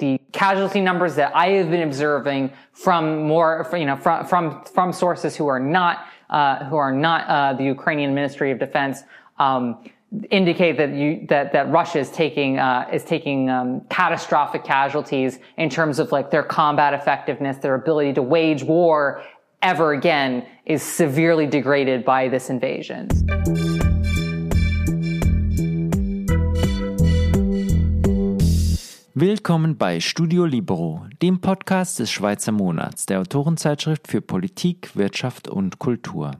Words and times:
the 0.00 0.20
casualty 0.32 0.80
numbers 0.80 1.14
that 1.14 1.34
I 1.34 1.50
have 1.50 1.70
been 1.70 1.82
observing 1.82 2.52
from 2.72 3.22
more, 3.22 3.68
you 3.72 3.86
know, 3.86 3.96
from 3.96 4.26
from 4.26 4.64
from 4.64 4.92
sources 4.92 5.36
who 5.36 5.46
are 5.46 5.60
not 5.60 6.06
uh, 6.30 6.64
who 6.64 6.76
are 6.76 6.92
not 6.92 7.28
uh, 7.28 7.52
the 7.56 7.64
Ukrainian 7.64 8.14
Ministry 8.14 8.50
of 8.50 8.58
Defense. 8.58 9.02
Um, 9.38 9.84
indicate 10.30 10.76
that 10.76 10.92
you 10.92 11.24
that 11.28 11.52
that 11.52 11.70
Russia 11.70 12.00
is 12.00 12.10
taking 12.10 12.58
uh, 12.58 12.88
is 12.92 13.04
taking 13.04 13.48
um, 13.48 13.82
catastrophic 13.90 14.64
casualties 14.64 15.38
in 15.56 15.70
terms 15.70 15.98
of 16.00 16.10
like 16.10 16.30
their 16.30 16.42
combat 16.42 16.94
effectiveness, 16.94 17.58
their 17.58 17.76
ability 17.76 18.12
to 18.14 18.22
wage 18.22 18.64
war 18.64 19.22
ever 19.62 19.92
again 19.92 20.46
is 20.66 20.82
severely 20.82 21.46
degraded 21.46 22.04
by 22.04 22.28
this 22.28 22.50
invasion. 22.50 23.08
Willkommen 29.20 29.76
bei 29.76 30.00
Studio 30.00 30.46
Libero, 30.46 31.04
dem 31.20 31.42
Podcast 31.42 31.98
des 31.98 32.10
Schweizer 32.10 32.52
Monats, 32.52 33.04
der 33.04 33.20
Autorenzeitschrift 33.20 34.08
für 34.08 34.22
Politik, 34.22 34.96
Wirtschaft 34.96 35.46
und 35.46 35.78
Kultur. 35.78 36.30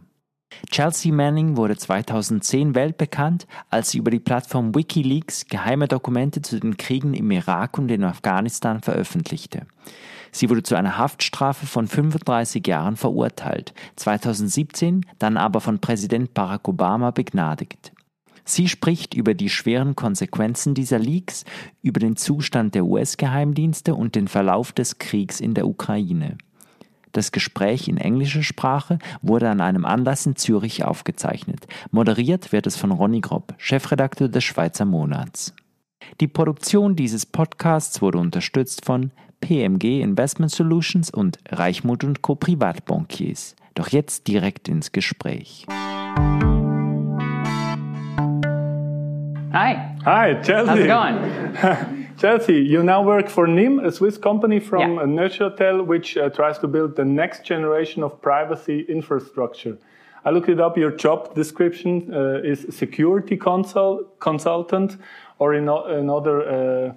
Chelsea 0.70 1.12
Manning 1.12 1.58
wurde 1.58 1.76
2010 1.76 2.74
weltbekannt, 2.74 3.46
als 3.68 3.90
sie 3.90 3.98
über 3.98 4.10
die 4.10 4.18
Plattform 4.18 4.74
Wikileaks 4.74 5.44
geheime 5.44 5.88
Dokumente 5.88 6.40
zu 6.40 6.58
den 6.58 6.78
Kriegen 6.78 7.12
im 7.12 7.30
Irak 7.30 7.76
und 7.76 7.90
in 7.90 8.02
Afghanistan 8.02 8.80
veröffentlichte. 8.80 9.66
Sie 10.32 10.48
wurde 10.48 10.62
zu 10.62 10.74
einer 10.74 10.96
Haftstrafe 10.96 11.66
von 11.66 11.86
35 11.86 12.66
Jahren 12.66 12.96
verurteilt, 12.96 13.74
2017 13.96 15.04
dann 15.18 15.36
aber 15.36 15.60
von 15.60 15.80
Präsident 15.80 16.32
Barack 16.32 16.66
Obama 16.66 17.10
begnadigt. 17.10 17.92
Sie 18.44 18.68
spricht 18.68 19.14
über 19.14 19.34
die 19.34 19.50
schweren 19.50 19.96
Konsequenzen 19.96 20.74
dieser 20.74 20.98
Leaks, 20.98 21.44
über 21.82 22.00
den 22.00 22.16
Zustand 22.16 22.74
der 22.74 22.84
US-Geheimdienste 22.84 23.94
und 23.94 24.14
den 24.14 24.28
Verlauf 24.28 24.72
des 24.72 24.98
Kriegs 24.98 25.40
in 25.40 25.54
der 25.54 25.66
Ukraine. 25.66 26.38
Das 27.12 27.32
Gespräch 27.32 27.88
in 27.88 27.96
englischer 27.96 28.42
Sprache 28.42 28.98
wurde 29.20 29.48
an 29.50 29.60
einem 29.60 29.84
Anlass 29.84 30.26
in 30.26 30.36
Zürich 30.36 30.84
aufgezeichnet. 30.84 31.66
Moderiert 31.90 32.52
wird 32.52 32.66
es 32.66 32.76
von 32.76 32.92
Ronny 32.92 33.20
Grob, 33.20 33.54
Chefredakteur 33.58 34.28
des 34.28 34.44
Schweizer 34.44 34.84
Monats. 34.84 35.54
Die 36.20 36.28
Produktion 36.28 36.96
dieses 36.96 37.26
Podcasts 37.26 38.00
wurde 38.00 38.18
unterstützt 38.18 38.84
von 38.84 39.10
PMG 39.40 40.02
Investment 40.02 40.52
Solutions 40.52 41.10
und 41.10 41.38
Reichmut 41.48 42.04
Co. 42.22 42.34
Privatbankiers. 42.36 43.56
Doch 43.74 43.88
jetzt 43.88 44.28
direkt 44.28 44.68
ins 44.68 44.92
Gespräch. 44.92 45.66
Hi. 49.52 49.96
Hi, 50.04 50.34
Chelsea. 50.42 50.68
How's 50.68 50.78
it 50.78 50.86
going? 50.86 52.08
Chelsea, 52.18 52.60
you 52.60 52.84
now 52.84 53.02
work 53.02 53.28
for 53.28 53.48
Nym, 53.48 53.80
a 53.80 53.90
Swiss 53.90 54.16
company 54.16 54.60
from 54.60 54.94
Yeah. 54.94 55.06
Neuchâtel, 55.06 55.84
which 55.84 56.16
uh, 56.16 56.30
tries 56.30 56.58
to 56.58 56.68
build 56.68 56.94
the 56.94 57.04
next 57.04 57.44
generation 57.44 58.04
of 58.04 58.22
privacy 58.22 58.86
infrastructure. 58.88 59.76
I 60.24 60.30
looked 60.30 60.48
it 60.48 60.60
up. 60.60 60.76
Your 60.78 60.92
job 60.92 61.34
description 61.34 62.14
uh, 62.14 62.40
is 62.44 62.64
security 62.70 63.36
consult, 63.36 64.20
consultant, 64.20 64.96
or 65.38 65.54
in 65.54 65.68
another 65.68 66.36
uh, 66.42 66.92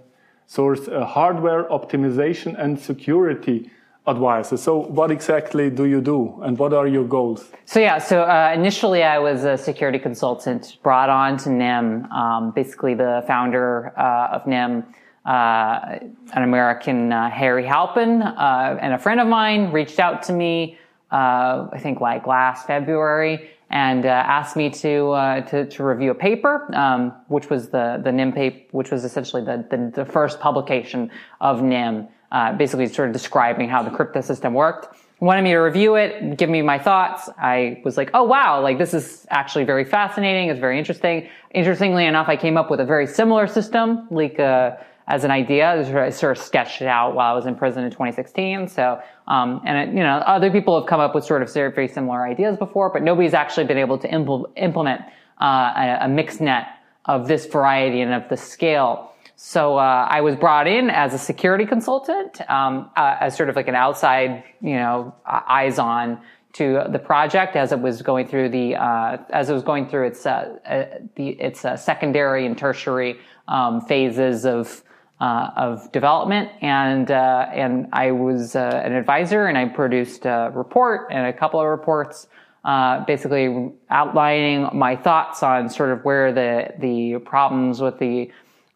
source, 0.45 0.87
uh, 0.87 1.05
hardware 1.05 1.63
optimization 1.69 2.55
and 2.59 2.79
security 2.79 3.71
advisor. 4.05 4.57
So, 4.57 4.77
what 4.77 5.11
exactly 5.11 5.69
do 5.69 5.85
you 5.85 6.01
do, 6.01 6.41
and 6.43 6.57
what 6.57 6.73
are 6.73 6.87
your 6.87 7.05
goals? 7.05 7.49
So 7.65 7.79
yeah, 7.79 7.97
so 7.97 8.23
uh, 8.23 8.51
initially 8.53 9.03
I 9.03 9.19
was 9.19 9.45
a 9.45 9.57
security 9.57 9.99
consultant 9.99 10.77
brought 10.83 11.09
on 11.09 11.37
to 11.37 11.49
Nym. 11.49 12.11
Um, 12.11 12.51
basically, 12.51 12.95
the 12.95 13.23
founder 13.27 13.93
uh, 13.97 14.35
of 14.35 14.45
Nym, 14.45 14.83
uh, 15.25 15.99
an 16.33 16.43
American 16.43 17.13
uh, 17.13 17.29
Harry 17.29 17.65
Halpin, 17.65 18.21
uh, 18.21 18.77
and 18.81 18.93
a 18.93 18.99
friend 18.99 19.21
of 19.21 19.27
mine 19.27 19.71
reached 19.71 19.99
out 19.99 20.23
to 20.23 20.33
me. 20.33 20.77
Uh, 21.11 21.69
I 21.71 21.79
think 21.79 22.01
like 22.01 22.27
last 22.27 22.67
February, 22.67 23.51
and 23.69 24.05
asked 24.05 24.55
me 24.55 24.69
to, 24.69 25.11
uh, 25.11 25.41
to 25.41 25.65
to 25.67 25.83
review 25.83 26.11
a 26.11 26.15
paper, 26.15 26.69
um, 26.75 27.13
which 27.27 27.49
was 27.49 27.69
the 27.69 28.01
the 28.03 28.11
Nym 28.11 28.33
paper, 28.33 28.59
which 28.71 28.91
was 28.91 29.05
essentially 29.05 29.43
the 29.43 29.65
the, 29.69 30.03
the 30.03 30.05
first 30.05 30.41
publication 30.41 31.09
of 31.39 31.61
Nym, 31.61 32.09
uh, 32.33 32.51
basically 32.53 32.87
sort 32.87 33.07
of 33.07 33.13
describing 33.13 33.69
how 33.69 33.81
the 33.81 33.91
crypto 33.91 34.19
system 34.19 34.53
worked 34.53 34.93
wanted 35.23 35.41
me 35.41 35.51
to 35.51 35.59
review 35.59 35.95
it, 35.95 36.37
give 36.37 36.49
me 36.49 36.61
my 36.61 36.77
thoughts. 36.77 37.29
I 37.37 37.81
was 37.85 37.95
like, 37.95 38.09
oh 38.13 38.23
wow, 38.23 38.61
like 38.61 38.77
this 38.77 38.93
is 38.93 39.25
actually 39.29 39.63
very 39.63 39.85
fascinating. 39.85 40.49
It's 40.49 40.59
very 40.59 40.77
interesting. 40.77 41.29
Interestingly 41.51 42.05
enough, 42.05 42.27
I 42.27 42.35
came 42.35 42.57
up 42.57 42.69
with 42.69 42.81
a 42.81 42.85
very 42.85 43.07
similar 43.07 43.47
system, 43.47 44.05
like 44.11 44.37
uh, 44.37 44.75
as 45.07 45.23
an 45.23 45.31
idea. 45.31 45.71
I 45.71 46.09
sort 46.09 46.37
of 46.37 46.43
sketched 46.43 46.81
it 46.81 46.87
out 46.87 47.15
while 47.15 47.31
I 47.31 47.35
was 47.35 47.45
in 47.45 47.55
prison 47.55 47.85
in 47.85 47.91
2016. 47.91 48.67
So, 48.67 49.01
um, 49.27 49.61
and 49.65 49.77
it, 49.77 49.95
you 49.95 50.03
know, 50.03 50.17
other 50.17 50.51
people 50.51 50.77
have 50.77 50.89
come 50.89 50.99
up 50.99 51.15
with 51.15 51.23
sort 51.23 51.41
of 51.41 51.53
very, 51.53 51.71
very 51.71 51.87
similar 51.87 52.27
ideas 52.27 52.57
before, 52.57 52.89
but 52.89 53.01
nobody's 53.01 53.33
actually 53.33 53.65
been 53.65 53.77
able 53.77 53.97
to 53.99 54.09
impl- 54.09 54.51
implement 54.57 55.03
uh, 55.39 55.71
a, 55.75 55.97
a 56.01 56.07
mixnet 56.07 56.67
of 57.05 57.29
this 57.29 57.45
variety 57.45 58.01
and 58.01 58.13
of 58.13 58.27
the 58.27 58.37
scale. 58.37 59.12
So 59.35 59.77
uh, 59.77 60.07
I 60.09 60.21
was 60.21 60.35
brought 60.35 60.67
in 60.67 60.89
as 60.89 61.13
a 61.13 61.17
security 61.17 61.65
consultant, 61.65 62.39
um, 62.49 62.89
uh, 62.95 63.17
as 63.19 63.35
sort 63.35 63.49
of 63.49 63.55
like 63.55 63.67
an 63.67 63.75
outside, 63.75 64.43
you 64.61 64.75
know, 64.75 65.15
uh, 65.25 65.41
eyes 65.47 65.79
on 65.79 66.21
to 66.53 66.83
the 66.89 66.99
project 66.99 67.55
as 67.55 67.71
it 67.71 67.79
was 67.79 68.03
going 68.03 68.27
through 68.27 68.49
the 68.49 68.75
uh, 68.75 69.17
as 69.31 69.49
it 69.49 69.53
was 69.53 69.63
going 69.63 69.87
through 69.87 70.07
its 70.07 70.25
uh, 70.25 70.55
uh, 70.65 70.85
the 71.15 71.29
its 71.29 71.65
uh, 71.65 71.75
secondary 71.75 72.45
and 72.45 72.57
tertiary 72.57 73.19
um, 73.47 73.81
phases 73.81 74.45
of 74.45 74.83
uh, 75.19 75.49
of 75.55 75.91
development, 75.91 76.49
and 76.61 77.09
uh, 77.09 77.47
and 77.51 77.87
I 77.91 78.11
was 78.11 78.55
an 78.55 78.93
advisor, 78.93 79.47
and 79.47 79.57
I 79.57 79.65
produced 79.67 80.25
a 80.25 80.51
report 80.53 81.07
and 81.11 81.25
a 81.25 81.33
couple 81.33 81.59
of 81.59 81.67
reports 81.67 82.27
uh, 82.65 83.03
basically 83.05 83.71
outlining 83.89 84.69
my 84.73 84.95
thoughts 84.95 85.43
on 85.43 85.69
sort 85.69 85.91
of 85.91 86.05
where 86.05 86.31
the 86.31 86.73
the 86.79 87.19
problems 87.25 87.81
with 87.81 87.99
the 87.99 88.31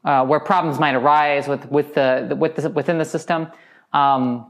uh, 0.07 0.25
where 0.25 0.39
problems 0.39 0.79
might 0.79 0.95
arise 0.95 1.49
with 1.49 1.69
with 1.69 1.93
the, 1.93 2.33
with 2.39 2.55
the 2.55 2.69
within 2.69 2.97
the 2.97 3.05
system. 3.05 3.47
Um, 3.91 4.49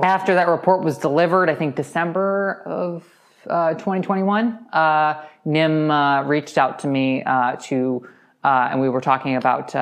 after 0.00 0.34
that 0.34 0.46
report 0.46 0.84
was 0.84 0.96
delivered, 0.96 1.50
I 1.50 1.56
think 1.56 1.74
December 1.74 2.62
of 2.64 3.04
uh, 3.50 3.72
2021, 3.72 4.66
uh, 4.72 5.24
Nym 5.44 5.90
uh, 5.90 6.22
reached 6.22 6.56
out 6.56 6.78
to 6.78 6.86
me 6.86 7.24
uh, 7.24 7.56
to, 7.62 8.08
uh, 8.44 8.68
and 8.70 8.80
we 8.80 8.88
were 8.88 9.00
talking 9.00 9.34
about 9.34 9.74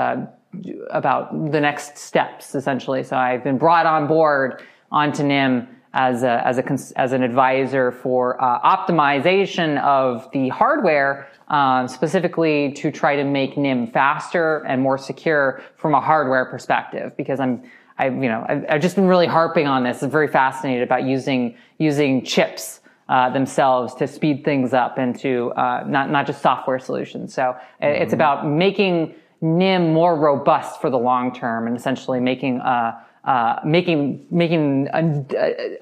about 0.90 1.52
the 1.52 1.60
next 1.60 1.98
steps 1.98 2.54
essentially. 2.54 3.04
So 3.04 3.16
I've 3.16 3.44
been 3.44 3.58
brought 3.58 3.86
on 3.86 4.08
board 4.08 4.62
onto 4.90 5.22
Nym 5.22 5.68
as 5.92 6.22
a, 6.22 6.46
as 6.46 6.58
a 6.58 6.62
cons- 6.62 6.92
as 6.92 7.12
an 7.12 7.22
advisor 7.22 7.90
for 7.90 8.40
uh, 8.42 8.60
optimization 8.60 9.80
of 9.82 10.30
the 10.32 10.48
hardware, 10.48 11.28
um, 11.48 11.88
specifically 11.88 12.72
to 12.72 12.90
try 12.92 13.16
to 13.16 13.24
make 13.24 13.56
Nym 13.56 13.88
faster 13.88 14.58
and 14.68 14.80
more 14.80 14.98
secure 14.98 15.62
from 15.76 15.94
a 15.94 16.00
hardware 16.00 16.44
perspective. 16.44 17.16
Because 17.16 17.40
I'm 17.40 17.62
I 17.98 18.06
you 18.06 18.28
know 18.28 18.46
I've, 18.48 18.64
I've 18.68 18.82
just 18.82 18.94
been 18.94 19.06
really 19.06 19.26
harping 19.26 19.66
on 19.66 19.82
this. 19.82 20.02
I'm 20.02 20.10
very 20.10 20.28
fascinated 20.28 20.82
about 20.82 21.04
using 21.04 21.56
using 21.78 22.24
chips 22.24 22.80
uh, 23.08 23.28
themselves 23.30 23.92
to 23.96 24.06
speed 24.06 24.44
things 24.44 24.72
up 24.72 24.96
and 24.96 25.18
to 25.18 25.50
uh, 25.56 25.84
not 25.88 26.10
not 26.10 26.24
just 26.24 26.40
software 26.40 26.78
solutions. 26.78 27.34
So 27.34 27.42
uh, 27.42 27.56
it's 27.80 28.12
about 28.12 28.46
making 28.46 29.16
Nym 29.40 29.92
more 29.92 30.16
robust 30.16 30.80
for 30.80 30.90
the 30.90 30.98
long 30.98 31.34
term 31.34 31.66
and 31.66 31.76
essentially 31.76 32.20
making 32.20 32.60
uh, 32.60 33.00
uh, 33.24 33.60
making 33.64 34.26
making 34.30 34.88
uh, 34.88 35.24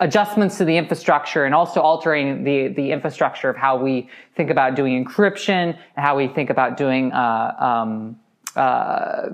adjustments 0.01 0.59
to 0.59 0.65
the 0.65 0.77
infrastructure 0.77 1.45
and 1.45 1.55
also 1.55 1.81
altering 1.81 2.45
the 2.45 2.69
the 2.69 2.91
infrastructure 2.91 3.49
of 3.49 3.57
how 3.57 3.77
we 3.77 4.09
think 4.35 4.51
about 4.51 4.75
doing 4.75 5.05
encryption 5.05 5.77
and 5.97 6.05
how 6.07 6.17
we 6.17 6.27
think 6.27 6.51
about 6.51 6.77
doing 6.77 7.13
uh, 7.13 7.55
um, 7.59 8.19
uh, 8.57 9.29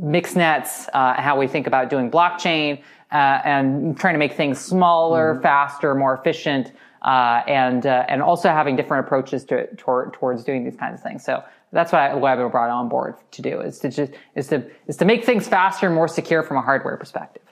mixnets, 0.00 0.88
uh, 0.94 1.14
how 1.14 1.38
we 1.38 1.46
think 1.46 1.66
about 1.66 1.90
doing 1.90 2.10
blockchain, 2.10 2.82
uh, 3.12 3.40
and 3.44 3.96
trying 3.98 4.14
to 4.14 4.18
make 4.18 4.32
things 4.32 4.58
smaller, 4.58 5.38
faster, 5.42 5.94
more 5.94 6.14
efficient, 6.14 6.72
uh, 7.02 7.42
and 7.46 7.86
uh, 7.86 8.04
and 8.08 8.20
also 8.20 8.48
having 8.48 8.74
different 8.74 9.06
approaches 9.06 9.44
to 9.44 9.66
toward, 9.76 10.12
towards 10.12 10.44
doing 10.44 10.64
these 10.64 10.76
kinds 10.76 10.98
of 10.98 11.02
things. 11.02 11.24
So 11.24 11.42
that's 11.72 11.92
what, 11.92 12.00
I, 12.00 12.14
what 12.14 12.32
I've 12.32 12.38
been 12.38 12.50
brought 12.50 12.70
on 12.70 12.88
board 12.88 13.16
to 13.32 13.42
do 13.42 13.60
is 13.60 13.78
to 13.80 13.90
just 13.90 14.12
is 14.34 14.48
to 14.48 14.64
is 14.86 14.96
to 14.96 15.04
make 15.04 15.24
things 15.24 15.46
faster 15.46 15.86
and 15.86 15.94
more 15.94 16.08
secure 16.08 16.42
from 16.42 16.56
a 16.56 16.62
hardware 16.62 16.96
perspective. 16.96 17.42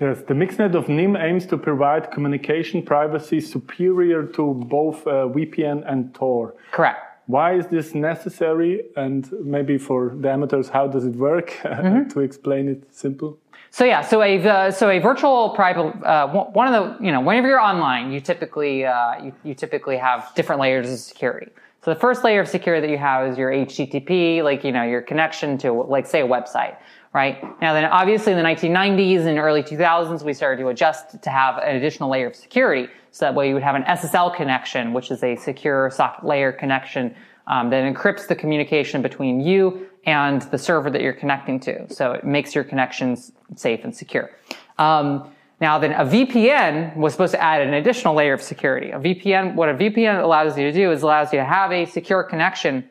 Yes, 0.00 0.22
the 0.26 0.34
mixnet 0.34 0.74
of 0.74 0.88
Nym 0.88 1.16
aims 1.16 1.46
to 1.46 1.56
provide 1.56 2.10
communication 2.10 2.82
privacy 2.82 3.40
superior 3.40 4.24
to 4.24 4.54
both 4.54 5.06
uh, 5.06 5.28
VPN 5.28 5.88
and 5.90 6.12
Tor. 6.14 6.54
Correct. 6.72 6.98
Why 7.26 7.54
is 7.54 7.68
this 7.68 7.94
necessary? 7.94 8.84
And 8.96 9.30
maybe 9.44 9.78
for 9.78 10.14
the 10.14 10.30
amateurs, 10.30 10.68
how 10.68 10.88
does 10.88 11.04
it 11.04 11.14
work? 11.14 11.56
to 11.62 12.20
explain 12.20 12.68
it 12.68 12.94
simple. 12.94 13.38
So 13.70 13.84
yeah, 13.84 14.02
so 14.02 14.22
a 14.22 14.38
uh, 14.38 14.70
so 14.70 14.88
a 14.88 14.98
virtual 15.00 15.50
private 15.50 15.88
uh, 16.04 16.28
one 16.28 16.52
one 16.52 16.72
of 16.72 16.74
the 16.98 17.04
you 17.04 17.10
know 17.10 17.20
whenever 17.20 17.48
you're 17.48 17.60
online, 17.60 18.12
you 18.12 18.20
typically 18.20 18.84
uh, 18.84 19.22
you, 19.22 19.32
you 19.42 19.54
typically 19.54 19.96
have 19.96 20.30
different 20.36 20.60
layers 20.60 20.90
of 20.90 20.98
security. 20.98 21.50
So 21.84 21.92
the 21.92 22.00
first 22.00 22.24
layer 22.24 22.40
of 22.40 22.48
security 22.48 22.86
that 22.86 22.90
you 22.90 22.96
have 22.96 23.28
is 23.30 23.36
your 23.36 23.50
HTTP, 23.50 24.42
like 24.42 24.64
you 24.64 24.72
know 24.72 24.84
your 24.84 25.02
connection 25.02 25.58
to 25.58 25.70
like 25.70 26.06
say 26.06 26.22
a 26.22 26.26
website, 26.26 26.78
right? 27.12 27.42
Now 27.60 27.74
then 27.74 27.84
obviously 27.84 28.32
in 28.32 28.38
the 28.38 28.44
1990s 28.44 29.26
and 29.26 29.38
early 29.38 29.62
2000s, 29.62 30.22
we 30.22 30.32
started 30.32 30.62
to 30.62 30.68
adjust 30.68 31.22
to 31.22 31.28
have 31.28 31.58
an 31.58 31.76
additional 31.76 32.08
layer 32.08 32.28
of 32.28 32.36
security. 32.36 32.90
So 33.10 33.26
that 33.26 33.34
way 33.34 33.48
you 33.48 33.54
would 33.54 33.62
have 33.62 33.74
an 33.74 33.82
SSL 33.82 34.34
connection, 34.34 34.94
which 34.94 35.10
is 35.10 35.22
a 35.22 35.36
secure 35.36 35.90
socket 35.90 36.24
layer 36.24 36.52
connection 36.52 37.14
um, 37.48 37.68
that 37.68 37.84
encrypts 37.84 38.28
the 38.28 38.34
communication 38.34 39.02
between 39.02 39.40
you 39.40 39.86
and 40.06 40.40
the 40.40 40.58
server 40.58 40.88
that 40.88 41.02
you're 41.02 41.12
connecting 41.12 41.60
to. 41.60 41.92
So 41.92 42.12
it 42.12 42.24
makes 42.24 42.54
your 42.54 42.64
connections 42.64 43.30
safe 43.56 43.84
and 43.84 43.94
secure. 43.94 44.30
Um, 44.78 45.30
now 45.60 45.78
then 45.78 45.92
a 45.92 46.04
VPN 46.04 46.96
was 46.96 47.12
supposed 47.12 47.32
to 47.32 47.42
add 47.42 47.62
an 47.62 47.74
additional 47.74 48.14
layer 48.14 48.34
of 48.34 48.42
security. 48.42 48.90
A 48.90 48.98
VPN, 48.98 49.54
what 49.54 49.68
a 49.68 49.74
VPN 49.74 50.22
allows 50.22 50.58
you 50.58 50.64
to 50.64 50.72
do 50.72 50.90
is 50.90 51.02
allows 51.02 51.32
you 51.32 51.38
to 51.38 51.44
have 51.44 51.72
a 51.72 51.84
secure 51.86 52.22
connection, 52.22 52.88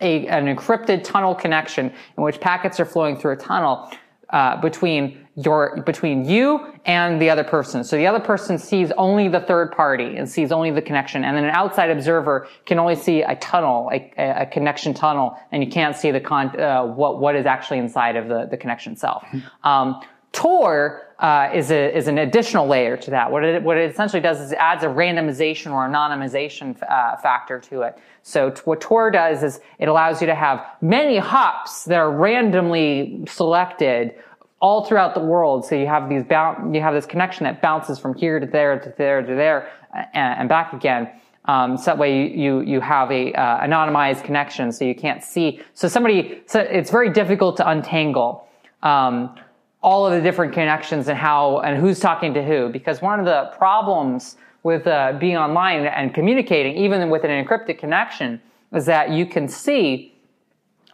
a, 0.00 0.26
an 0.28 0.54
encrypted 0.54 1.04
tunnel 1.04 1.34
connection 1.34 1.92
in 2.16 2.22
which 2.22 2.40
packets 2.40 2.80
are 2.80 2.86
flowing 2.86 3.16
through 3.16 3.32
a 3.32 3.36
tunnel 3.36 3.90
uh, 4.30 4.60
between 4.60 5.26
your 5.36 5.82
between 5.82 6.24
you 6.24 6.72
and 6.86 7.20
the 7.20 7.28
other 7.30 7.44
person. 7.44 7.82
So 7.84 7.96
the 7.96 8.06
other 8.06 8.20
person 8.20 8.58
sees 8.58 8.90
only 8.92 9.28
the 9.28 9.40
third 9.40 9.72
party 9.72 10.16
and 10.16 10.28
sees 10.28 10.52
only 10.52 10.70
the 10.70 10.82
connection, 10.82 11.24
and 11.24 11.36
then 11.36 11.44
an 11.44 11.50
outside 11.50 11.90
observer 11.90 12.46
can 12.66 12.78
only 12.78 12.96
see 12.96 13.22
a 13.22 13.36
tunnel, 13.36 13.90
a, 13.92 14.12
a 14.18 14.46
connection 14.46 14.94
tunnel, 14.94 15.36
and 15.52 15.64
you 15.64 15.70
can't 15.70 15.96
see 15.96 16.10
the 16.10 16.20
con 16.20 16.58
uh, 16.60 16.84
what 16.84 17.20
what 17.20 17.36
is 17.36 17.46
actually 17.46 17.78
inside 17.78 18.16
of 18.16 18.28
the 18.28 18.46
the 18.50 18.56
connection 18.56 18.92
itself. 18.92 19.24
Um, 19.64 20.00
Tor 20.32 21.09
uh, 21.20 21.50
is 21.54 21.70
a, 21.70 21.96
is 21.96 22.08
an 22.08 22.18
additional 22.18 22.66
layer 22.66 22.96
to 22.96 23.10
that. 23.10 23.30
What 23.30 23.44
it 23.44 23.62
what 23.62 23.76
it 23.76 23.90
essentially 23.90 24.22
does 24.22 24.40
is 24.40 24.52
it 24.52 24.58
adds 24.58 24.82
a 24.82 24.86
randomization 24.86 25.70
or 25.72 25.86
anonymization 25.86 26.76
uh, 26.90 27.16
factor 27.18 27.60
to 27.60 27.82
it. 27.82 27.98
So 28.22 28.50
what 28.64 28.80
Tor 28.80 29.10
does 29.10 29.42
is 29.42 29.60
it 29.78 29.88
allows 29.88 30.20
you 30.20 30.26
to 30.26 30.34
have 30.34 30.64
many 30.80 31.18
hops 31.18 31.84
that 31.84 31.98
are 31.98 32.10
randomly 32.10 33.24
selected 33.28 34.14
all 34.60 34.84
throughout 34.84 35.14
the 35.14 35.20
world. 35.20 35.66
So 35.66 35.74
you 35.74 35.86
have 35.86 36.08
these 36.08 36.24
you 36.72 36.80
have 36.80 36.94
this 36.94 37.06
connection 37.06 37.44
that 37.44 37.60
bounces 37.60 37.98
from 37.98 38.14
here 38.14 38.40
to 38.40 38.46
there 38.46 38.78
to 38.78 38.94
there 38.96 39.20
to 39.20 39.34
there 39.34 39.70
and, 40.14 40.40
and 40.40 40.48
back 40.48 40.72
again. 40.72 41.10
Um, 41.46 41.76
so 41.76 41.84
that 41.86 41.98
way 41.98 42.28
you, 42.28 42.60
you, 42.60 42.80
have 42.80 43.10
a 43.10 43.32
uh, 43.32 43.66
anonymized 43.66 44.24
connection, 44.24 44.70
so 44.70 44.84
you 44.84 44.94
can't 44.94 45.24
see. 45.24 45.60
So 45.72 45.88
somebody, 45.88 46.42
so 46.46 46.60
it's 46.60 46.90
very 46.90 47.10
difficult 47.10 47.56
to 47.56 47.68
untangle 47.68 48.46
um, 48.82 49.34
all 49.82 50.06
of 50.06 50.12
the 50.12 50.20
different 50.20 50.52
connections 50.52 51.08
and 51.08 51.18
how 51.18 51.58
and 51.60 51.80
who's 51.80 52.00
talking 52.00 52.34
to 52.34 52.42
who. 52.42 52.68
Because 52.68 53.00
one 53.00 53.18
of 53.18 53.26
the 53.26 53.50
problems 53.56 54.36
with 54.62 54.86
uh, 54.86 55.14
being 55.18 55.36
online 55.36 55.86
and 55.86 56.12
communicating, 56.12 56.76
even 56.76 57.08
with 57.08 57.24
an 57.24 57.30
encrypted 57.30 57.78
connection, 57.78 58.40
is 58.72 58.86
that 58.86 59.10
you 59.10 59.24
can 59.26 59.48
see 59.48 60.14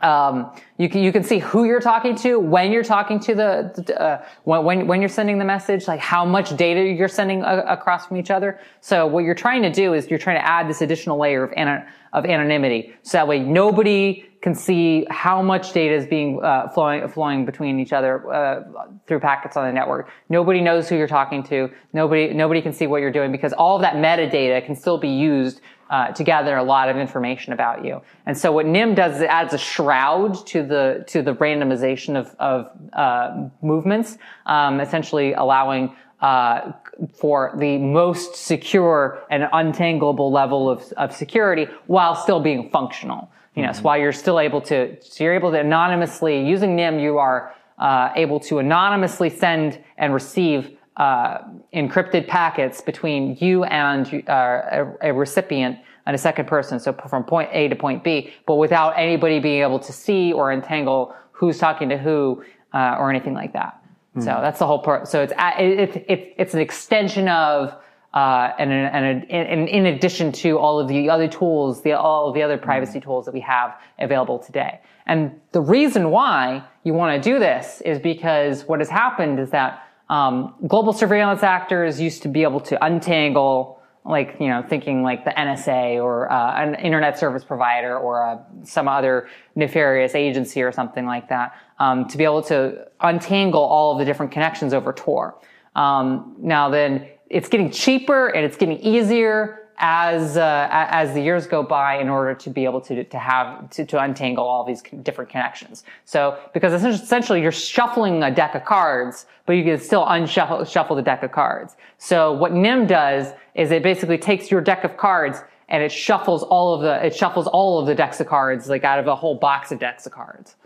um, 0.03 0.53
you 0.79 0.89
can 0.89 1.03
you 1.03 1.13
can 1.13 1.23
see 1.23 1.39
who 1.39 1.65
you're 1.65 1.81
talking 1.81 2.15
to 2.17 2.39
when 2.39 2.71
you're 2.71 2.85
talking 2.85 3.19
to 3.21 3.35
the 3.35 4.01
uh, 4.01 4.25
when 4.45 4.87
when 4.87 5.01
you're 5.01 5.09
sending 5.09 5.39
the 5.39 5.45
message, 5.45 5.89
like 5.89 6.01
how 6.01 6.25
much 6.25 6.57
data 6.57 6.83
you're 6.83 7.09
sending 7.09 7.43
a- 7.43 7.65
across 7.67 8.07
from 8.07 8.17
each 8.19 8.31
other. 8.31 8.61
So 8.81 9.07
what 9.07 9.25
you're 9.25 9.35
trying 9.35 9.63
to 9.63 9.73
do 9.73 9.95
is 9.95 10.09
you're 10.09 10.19
trying 10.19 10.37
to 10.37 10.47
add 10.47 10.69
this 10.69 10.83
additional 10.83 11.19
layer 11.19 11.45
of 11.45 11.53
an- 11.57 11.87
of 12.13 12.27
anonymity, 12.27 12.95
so 13.03 13.19
that 13.19 13.29
way 13.29 13.39
nobody 13.41 14.25
can 14.43 14.55
see 14.55 15.07
how 15.11 15.43
much 15.43 15.73
data 15.73 15.95
is 15.95 16.07
being 16.07 16.43
uh, 16.45 16.69
flowing 16.69 17.09
flowing 17.09 17.45
between 17.45 17.81
each 17.81 17.93
other 17.93 18.33
uh, 18.33 18.63
through 19.07 19.19
packets 19.19 19.57
on 19.57 19.67
the 19.67 19.73
network. 19.73 20.11
Nobody 20.29 20.61
knows 20.61 20.89
who 20.89 20.97
you're 20.97 21.09
talking 21.09 21.43
to. 21.45 21.71
Nobody 21.93 22.33
nobody 22.35 22.61
can 22.61 22.73
see 22.73 22.87
what 22.87 23.01
you're 23.01 23.11
doing 23.11 23.33
because 23.33 23.53
all 23.55 23.77
of 23.77 23.83
that 23.83 23.95
metadata 23.95 24.65
can 24.65 24.77
still 24.77 24.99
be 24.99 25.09
used 25.09 25.63
uh, 25.91 26.09
to 26.13 26.25
gather 26.25 26.57
a 26.57 26.63
lot 26.63 26.89
of 26.89 26.97
information 26.97 27.53
about 27.53 27.85
you. 27.85 28.01
And 28.27 28.37
so 28.37 28.53
what 28.53 28.67
Nym 28.67 28.95
does 28.95 29.17
is 29.17 29.23
it 29.23 29.31
adds 29.31 29.55
a 29.55 29.59
shroud 29.59 30.47
to 30.49 30.65
the 30.65 31.05
to 31.09 31.23
the 31.23 31.35
randomization 31.35 32.17
of 32.17 32.35
of 32.39 32.71
uh, 32.93 33.49
movements, 33.63 34.19
um, 34.47 34.81
essentially 34.81 35.33
allowing 35.35 35.95
uh, 36.21 36.73
for 37.15 37.53
the 37.59 37.79
most 37.79 38.37
secure 38.37 39.23
and 39.31 39.45
untangleable 39.53 40.31
level 40.31 40.71
of, 40.71 40.93
of 40.97 41.15
security 41.15 41.69
while 41.87 42.15
still 42.15 42.41
being 42.41 42.71
functional. 42.71 43.31
You 43.55 43.63
know, 43.63 43.69
mm-hmm. 43.69 43.79
so 43.79 43.83
while 43.83 43.99
you're 43.99 44.13
still 44.13 44.41
able 44.41 44.61
to, 44.63 44.97
so 45.03 45.25
you're 45.25 45.35
able 45.35 45.51
to 45.53 45.61
anonymously 45.61 46.47
using 46.47 46.77
Nym, 46.77 46.99
you 46.99 47.19
are 47.19 47.55
uh, 47.79 48.11
able 48.17 48.41
to 48.41 48.59
anonymously 48.59 49.31
send 49.31 49.83
and 49.99 50.15
receive 50.15 50.76
uh, 50.97 51.39
encrypted 51.75 52.27
packets 52.27 52.81
between 52.81 53.37
you 53.39 53.65
and 53.65 54.25
uh, 54.29 54.33
a, 54.33 55.11
a, 55.11 55.13
recipient 55.13 55.79
and 56.07 56.15
a 56.15 56.19
second 56.19 56.47
person. 56.47 56.81
So 56.81 56.93
from 56.93 57.23
point 57.25 57.51
A 57.53 57.69
to 57.69 57.77
point 57.77 58.03
B, 58.03 58.33
but 58.47 58.55
without 58.55 58.93
anybody 58.97 59.39
being 59.39 59.61
able 59.61 59.79
to 59.79 59.93
see 59.93 60.33
or 60.33 60.53
entangle 60.53 61.15
who's 61.33 61.59
talking 61.59 61.91
to 61.91 61.99
who 61.99 62.43
uh, 62.73 62.97
or 62.99 63.11
anything 63.11 63.35
like 63.35 63.53
that. 63.53 63.83
Mm-hmm. 64.11 64.23
So 64.23 64.39
that's 64.41 64.59
the 64.59 64.67
whole 64.67 64.79
part. 64.79 65.07
So 65.07 65.23
it's 65.23 65.35
it's 65.37 65.97
it, 66.09 66.35
it's 66.39 66.55
an 66.55 66.61
extension 66.61 67.29
of. 67.29 67.77
Uh, 68.15 68.55
and, 68.59 68.73
and, 68.73 69.31
and, 69.31 69.69
in 69.69 69.85
addition 69.85 70.33
to 70.33 70.57
all 70.57 70.81
of 70.81 70.89
the 70.89 71.11
other 71.11 71.29
tools, 71.29 71.83
the, 71.83 71.93
all 71.93 72.29
of 72.29 72.35
the 72.35 72.43
other 72.43 72.57
privacy 72.57 72.99
mm-hmm. 72.99 73.07
tools 73.11 73.27
that 73.27 73.35
we 73.35 73.41
have 73.41 73.79
available 73.99 74.39
today. 74.39 74.81
And 75.07 75.39
the 75.53 75.61
reason 75.61 76.11
why 76.11 76.65
you 76.83 76.95
want 76.95 77.23
to 77.23 77.31
do 77.31 77.39
this 77.39 77.83
is 77.83 77.99
because 77.99 78.65
what 78.65 78.81
has 78.81 78.89
happened 78.89 79.39
is 79.39 79.51
that 79.51 79.86
um, 80.09 80.55
global 80.67 80.93
surveillance 80.93 81.43
actors 81.43 82.01
used 82.01 82.23
to 82.23 82.29
be 82.29 82.43
able 82.43 82.61
to 82.61 82.85
untangle, 82.85 83.81
like, 84.05 84.37
you 84.39 84.47
know, 84.49 84.65
thinking 84.69 85.03
like 85.03 85.25
the 85.25 85.33
NSA 85.33 86.03
or 86.03 86.31
uh, 86.31 86.63
an 86.63 86.77
internet 86.77 87.19
service 87.19 87.45
provider 87.45 87.99
or 87.99 88.25
uh, 88.25 88.39
some 88.63 88.87
other 88.87 89.29
nefarious 89.57 90.15
agency 90.15 90.63
or 90.63 90.71
something 90.71 91.07
like 91.07 91.29
that, 91.29 91.57
um, 91.81 92.07
to 92.09 92.17
be 92.17 92.25
able 92.25 92.43
to 92.43 92.87
untangle 93.01 93.63
all 93.63 93.93
of 93.93 93.99
the 93.99 94.05
different 94.05 94.31
connections 94.31 94.73
over 94.73 94.93
Tor. 94.93 95.37
Um, 95.75 96.37
now 96.39 96.69
then, 96.69 97.09
it's 97.29 97.49
getting 97.49 97.71
cheaper 97.71 98.29
and 98.29 98.47
it's 98.47 98.57
getting 98.57 98.79
easier 98.79 99.66
as 99.79 100.37
uh, 100.37 100.69
as 100.71 101.13
the 101.13 101.21
years 101.21 101.47
go 101.47 101.63
by 101.63 101.99
in 101.99 102.09
order 102.09 102.35
to 102.35 102.51
be 102.51 102.65
able 102.65 102.81
to 102.81 103.05
to 103.05 103.19
have 103.19 103.69
to, 103.71 103.85
to 103.85 104.01
untangle 104.01 104.45
all 104.45 104.65
these 104.65 104.83
different 105.03 105.31
connections. 105.31 105.85
So 106.05 106.39
because 106.55 106.83
essentially 106.83 107.43
you're 107.43 107.53
shuffling 107.53 108.23
a 108.23 108.31
deck 108.31 108.55
of 108.55 108.65
cards, 108.65 109.27
but 109.45 109.55
you 109.55 109.65
can 109.65 109.79
still 109.79 110.07
unshuffle 110.07 110.65
shuffle 110.65 110.97
the 110.97 111.03
deck 111.03 111.23
of 111.23 111.33
cards. 111.33 111.77
So 111.99 112.33
what 112.33 112.53
Nym 112.53 112.87
does 112.87 113.33
is 113.55 113.71
it 113.71 113.83
basically 113.83 114.19
takes 114.19 114.51
your 114.51 114.61
deck 114.61 114.85
of 114.85 114.97
cards 114.97 115.43
and 115.69 115.83
it 115.83 115.93
shuffles 115.93 116.43
all 116.43 116.75
of 116.75 116.83
the 116.83 117.05
it 117.05 117.15
shuffles 117.15 117.47
all 117.47 117.79
of 117.79 117.87
the 117.87 117.95
decks 117.95 118.21
of 118.21 118.27
cards 118.27 118.69
like 118.69 118.85
out 118.85 118.99
of 118.99 119.07
a 119.07 119.17
whole 119.17 119.35
box 119.35 119.73
of 119.73 119.79
decks 119.79 120.07
of 120.07 120.13
cards. 120.13 120.57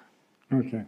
Okay. 0.53 0.85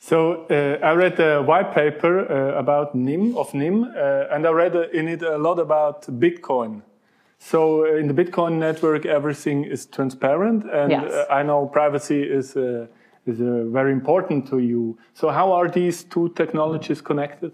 So 0.00 0.46
uh, 0.46 0.78
I 0.84 0.92
read 0.92 1.18
a 1.18 1.42
white 1.42 1.74
paper 1.74 2.20
uh, 2.20 2.58
about 2.58 2.94
Nym 2.94 3.36
of 3.36 3.52
Nym, 3.52 3.84
uh, 3.84 4.26
and 4.30 4.46
I 4.46 4.50
read 4.50 4.74
in 4.94 5.08
it 5.08 5.22
a 5.22 5.36
lot 5.36 5.58
about 5.58 6.02
Bitcoin. 6.20 6.82
So 7.38 7.86
uh, 7.86 7.96
in 7.96 8.08
the 8.08 8.14
Bitcoin 8.14 8.58
network, 8.58 9.06
everything 9.06 9.64
is 9.64 9.86
transparent, 9.86 10.64
and 10.70 10.90
yes. 10.90 11.10
uh, 11.10 11.32
I 11.32 11.42
know 11.42 11.66
privacy 11.66 12.22
is 12.22 12.56
uh, 12.56 12.86
is 13.26 13.40
uh, 13.40 13.64
very 13.68 13.92
important 13.92 14.48
to 14.48 14.58
you. 14.58 14.98
So 15.14 15.30
how 15.30 15.52
are 15.52 15.68
these 15.68 16.02
two 16.04 16.30
technologies 16.30 17.00
connected? 17.00 17.52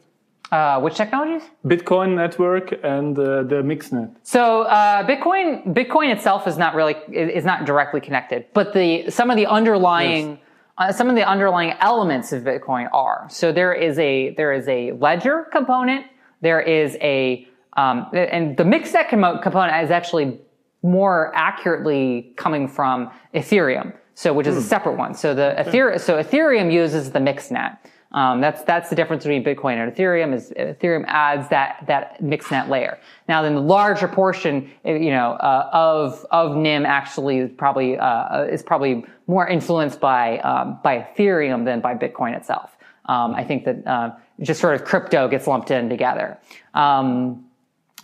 Uh, 0.51 0.81
which 0.81 0.97
technologies? 0.97 1.43
Bitcoin 1.67 2.15
network 2.15 2.73
and 2.83 3.19
uh, 3.19 3.43
the 3.43 3.63
Mixnet. 3.63 4.15
So 4.23 4.65
Bitcoin 5.07 5.75
Bitcoin 5.75 6.13
itself 6.13 6.47
is 6.47 6.57
not 6.57 6.75
really 6.75 6.97
is 7.13 7.45
not 7.45 7.67
directly 7.67 8.01
connected, 8.01 8.47
but 8.55 8.73
the 8.73 9.11
some 9.11 9.31
of 9.31 9.37
the 9.37 9.47
underlying. 9.47 10.39
Yes. 10.79 10.99
some 10.99 11.09
of 11.09 11.15
the 11.15 11.27
underlying 11.35 11.73
elements 11.81 12.33
of 12.33 12.43
Bitcoin 12.43 12.89
are. 12.93 13.29
So 13.29 13.53
there 13.53 13.73
is 13.73 13.99
a 13.99 14.35
there 14.35 14.53
is 14.53 14.67
a 14.67 14.93
ledger 14.93 15.47
component. 15.53 16.07
There 16.41 16.61
is 16.61 16.97
a 17.01 17.47
um, 17.77 18.07
and 18.13 18.57
the 18.57 18.65
mixed 18.65 18.95
component 19.09 19.85
is 19.85 19.91
actually 19.91 20.41
more 20.83 21.33
accurately 21.35 22.33
coming 22.37 22.69
from 22.69 23.11
Ethereum, 23.35 23.95
so 24.15 24.33
which 24.33 24.47
is 24.47 24.55
mm. 24.55 24.59
a 24.59 24.61
hmm. 24.61 24.69
separate 24.69 24.97
one. 24.97 25.15
So 25.15 25.35
the 25.35 25.55
Ethereum, 25.59 25.99
so 26.01 26.23
Ethereum 26.23 26.73
uses 26.73 27.11
the 27.11 27.19
mixnet. 27.19 27.79
Um, 28.13 28.41
that's 28.41 28.63
that's 28.63 28.91
the 28.91 28.95
difference 28.95 29.25
between 29.25 29.43
Bitcoin 29.43 29.83
and 29.83 29.93
Ethereum. 29.93 30.33
Is 30.33 30.53
Ethereum 30.57 31.05
adds 31.09 31.49
that 31.49 31.85
that 31.89 32.23
mixnet 32.23 32.69
layer. 32.69 32.99
Now, 33.29 33.43
then 33.43 33.57
the 33.57 33.61
larger 33.61 34.07
portion, 34.07 34.71
you 34.85 35.11
know, 35.11 35.33
uh, 35.33 35.69
of 35.73 36.25
of 36.31 36.57
Nym 36.57 36.87
actually 36.87 37.39
is 37.39 37.51
probably 37.51 37.99
uh, 37.99 38.45
is 38.45 38.63
probably 38.63 39.05
more 39.27 39.49
influenced 39.49 39.99
by 39.99 40.39
um, 40.39 40.79
by 40.85 40.99
Ethereum 40.99 41.65
than 41.65 41.81
by 41.81 41.95
Bitcoin 41.95 42.37
itself. 42.37 42.77
Um, 43.07 43.35
I 43.35 43.43
think 43.43 43.65
that 43.65 43.85
uh, 43.87 44.11
just 44.41 44.61
sort 44.61 44.77
of 44.77 44.85
crypto 44.85 45.27
gets 45.29 45.47
lumped 45.49 45.73
in 45.73 45.89
together. 45.89 46.39
Um, 46.73 47.44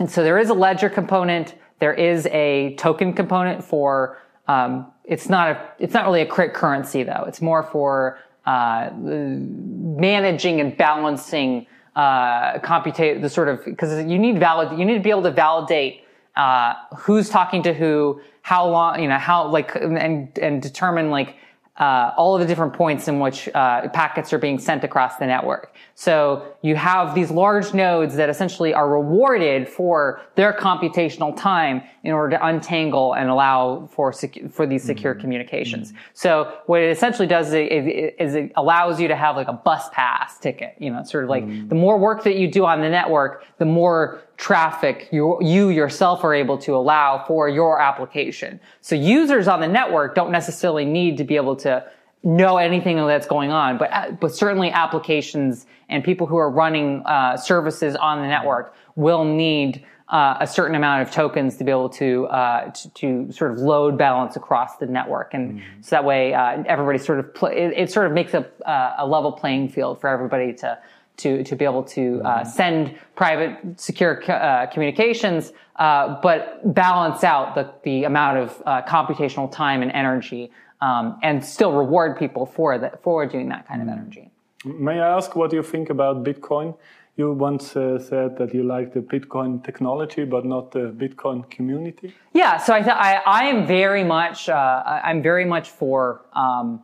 and 0.00 0.11
so 0.11 0.25
there 0.25 0.38
is 0.38 0.49
a 0.49 0.54
ledger 0.54 0.88
component. 0.88 1.54
There 1.78 1.95
is 1.95 2.26
a 2.26 2.75
token 2.76 3.12
component 3.12 3.62
for, 3.62 4.19
um, 4.49 4.90
it's 5.04 5.28
not 5.28 5.50
a, 5.50 5.69
it's 5.78 5.95
not 5.95 6.07
really 6.07 6.23
a 6.23 6.26
currency 6.26 7.02
though. 7.02 7.25
It's 7.28 7.40
more 7.40 7.62
for, 7.62 8.19
uh, 8.47 8.90
managing 8.97 10.61
and 10.61 10.76
balancing, 10.76 11.66
uh, 11.95 12.59
the 12.59 13.28
sort 13.28 13.49
of, 13.49 13.76
cause 13.76 13.92
you 14.04 14.19
need 14.19 14.40
valid, 14.40 14.76
you 14.78 14.85
need 14.85 14.95
to 14.95 15.00
be 15.00 15.11
able 15.11 15.23
to 15.23 15.30
validate, 15.30 16.04
uh, 16.35 16.75
who's 16.97 17.28
talking 17.28 17.62
to 17.62 17.75
who, 17.75 18.21
how 18.42 18.66
long, 18.66 19.02
you 19.02 19.09
know, 19.09 19.19
how, 19.19 19.47
like, 19.47 19.75
and, 19.76 20.38
and 20.38 20.62
determine 20.62 21.11
like, 21.11 21.37
uh, 21.76 22.12
all 22.16 22.35
of 22.35 22.40
the 22.40 22.47
different 22.47 22.73
points 22.75 23.09
in 23.09 23.21
which 23.21 23.49
uh, 23.54 23.88
packets 23.88 24.33
are 24.33 24.38
being 24.38 24.59
sent 24.59 24.85
across 24.85 25.16
the 25.16 25.26
network. 25.26 25.75
So 26.00 26.54
you 26.62 26.76
have 26.76 27.14
these 27.14 27.30
large 27.30 27.75
nodes 27.75 28.14
that 28.16 28.30
essentially 28.30 28.73
are 28.73 28.88
rewarded 28.88 29.69
for 29.69 30.23
their 30.35 30.54
computational 30.54 31.37
time 31.37 31.83
in 32.04 32.12
order 32.12 32.38
to 32.38 32.47
untangle 32.47 33.12
and 33.12 33.28
allow 33.28 33.87
for 33.92 34.11
secu- 34.11 34.50
for 34.50 34.66
these 34.66 34.83
secure 34.83 35.12
mm-hmm. 35.12 35.21
communications. 35.21 35.92
Mm-hmm. 35.92 36.00
So 36.14 36.57
what 36.64 36.80
it 36.80 36.88
essentially 36.88 37.28
does 37.28 37.49
is 37.49 37.52
it, 37.52 38.16
is 38.19 38.35
it, 38.35 38.50
allows 38.57 38.99
you 38.99 39.09
to 39.09 39.14
have 39.14 39.37
like 39.37 39.49
a 39.49 39.52
bus 39.52 39.90
pass 39.92 40.38
ticket. 40.38 40.75
You 40.78 40.90
know, 40.90 41.02
sort 41.02 41.25
of 41.25 41.28
like 41.28 41.45
mm-hmm. 41.45 41.69
the 41.69 41.75
more 41.75 41.99
work 41.99 42.25
that 42.25 42.37
you 42.37 42.50
do 42.50 42.64
on 42.64 42.80
the 42.80 42.88
network, 42.88 43.45
the 43.59 43.66
more 43.66 44.23
traffic 44.38 45.07
you, 45.12 45.37
you 45.42 45.69
yourself 45.69 46.25
are 46.25 46.33
able 46.33 46.57
to 46.57 46.75
allow 46.75 47.26
for 47.26 47.50
your 47.50 47.78
application. 47.78 48.59
So 48.80 48.95
users 48.95 49.49
on 49.49 49.61
the 49.61 49.69
network 49.69 50.14
don't 50.14 50.33
necessarily 50.33 50.87
need 50.87 51.19
to 51.19 51.25
be 51.25 51.37
able 51.37 51.57
to 51.57 51.85
know 52.23 52.59
anything 52.59 52.97
that's 53.07 53.27
going 53.27 53.50
on, 53.50 53.79
but 53.79 53.93
uh, 53.93 54.11
but 54.12 54.35
certainly 54.35 54.71
applications 54.71 55.67
and 55.89 56.05
people 56.05 56.27
who 56.27 56.37
are 56.37 56.50
running 56.50 57.03
uh, 57.07 57.37
services 57.37 57.97
on 57.97 58.21
the 58.21 58.29
network 58.29 58.75
will 58.97 59.25
need 59.25 59.85
uh, 60.11 60.37
a 60.41 60.47
certain 60.47 60.75
amount 60.75 61.03
of 61.03 61.11
tokens 61.11 61.57
to 61.57 61.65
be 61.65 61.71
able 61.71 61.89
to, 61.89 62.27
uh, 62.27 62.71
to, 62.73 62.91
to 62.91 63.33
sort 63.33 63.53
of 63.53 63.59
load 63.59 63.97
balance 63.97 64.35
across 64.35 64.77
the 64.79 64.87
network, 64.87 65.33
and 65.35 65.61
mm-hmm. 65.61 65.83
so 65.83 65.91
that 65.91 66.05
way 66.05 66.35
uh, 66.35 66.62
everybody 66.67 66.99
sort 66.99 67.21
of 67.21 67.33
pl- 67.33 67.49
it, 67.49 67.73
it, 67.77 67.93
sort 67.93 68.07
of 68.07 68.12
makes 68.12 68.35
a, 68.35 68.45
uh, 68.69 68.97
a 68.99 69.07
level 69.07 69.31
playing 69.31 69.69
field 69.69 70.00
for 70.00 70.09
everybody 70.09 70.53
to 70.53 70.77
to 71.17 71.45
to 71.45 71.55
be 71.55 71.65
able 71.65 71.85
to 71.85 72.21
uh, 72.25 72.41
mm-hmm. 72.41 72.49
send 72.49 72.99
private 73.15 73.81
secure 73.81 74.21
uh, 74.31 74.67
communications, 74.67 75.53
but 75.79 76.61
balance 76.75 77.23
out 77.23 77.55
the 77.55 77.73
the 77.85 78.05
amount 78.05 78.37
of 78.37 78.87
computational 78.87 79.50
time 79.50 79.81
and 79.81 79.93
energy, 79.93 80.50
um, 80.81 81.19
and 81.23 81.45
still 81.45 81.73
reward 81.73 82.19
people 82.19 82.47
for 82.47 82.79
that 82.79 83.03
for 83.03 83.27
doing 83.27 83.49
that 83.49 83.67
kind 83.69 83.83
of 83.83 83.89
energy. 83.89 84.31
May 84.65 85.01
I 85.01 85.17
ask 85.17 85.37
what 85.37 85.53
you 85.53 85.63
think 85.63 85.91
about 85.91 86.25
Bitcoin? 86.25 86.77
You 87.17 87.33
once 87.33 87.77
uh, 87.77 87.99
said 87.99 88.39
that 88.39 88.55
you 88.55 88.63
like 88.63 88.95
the 88.95 89.01
Bitcoin 89.01 89.63
technology, 89.65 90.25
but 90.25 90.45
not 90.45 90.71
the 90.73 90.91
Bitcoin 90.91 91.49
community. 91.51 92.15
Yeah, 92.33 92.57
so 92.57 92.73
I, 92.73 92.81
th- 92.81 92.97
I, 92.97 93.21
I 93.27 93.45
am 93.45 93.67
very 93.67 94.05
much 94.05 94.49
uh, 94.49 95.01
I'm 95.05 95.23
very 95.23 95.45
much 95.45 95.69
for 95.71 96.23
um, 96.33 96.81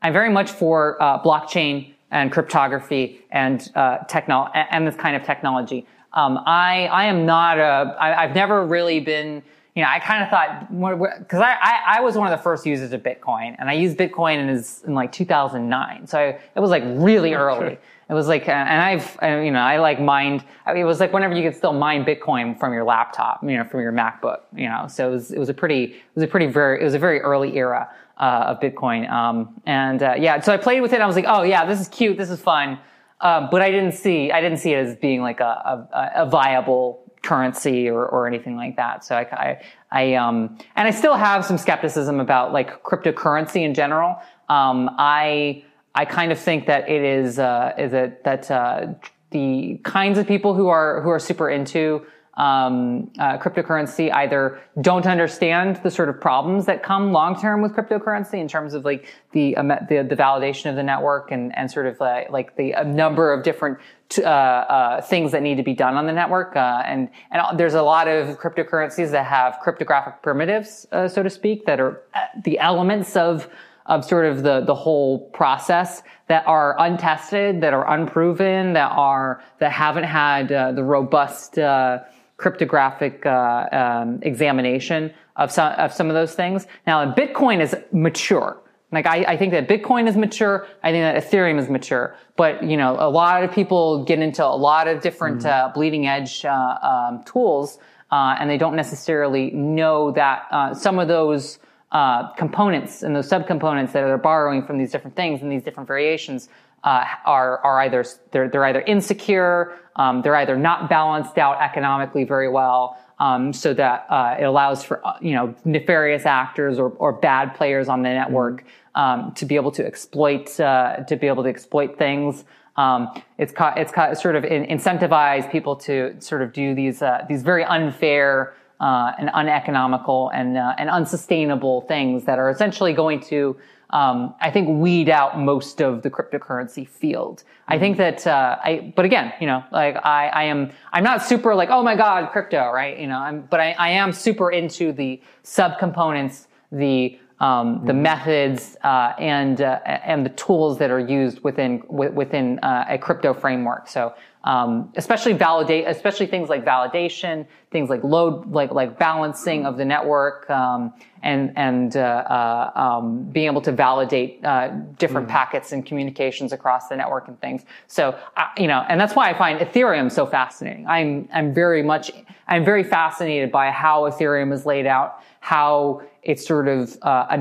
I'm 0.00 0.12
very 0.12 0.30
much 0.30 0.50
for 0.50 1.02
uh, 1.02 1.22
blockchain 1.22 1.94
and 2.10 2.30
cryptography 2.30 3.24
and 3.30 3.70
uh, 3.74 3.98
techno- 4.08 4.50
and 4.54 4.86
this 4.86 4.96
kind 4.96 5.16
of 5.16 5.22
technology. 5.22 5.86
Um, 6.12 6.38
I 6.46 6.86
I 6.86 7.04
am 7.06 7.26
not 7.26 7.58
a 7.58 7.96
I, 7.98 8.22
I've 8.22 8.34
never 8.34 8.64
really 8.64 9.00
been 9.00 9.42
you 9.74 9.82
know, 9.82 9.88
I 9.88 9.98
kind 9.98 10.22
of 10.22 10.30
thought 10.30 10.70
because 11.18 11.40
I, 11.40 11.56
I, 11.60 11.96
I, 11.96 12.00
was 12.00 12.16
one 12.16 12.32
of 12.32 12.38
the 12.38 12.42
first 12.42 12.64
users 12.64 12.92
of 12.92 13.02
Bitcoin, 13.02 13.56
and 13.58 13.68
I 13.68 13.72
used 13.72 13.98
Bitcoin 13.98 14.36
in, 14.38 14.48
in 14.88 14.94
like 14.94 15.10
2009, 15.10 16.06
so 16.06 16.18
I, 16.18 16.22
it 16.54 16.60
was 16.60 16.70
like 16.70 16.84
really 16.86 17.34
early. 17.34 17.78
It 18.08 18.12
was 18.12 18.28
like, 18.28 18.48
and 18.48 18.82
I've, 18.82 19.18
you 19.44 19.50
know, 19.50 19.60
I 19.60 19.78
like 19.78 20.00
mined. 20.00 20.44
it 20.76 20.84
was 20.84 21.00
like 21.00 21.12
whenever 21.12 21.34
you 21.34 21.42
could 21.42 21.56
still 21.56 21.72
mine 21.72 22.04
Bitcoin 22.04 22.58
from 22.58 22.72
your 22.72 22.84
laptop, 22.84 23.42
you 23.42 23.56
know, 23.56 23.64
from 23.64 23.80
your 23.80 23.92
MacBook, 23.92 24.40
you 24.54 24.68
know. 24.68 24.86
So 24.88 25.08
it 25.08 25.10
was, 25.10 25.32
it 25.32 25.38
was 25.38 25.48
a 25.48 25.54
pretty, 25.54 25.84
it 25.84 26.14
was 26.14 26.22
a 26.22 26.28
pretty 26.28 26.46
very, 26.46 26.80
it 26.80 26.84
was 26.84 26.94
a 26.94 26.98
very 26.98 27.20
early 27.20 27.56
era 27.56 27.90
uh, 28.18 28.44
of 28.54 28.60
Bitcoin. 28.60 29.10
Um, 29.10 29.60
and 29.64 30.02
uh, 30.02 30.14
yeah, 30.18 30.38
so 30.40 30.52
I 30.52 30.58
played 30.58 30.82
with 30.82 30.92
it. 30.92 31.00
I 31.00 31.06
was 31.06 31.16
like, 31.16 31.24
oh 31.26 31.42
yeah, 31.42 31.64
this 31.64 31.80
is 31.80 31.88
cute, 31.88 32.18
this 32.18 32.30
is 32.30 32.40
fun. 32.40 32.78
Uh, 33.20 33.48
but 33.50 33.62
I 33.62 33.70
didn't 33.70 33.92
see, 33.92 34.30
I 34.30 34.42
didn't 34.42 34.58
see 34.58 34.74
it 34.74 34.86
as 34.86 34.96
being 34.96 35.22
like 35.22 35.40
a, 35.40 35.88
a, 35.94 36.22
a 36.24 36.26
viable 36.26 37.03
currency 37.24 37.88
or, 37.88 38.06
or 38.06 38.26
anything 38.26 38.56
like 38.56 38.76
that. 38.76 39.04
So 39.04 39.16
I, 39.16 39.22
I, 39.32 39.60
I, 39.90 40.14
um, 40.14 40.58
and 40.76 40.86
I 40.86 40.90
still 40.90 41.16
have 41.16 41.44
some 41.44 41.58
skepticism 41.58 42.20
about 42.20 42.52
like 42.52 42.82
cryptocurrency 42.82 43.62
in 43.64 43.74
general. 43.74 44.16
Um, 44.48 44.90
I, 44.98 45.64
I 45.94 46.04
kind 46.04 46.30
of 46.32 46.38
think 46.38 46.66
that 46.66 46.88
it 46.88 47.02
is, 47.02 47.38
uh, 47.38 47.72
is 47.78 47.92
it 47.92 48.24
that, 48.24 48.50
uh, 48.50 48.94
the 49.30 49.80
kinds 49.82 50.18
of 50.18 50.28
people 50.28 50.54
who 50.54 50.68
are, 50.68 51.02
who 51.02 51.08
are 51.08 51.18
super 51.18 51.50
into 51.50 52.06
um, 52.36 53.12
uh, 53.18 53.38
cryptocurrency 53.38 54.12
either 54.12 54.60
don't 54.80 55.06
understand 55.06 55.76
the 55.84 55.90
sort 55.90 56.08
of 56.08 56.20
problems 56.20 56.66
that 56.66 56.82
come 56.82 57.12
long 57.12 57.40
term 57.40 57.62
with 57.62 57.72
cryptocurrency 57.72 58.40
in 58.40 58.48
terms 58.48 58.74
of 58.74 58.84
like 58.84 59.06
the 59.32 59.56
um, 59.56 59.68
the, 59.68 60.04
the, 60.08 60.16
validation 60.16 60.68
of 60.68 60.74
the 60.74 60.82
network 60.82 61.30
and 61.30 61.56
and 61.56 61.70
sort 61.70 61.86
of 61.86 62.00
uh, 62.00 62.22
like 62.30 62.56
the 62.56 62.74
number 62.84 63.32
of 63.32 63.44
different 63.44 63.78
uh, 64.18 64.22
uh, 64.22 65.00
things 65.02 65.30
that 65.30 65.42
need 65.42 65.56
to 65.56 65.62
be 65.62 65.74
done 65.74 65.94
on 65.94 66.06
the 66.06 66.12
network 66.12 66.56
uh, 66.56 66.82
and 66.84 67.08
and 67.30 67.58
there's 67.58 67.74
a 67.74 67.82
lot 67.82 68.08
of 68.08 68.38
cryptocurrencies 68.40 69.12
that 69.12 69.26
have 69.26 69.58
cryptographic 69.62 70.20
primitives 70.20 70.88
uh, 70.90 71.06
so 71.06 71.22
to 71.22 71.30
speak 71.30 71.64
that 71.66 71.78
are 71.78 72.02
the 72.42 72.58
elements 72.58 73.16
of 73.16 73.48
of 73.86 74.04
sort 74.04 74.24
of 74.24 74.42
the 74.42 74.60
the 74.62 74.74
whole 74.74 75.28
process 75.30 76.02
that 76.26 76.42
are 76.46 76.74
untested, 76.80 77.60
that 77.60 77.74
are 77.74 77.86
unproven, 77.92 78.72
that 78.72 78.90
are 78.92 79.44
that 79.58 79.70
haven't 79.70 80.04
had 80.04 80.48
the 80.48 80.82
robust 80.82 81.58
uh, 81.58 81.98
cryptographic 82.36 83.24
uh, 83.26 83.68
um, 83.72 84.18
examination 84.22 85.12
of 85.36 85.50
some 85.50 85.72
of 85.72 85.92
some 85.92 86.08
of 86.08 86.14
those 86.14 86.34
things. 86.34 86.66
Now, 86.86 87.12
Bitcoin 87.12 87.60
is 87.60 87.76
mature. 87.92 88.60
Like 88.92 89.06
I, 89.06 89.24
I, 89.24 89.36
think 89.36 89.52
that 89.52 89.66
Bitcoin 89.68 90.06
is 90.06 90.16
mature. 90.16 90.68
I 90.84 90.92
think 90.92 91.02
that 91.02 91.24
Ethereum 91.24 91.58
is 91.58 91.68
mature. 91.68 92.16
But 92.36 92.62
you 92.62 92.76
know, 92.76 92.96
a 92.98 93.10
lot 93.10 93.42
of 93.42 93.52
people 93.52 94.04
get 94.04 94.20
into 94.20 94.44
a 94.44 94.54
lot 94.54 94.86
of 94.86 95.00
different 95.00 95.42
mm 95.42 95.46
uh, 95.46 95.72
bleeding 95.72 96.06
edge 96.06 96.44
uh, 96.44 96.78
um, 96.82 97.24
tools, 97.24 97.78
uh, 98.12 98.36
and 98.38 98.48
they 98.48 98.58
don't 98.58 98.76
necessarily 98.76 99.50
know 99.50 100.12
that 100.12 100.46
uh, 100.50 100.74
some 100.74 100.98
of 101.00 101.08
those 101.08 101.58
uh, 101.90 102.32
components 102.34 103.02
and 103.02 103.14
those 103.14 103.28
subcomponents 103.28 103.92
that 103.92 104.04
they're 104.04 104.18
borrowing 104.18 104.64
from 104.64 104.78
these 104.78 104.92
different 104.92 105.16
things 105.16 105.42
and 105.42 105.50
these 105.50 105.62
different 105.62 105.86
variations 105.86 106.48
uh, 106.84 107.04
are 107.24 107.58
are 107.58 107.80
either 107.80 108.04
they're 108.30 108.48
they're 108.48 108.64
either 108.64 108.82
insecure, 108.82 109.72
um, 109.96 110.22
they're 110.22 110.36
either 110.36 110.56
not 110.56 110.88
balanced 110.88 111.38
out 111.38 111.60
economically 111.60 112.24
very 112.24 112.48
well, 112.48 112.98
um, 113.20 113.52
so 113.52 113.72
that 113.74 114.06
uh, 114.10 114.36
it 114.38 114.44
allows 114.44 114.82
for 114.82 115.06
uh, 115.06 115.14
you 115.20 115.32
know 115.32 115.54
nefarious 115.64 116.26
actors 116.26 116.78
or, 116.78 116.90
or 116.98 117.12
bad 117.12 117.54
players 117.54 117.88
on 117.88 118.02
the 118.02 118.08
network 118.08 118.64
um, 118.94 119.32
to 119.32 119.44
be 119.46 119.56
able 119.56 119.70
to 119.72 119.86
exploit 119.86 120.58
uh, 120.60 120.96
to 121.04 121.16
be 121.16 121.26
able 121.26 121.42
to 121.42 121.48
exploit 121.48 121.96
things. 121.96 122.44
Um, 122.76 123.08
it's 123.38 123.52
ca- 123.52 123.74
it's 123.76 123.92
ca- 123.92 124.14
sort 124.14 124.34
of 124.34 124.44
in- 124.44 124.66
incentivize 124.66 125.50
people 125.50 125.76
to 125.76 126.16
sort 126.20 126.42
of 126.42 126.52
do 126.52 126.74
these 126.74 127.02
uh, 127.02 127.24
these 127.28 127.42
very 127.42 127.64
unfair 127.64 128.54
uh, 128.80 129.12
and 129.18 129.30
uneconomical 129.32 130.30
and 130.34 130.56
and 130.56 130.90
unsustainable 130.90 131.82
things 131.82 132.24
that 132.24 132.38
are 132.40 132.50
essentially 132.50 132.92
going 132.92 133.20
to 133.20 133.56
um, 133.94 134.34
I 134.40 134.50
think 134.50 134.68
weed 134.68 135.08
out 135.08 135.38
most 135.38 135.80
of 135.80 136.02
the 136.02 136.10
cryptocurrency 136.10 136.86
field. 136.86 137.44
I 137.68 137.78
think 137.78 137.96
that, 137.98 138.26
uh, 138.26 138.58
I, 138.62 138.92
but 138.96 139.04
again, 139.04 139.32
you 139.40 139.46
know, 139.46 139.62
like 139.70 139.96
I, 140.04 140.26
I 140.26 140.42
am, 140.44 140.72
I'm 140.92 141.04
not 141.04 141.22
super 141.22 141.54
like, 141.54 141.70
oh 141.70 141.82
my 141.84 141.94
God, 141.94 142.32
crypto, 142.32 142.72
right? 142.72 142.98
You 142.98 143.06
know, 143.06 143.18
I'm, 143.18 143.42
but 143.42 143.60
I, 143.60 143.70
I 143.78 143.90
am 143.90 144.12
super 144.12 144.50
into 144.50 144.92
the 144.92 145.22
subcomponents, 145.44 146.48
the, 146.72 147.20
um, 147.38 147.84
the 147.84 147.92
mm-hmm. 147.92 148.02
methods 148.02 148.76
uh, 148.84 149.12
and 149.18 149.60
uh, 149.60 149.80
and 149.84 150.24
the 150.24 150.30
tools 150.30 150.78
that 150.78 150.90
are 150.90 151.00
used 151.00 151.42
within 151.42 151.82
within 151.88 152.58
uh, 152.60 152.86
a 152.88 152.96
crypto 152.96 153.34
framework. 153.34 153.88
So 153.88 154.14
um, 154.44 154.92
especially 154.96 155.32
validate, 155.32 155.86
especially 155.86 156.26
things 156.26 156.48
like 156.48 156.64
validation, 156.64 157.46
things 157.70 157.90
like 157.90 158.04
load, 158.04 158.46
like 158.46 158.70
like 158.70 158.98
balancing 158.98 159.66
of 159.66 159.76
the 159.76 159.84
network, 159.84 160.48
um, 160.48 160.92
and 161.24 161.52
and 161.56 161.96
uh, 161.96 162.00
uh, 162.00 162.70
um, 162.80 163.24
being 163.32 163.46
able 163.46 163.62
to 163.62 163.72
validate 163.72 164.44
uh, 164.44 164.68
different 164.98 165.26
mm. 165.26 165.30
packets 165.30 165.72
and 165.72 165.84
communications 165.84 166.52
across 166.52 166.88
the 166.88 166.96
network 166.96 167.26
and 167.26 167.40
things. 167.40 167.64
So 167.88 168.16
you 168.56 168.68
know, 168.68 168.84
and 168.88 169.00
that's 169.00 169.16
why 169.16 169.30
I 169.30 169.34
find 169.36 169.58
Ethereum 169.58 170.12
so 170.12 170.26
fascinating. 170.26 170.86
I'm 170.86 171.28
I'm 171.32 171.52
very 171.52 171.82
much 171.82 172.12
I'm 172.46 172.64
very 172.64 172.84
fascinated 172.84 173.50
by 173.50 173.70
how 173.70 174.02
Ethereum 174.02 174.52
is 174.52 174.66
laid 174.66 174.86
out, 174.86 175.20
how 175.40 176.02
it's 176.22 176.46
sort 176.46 176.68
of 176.68 176.96
uh, 177.02 177.36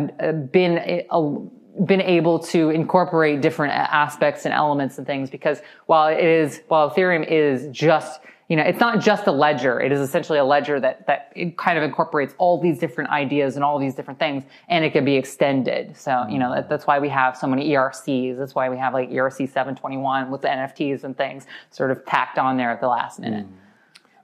been 0.51 0.77
a, 0.79 1.05
a 1.11 1.39
been 1.85 2.01
able 2.01 2.37
to 2.37 2.69
incorporate 2.69 3.41
different 3.41 3.73
aspects 3.73 4.45
and 4.45 4.53
elements 4.53 4.97
and 4.99 5.07
things 5.07 5.29
because 5.29 5.59
while 5.87 6.07
it 6.07 6.23
is, 6.23 6.61
while 6.67 6.89
Ethereum 6.89 7.27
is 7.27 7.67
just, 7.71 8.21
you 8.53 8.57
know, 8.57 8.61
it's 8.65 8.79
not 8.79 9.01
just 9.01 9.25
a 9.25 9.31
ledger. 9.31 9.81
It 9.81 9.91
is 9.91 9.99
essentially 9.99 10.37
a 10.37 10.45
ledger 10.45 10.79
that, 10.79 11.07
that 11.07 11.31
it 11.35 11.57
kind 11.57 11.75
of 11.75 11.83
incorporates 11.83 12.35
all 12.37 12.61
these 12.61 12.77
different 12.77 13.09
ideas 13.09 13.55
and 13.55 13.63
all 13.63 13.79
these 13.79 13.95
different 13.95 14.19
things 14.19 14.43
and 14.69 14.85
it 14.85 14.93
can 14.93 15.03
be 15.03 15.15
extended. 15.15 15.97
So, 15.97 16.27
you 16.29 16.37
know, 16.37 16.53
that, 16.53 16.69
that's 16.69 16.85
why 16.85 16.99
we 16.99 17.09
have 17.09 17.35
so 17.35 17.47
many 17.47 17.67
ERCs. 17.69 18.37
That's 18.37 18.53
why 18.53 18.69
we 18.69 18.77
have 18.77 18.93
like 18.93 19.09
ERC 19.09 19.49
721 19.49 20.29
with 20.29 20.41
the 20.41 20.49
NFTs 20.49 21.03
and 21.03 21.17
things 21.17 21.47
sort 21.71 21.89
of 21.89 22.05
tacked 22.05 22.37
on 22.37 22.55
there 22.55 22.69
at 22.69 22.79
the 22.79 22.87
last 22.87 23.19
minute. 23.19 23.47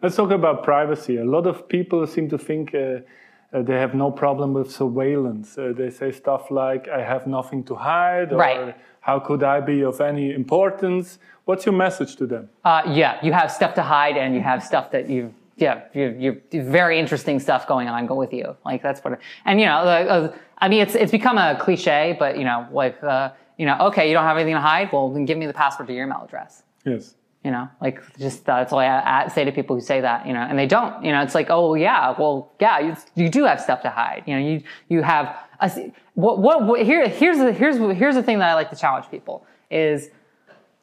Let's 0.04 0.16
talk 0.16 0.30
about 0.30 0.62
privacy. 0.64 1.18
A 1.18 1.26
lot 1.26 1.48
of 1.48 1.68
people 1.68 2.06
seem 2.06 2.30
to 2.30 2.38
think, 2.38 2.76
uh, 2.76 3.00
uh, 3.52 3.62
they 3.62 3.76
have 3.76 3.94
no 3.96 4.12
problem 4.12 4.54
with 4.54 4.72
surveillance. 4.72 5.58
Uh, 5.58 5.74
they 5.76 5.90
say 5.90 6.12
stuff 6.12 6.52
like, 6.52 6.88
I 6.88 7.02
have 7.04 7.26
nothing 7.28 7.64
to 7.66 7.76
hide, 7.76 8.32
or 8.32 8.38
right. 8.38 8.76
how 9.02 9.20
could 9.20 9.44
I 9.44 9.60
be 9.60 9.84
of 9.84 10.02
any 10.02 10.34
importance? 10.34 11.20
What's 11.46 11.66
your 11.66 11.74
message 11.74 12.16
to 12.18 12.28
them? 12.28 12.50
Uh, 12.64 12.84
yeah, 12.88 13.18
you 13.24 13.34
have 13.34 13.52
stuff 13.52 13.74
to 13.76 13.82
hide 13.82 14.18
and 14.18 14.36
you 14.36 14.42
have 14.42 14.64
stuff 14.64 14.92
that 14.92 15.10
you 15.10 15.34
yeah, 15.60 15.82
you're, 15.94 16.12
you're 16.12 16.64
very 16.64 17.00
interesting 17.00 17.40
stuff 17.40 17.68
going 17.68 17.90
on 17.90 18.06
go 18.06 18.16
with 18.16 18.34
you. 18.34 18.56
Like 18.66 18.82
that's 18.82 19.04
what, 19.04 19.20
and 19.46 19.60
you 19.60 19.66
know, 19.66 19.80
uh, 19.80 20.38
I 20.58 20.70
mean, 20.70 20.82
it's 20.82 20.96
it's 20.96 21.12
become 21.12 21.38
a 21.38 21.58
cliche, 21.60 22.16
but 22.18 22.38
you 22.38 22.46
know, 22.46 22.68
like 22.72 23.02
uh, 23.04 23.32
you 23.58 23.66
know, 23.66 23.78
okay, 23.88 24.08
you 24.08 24.14
don't 24.14 24.24
have 24.24 24.38
anything 24.38 24.56
to 24.56 24.62
hide. 24.62 24.92
Well, 24.92 25.10
then 25.10 25.26
give 25.26 25.38
me 25.38 25.46
the 25.46 25.54
password 25.54 25.88
to 25.88 25.94
your 25.94 26.06
email 26.06 26.24
address. 26.24 26.64
Yes. 26.86 27.16
You 27.50 27.54
know, 27.54 27.68
like 27.82 28.00
just 28.20 28.46
that's 28.46 28.72
all 28.72 28.78
I, 28.78 29.24
I 29.26 29.28
say 29.30 29.44
to 29.44 29.52
people 29.52 29.76
who 29.76 29.82
say 29.82 30.02
that. 30.02 30.28
You 30.28 30.34
know, 30.34 30.42
and 30.42 30.56
they 30.60 30.68
don't. 30.68 31.04
You 31.04 31.12
know, 31.12 31.24
it's 31.24 31.34
like, 31.34 31.48
oh 31.50 31.74
yeah, 31.74 32.14
well 32.16 32.54
yeah, 32.60 32.78
you, 32.78 32.96
you 33.16 33.28
do 33.28 33.44
have 33.46 33.60
stuff 33.60 33.82
to 33.82 33.90
hide. 33.90 34.22
You 34.28 34.36
know, 34.36 34.48
you 34.48 34.62
you 34.88 35.02
have 35.02 35.36
a, 35.60 35.92
what, 36.14 36.38
what 36.38 36.68
what 36.68 36.84
here 36.84 37.10
here's 37.10 37.40
the 37.40 37.52
here's 37.52 37.78
here's 37.98 38.14
the 38.14 38.22
thing 38.22 38.38
that 38.38 38.50
I 38.50 38.54
like 38.54 38.70
to 38.70 38.76
challenge 38.76 39.10
people 39.10 39.48
is 39.72 40.12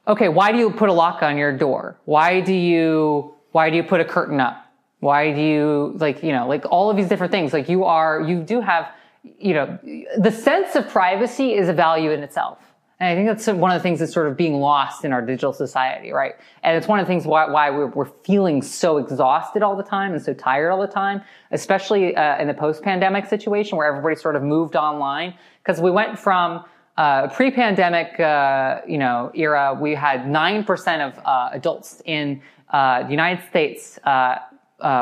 okay, 0.09 0.29
why 0.29 0.51
do 0.51 0.59
you 0.59 0.73
put 0.73 0.89
a 0.89 0.93
lock 0.93 1.23
on 1.23 1.39
your 1.39 1.57
door? 1.57 1.99
Why 2.05 2.41
do 2.41 2.53
you 2.53 3.33
why 3.53 3.71
do 3.71 3.77
you 3.77 3.85
put 3.85 4.01
a 4.01 4.05
curtain 4.05 4.41
up? 4.41 4.67
Why 4.99 5.33
do 5.33 5.41
you 5.41 5.95
like 5.99 6.25
you 6.25 6.33
know 6.33 6.49
like 6.49 6.65
all 6.69 6.91
of 6.91 6.97
these 6.97 7.09
different 7.09 7.31
things? 7.31 7.53
Like 7.53 7.69
you 7.69 7.85
are 7.85 8.23
you 8.23 8.43
do 8.43 8.61
have 8.61 8.89
you 9.23 9.55
know 9.55 9.79
the 10.19 10.33
sense 10.33 10.75
of 10.75 10.89
privacy 10.89 11.55
is 11.55 11.69
a 11.69 11.73
value 11.73 12.11
in 12.11 12.25
itself. 12.25 12.59
And 12.99 13.11
I 13.11 13.15
think 13.15 13.29
that's 13.29 13.47
one 13.59 13.71
of 13.71 13.79
the 13.79 13.83
things 13.83 13.99
that's 13.99 14.13
sort 14.13 14.27
of 14.27 14.39
being 14.39 14.55
lost 14.55 15.05
in 15.05 15.13
our 15.13 15.21
digital 15.21 15.53
society, 15.53 16.13
right? 16.13 16.35
And 16.63 16.79
it's 16.79 16.89
one 16.89 16.99
of 16.99 17.05
the 17.05 17.09
things 17.09 17.27
why, 17.27 17.49
why 17.51 17.69
we're, 17.69 17.89
we're, 17.89 18.07
feeling 18.25 18.63
so 18.63 18.97
exhausted 18.97 19.63
all 19.63 19.77
the 19.77 19.83
time 19.83 20.15
and 20.15 20.23
so 20.23 20.33
tired 20.33 20.71
all 20.71 20.81
the 20.81 20.87
time, 20.87 21.21
especially 21.51 22.17
uh, 22.17 22.41
in 22.41 22.49
the 22.49 22.55
post-pandemic 22.55 23.27
situation 23.27 23.77
where 23.77 23.87
everybody 23.87 24.17
sort 24.17 24.35
of 24.35 24.43
moved 24.43 24.77
online. 24.77 25.35
Because 25.63 25.79
we 25.81 25.91
went 25.91 26.19
from 26.19 26.65
uh, 26.97 27.29
pre-pandemic, 27.29 28.19
uh, 28.19 28.81
you 28.89 28.97
know, 28.97 29.31
era, 29.35 29.77
we 29.79 29.95
had 29.95 30.23
9% 30.23 31.07
of 31.07 31.19
uh, 31.27 31.51
adults 31.53 32.01
in 32.07 32.41
uh, 32.71 33.03
the 33.03 33.11
United 33.11 33.47
States, 33.51 33.99
uh, 34.05 34.39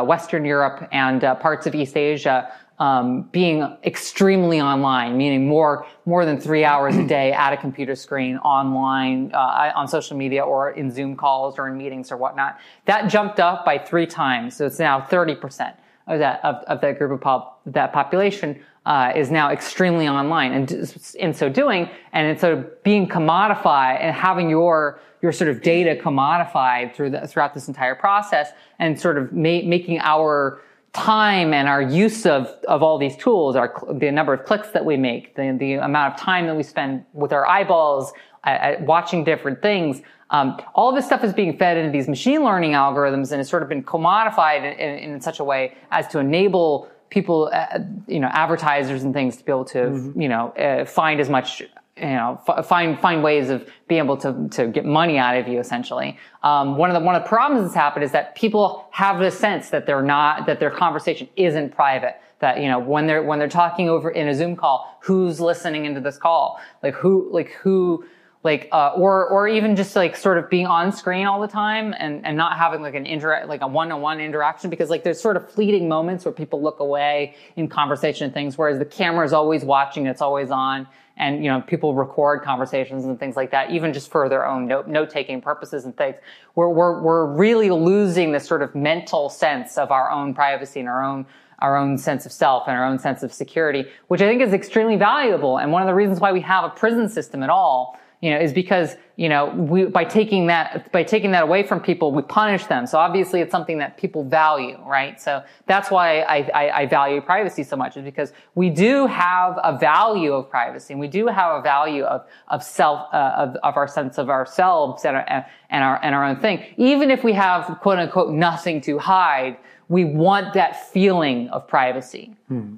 Western 0.05 0.45
Europe, 0.45 0.89
and 0.91 1.21
parts 1.41 1.69
of 1.69 1.75
East 1.77 1.97
Asia 1.97 2.53
um, 2.79 3.23
being 3.31 3.63
extremely 3.85 4.61
online, 4.61 5.17
meaning 5.17 5.47
more 5.47 5.87
more 6.07 6.25
than 6.25 6.41
three 6.41 6.65
hours 6.65 6.97
a 6.97 7.07
day 7.07 7.33
at 7.33 7.53
a 7.53 7.57
computer 7.57 7.95
screen, 7.95 8.37
online, 8.39 9.31
uh, 9.33 9.73
on 9.75 9.87
social 9.87 10.17
media, 10.17 10.43
or 10.43 10.71
in 10.73 10.91
Zoom 10.91 11.17
calls 11.17 11.59
or 11.59 11.69
in 11.69 11.77
meetings 11.77 12.11
or 12.11 12.17
whatnot. 12.17 12.59
That 12.87 13.09
jumped 13.09 13.41
up 13.41 13.65
by 13.65 13.79
three 13.79 14.07
times, 14.07 14.57
so 14.57 14.67
it's 14.67 14.79
now 14.79 15.01
thirty 15.01 15.35
percent 15.35 15.77
of 16.07 16.19
that 16.19 16.45
of, 16.45 16.57
of 16.65 16.81
that 16.81 16.99
group 16.99 17.13
of 17.13 17.21
pop, 17.21 17.61
that 17.67 17.93
population 17.93 18.61
uh, 18.87 19.13
is 19.15 19.31
now 19.31 19.51
extremely 19.51 20.09
online, 20.09 20.53
and 20.53 20.71
in 21.15 21.33
so 21.33 21.49
doing, 21.49 21.89
and 22.13 22.27
it's 22.27 22.41
sort 22.41 22.59
of 22.59 22.83
being 22.83 23.09
commodified 23.09 24.01
and 24.01 24.15
having 24.15 24.51
your 24.51 25.01
your 25.23 25.33
sort 25.33 25.49
of 25.49 25.63
data 25.63 25.99
commodified 26.03 26.95
through 26.95 27.09
the, 27.09 27.27
throughout 27.27 27.55
this 27.55 27.69
entire 27.69 27.95
process, 27.95 28.51
and 28.79 29.01
sort 29.01 29.17
of 29.17 29.33
ma- 29.33 29.63
making 29.65 29.99
our 30.01 30.61
time 30.95 31.53
and 31.53 31.69
our 31.69 31.83
use 31.83 32.25
of, 32.25 32.47
of 32.69 32.83
all 32.83 32.99
these 32.99 33.17
tools, 33.17 33.57
our, 33.57 33.75
the 33.93 34.11
number 34.11 34.33
of 34.33 34.45
clicks 34.45 34.71
that 34.71 34.85
we 34.85 34.97
make, 34.97 35.35
the, 35.35 35.55
the 35.59 35.75
amount 35.75 36.15
of 36.15 36.21
time 36.21 36.47
that 36.47 36.57
we 36.57 36.63
spend 36.63 37.05
with 37.13 37.33
our 37.33 37.47
eyeballs 37.47 38.13
at, 38.45 38.61
at 38.61 38.87
watching 38.87 39.25
different 39.25 39.61
things, 39.61 40.03
um, 40.31 40.59
all 40.75 40.89
of 40.89 40.95
this 40.95 41.05
stuff 41.05 41.23
is 41.23 41.33
being 41.33 41.57
fed 41.59 41.77
into 41.77 41.91
these 41.91 42.09
machine 42.09 42.43
learning 42.43 42.73
algorithms 42.73 43.33
and 43.33 43.41
it's 43.41 43.51
sort 43.51 43.63
of 43.63 43.69
been 43.69 43.83
commodified 43.83 44.59
in, 44.59 44.79
in, 44.79 45.13
in 45.15 45.21
such 45.21 45.41
a 45.41 45.45
way 45.45 45.77
as 45.91 46.07
to 46.09 46.19
enable 46.21 46.89
people, 47.11 47.51
uh, 47.53 47.79
you 48.07 48.21
know, 48.21 48.29
advertisers 48.33 49.03
and 49.03 49.13
things 49.13 49.37
to 49.37 49.45
be 49.45 49.53
able 49.53 49.65
to, 49.65 49.79
mm-hmm. 49.79 50.21
you 50.21 50.29
know, 50.29 50.51
uh, 50.51 50.85
find 50.85 51.21
as 51.21 51.29
much 51.29 51.63
you 51.97 52.07
know, 52.07 52.41
f- 52.49 52.67
find 52.67 52.99
find 52.99 53.23
ways 53.23 53.51
of 53.51 53.69
being 53.87 54.03
able 54.03 54.17
to 54.17 54.49
to 54.51 54.67
get 54.67 54.85
money 54.85 55.17
out 55.17 55.37
of 55.37 55.47
you. 55.47 55.61
Essentially, 55.61 56.19
um, 56.43 56.77
one 56.77 56.91
of 56.91 56.95
the 56.95 57.05
one 57.05 57.15
of 57.15 57.23
the 57.23 57.29
problems 57.29 57.63
that's 57.63 57.75
happened 57.75 58.05
is 58.05 58.13
that 58.13 58.35
people 58.35 58.89
have 58.91 59.21
the 59.21 59.31
sense 59.31 59.71
that 59.71 59.87
they're 59.87 60.03
not 60.03 60.47
that 60.47 60.59
their 60.59 60.71
conversation 60.71 61.29
isn't 61.37 61.75
private. 61.75 62.17
That 62.41 62.61
you 62.61 62.69
know 62.69 62.81
when 62.81 63.07
they're 63.07 63.23
when 63.23 63.39
they're 63.39 63.49
talking 63.49 63.89
over 63.89 64.11
in 64.11 64.27
a 64.27 64.35
Zoom 64.35 64.57
call, 64.57 64.99
who's 65.03 65.41
listening 65.41 65.85
into 65.85 66.01
this 66.01 66.19
call? 66.19 66.61
Like 66.83 66.95
who 66.95 67.31
like 67.33 67.51
who 67.53 68.05
like 68.43 68.69
uh, 68.73 68.91
or 68.97 69.29
or 69.29 69.47
even 69.47 69.77
just 69.77 69.95
like 69.95 70.17
sort 70.17 70.37
of 70.37 70.51
being 70.51 70.67
on 70.67 70.91
screen 70.91 71.27
all 71.27 71.41
the 71.41 71.49
time 71.49 71.95
and 71.99 72.27
and 72.27 72.37
not 72.37 72.59
having 72.59 72.83
like 72.83 72.95
an 72.95 73.07
interact 73.07 73.49
like 73.49 73.63
a 73.63 73.67
one-on-one 73.67 74.21
interaction 74.21 74.69
because 74.69 74.91
like 74.91 75.03
there's 75.03 75.21
sort 75.21 75.37
of 75.37 75.51
fleeting 75.51 75.89
moments 75.89 76.25
where 76.25 76.33
people 76.33 76.63
look 76.63 76.81
away 76.81 77.35
in 77.57 77.67
conversation 77.69 78.27
and 78.27 78.35
things 78.35 78.59
whereas 78.59 78.79
the 78.79 78.85
camera 78.85 79.25
is 79.25 79.33
always 79.33 79.65
watching 79.65 80.07
it's 80.07 80.21
always 80.21 80.51
on 80.51 80.87
and 81.17 81.45
you 81.45 81.51
know 81.51 81.61
people 81.61 81.95
record 81.95 82.43
conversations 82.43 83.05
and 83.05 83.19
things 83.19 83.37
like 83.37 83.51
that 83.51 83.71
even 83.71 83.93
just 83.93 84.11
for 84.11 84.29
their 84.29 84.47
own 84.47 84.67
note, 84.67 84.89
note 84.89 85.11
taking 85.11 85.41
purposes 85.41 85.85
and 85.85 85.97
things. 85.97 86.17
We're, 86.55 86.69
we're 86.69 87.01
we're 87.01 87.27
really 87.27 87.71
losing 87.71 88.33
this 88.33 88.47
sort 88.47 88.63
of 88.63 88.75
mental 88.75 89.29
sense 89.29 89.79
of 89.79 89.91
our 89.91 90.11
own 90.11 90.35
privacy 90.35 90.81
and 90.81 90.89
our 90.89 91.05
own 91.05 91.27
our 91.61 91.77
own 91.77 91.97
sense 91.97 92.27
of 92.27 92.33
self 92.33 92.65
and 92.67 92.77
our 92.77 92.85
own 92.85 92.99
sense 92.99 93.23
of 93.23 93.33
security 93.33 93.85
which 94.09 94.21
i 94.21 94.27
think 94.27 94.43
is 94.43 94.53
extremely 94.53 94.97
valuable. 94.97 95.59
And 95.59 95.71
one 95.71 95.83
of 95.83 95.89
the 95.89 95.95
reasons 95.95 96.21
why 96.21 96.33
we 96.33 96.41
have 96.41 96.65
a 96.65 96.71
prison 96.71 97.09
system 97.09 97.43
at 97.43 97.51
all 97.51 97.99
you 98.21 98.31
know, 98.31 98.39
is 98.39 98.53
because, 98.53 98.97
you 99.17 99.29
know, 99.29 99.47
we, 99.47 99.85
by 99.85 100.05
taking 100.05 100.47
that, 100.47 100.91
by 100.93 101.03
taking 101.03 101.33
that 101.33 101.43
away 101.43 101.63
from 101.63 101.81
people, 101.81 102.11
we 102.11 102.23
punish 102.23 102.65
them. 102.67 102.87
So 102.87 102.99
obviously 102.99 103.41
it's 103.41 103.51
something 103.51 103.79
that 103.79 103.97
people 103.97 104.25
value, 104.25 104.79
right? 104.87 105.21
So 105.21 105.43
that's 105.67 105.91
why 105.91 106.21
I, 106.21 106.37
I, 106.55 106.71
I 106.81 106.87
value 106.87 107.21
privacy 107.21 107.63
so 107.63 107.77
much 107.77 107.97
is 107.97 108.05
because 108.05 108.33
we 108.55 108.71
do 108.71 109.07
have 109.07 109.59
a 109.63 109.77
value 109.77 110.33
of 110.33 110.49
privacy 110.49 110.95
and 110.95 111.01
we 111.01 111.09
do 111.09 111.27
have 111.27 111.57
a 111.57 111.63
value 111.63 112.05
of, 112.05 112.27
of 112.49 112.63
self, 112.63 113.13
uh, 113.13 113.35
of, 113.37 113.57
of 113.57 113.77
our 113.77 113.87
sense 113.87 114.17
of 114.17 114.31
ourselves 114.31 115.05
and 115.05 115.17
our, 115.17 115.47
and 115.69 115.85
our, 115.85 116.03
and 116.03 116.15
our 116.15 116.25
own 116.25 116.41
thing. 116.41 116.65
Even 116.77 117.11
if 117.11 117.25
we 117.25 117.35
have 117.35 117.79
quote 117.83 117.99
unquote 117.99 118.33
nothing 118.33 118.81
to 118.83 118.99
hide, 118.99 119.59
we 119.89 120.05
want 120.05 120.55
that 120.55 120.91
feeling 120.91 121.49
of 121.51 121.69
privacy. 121.69 122.35
Hmm. 122.49 122.77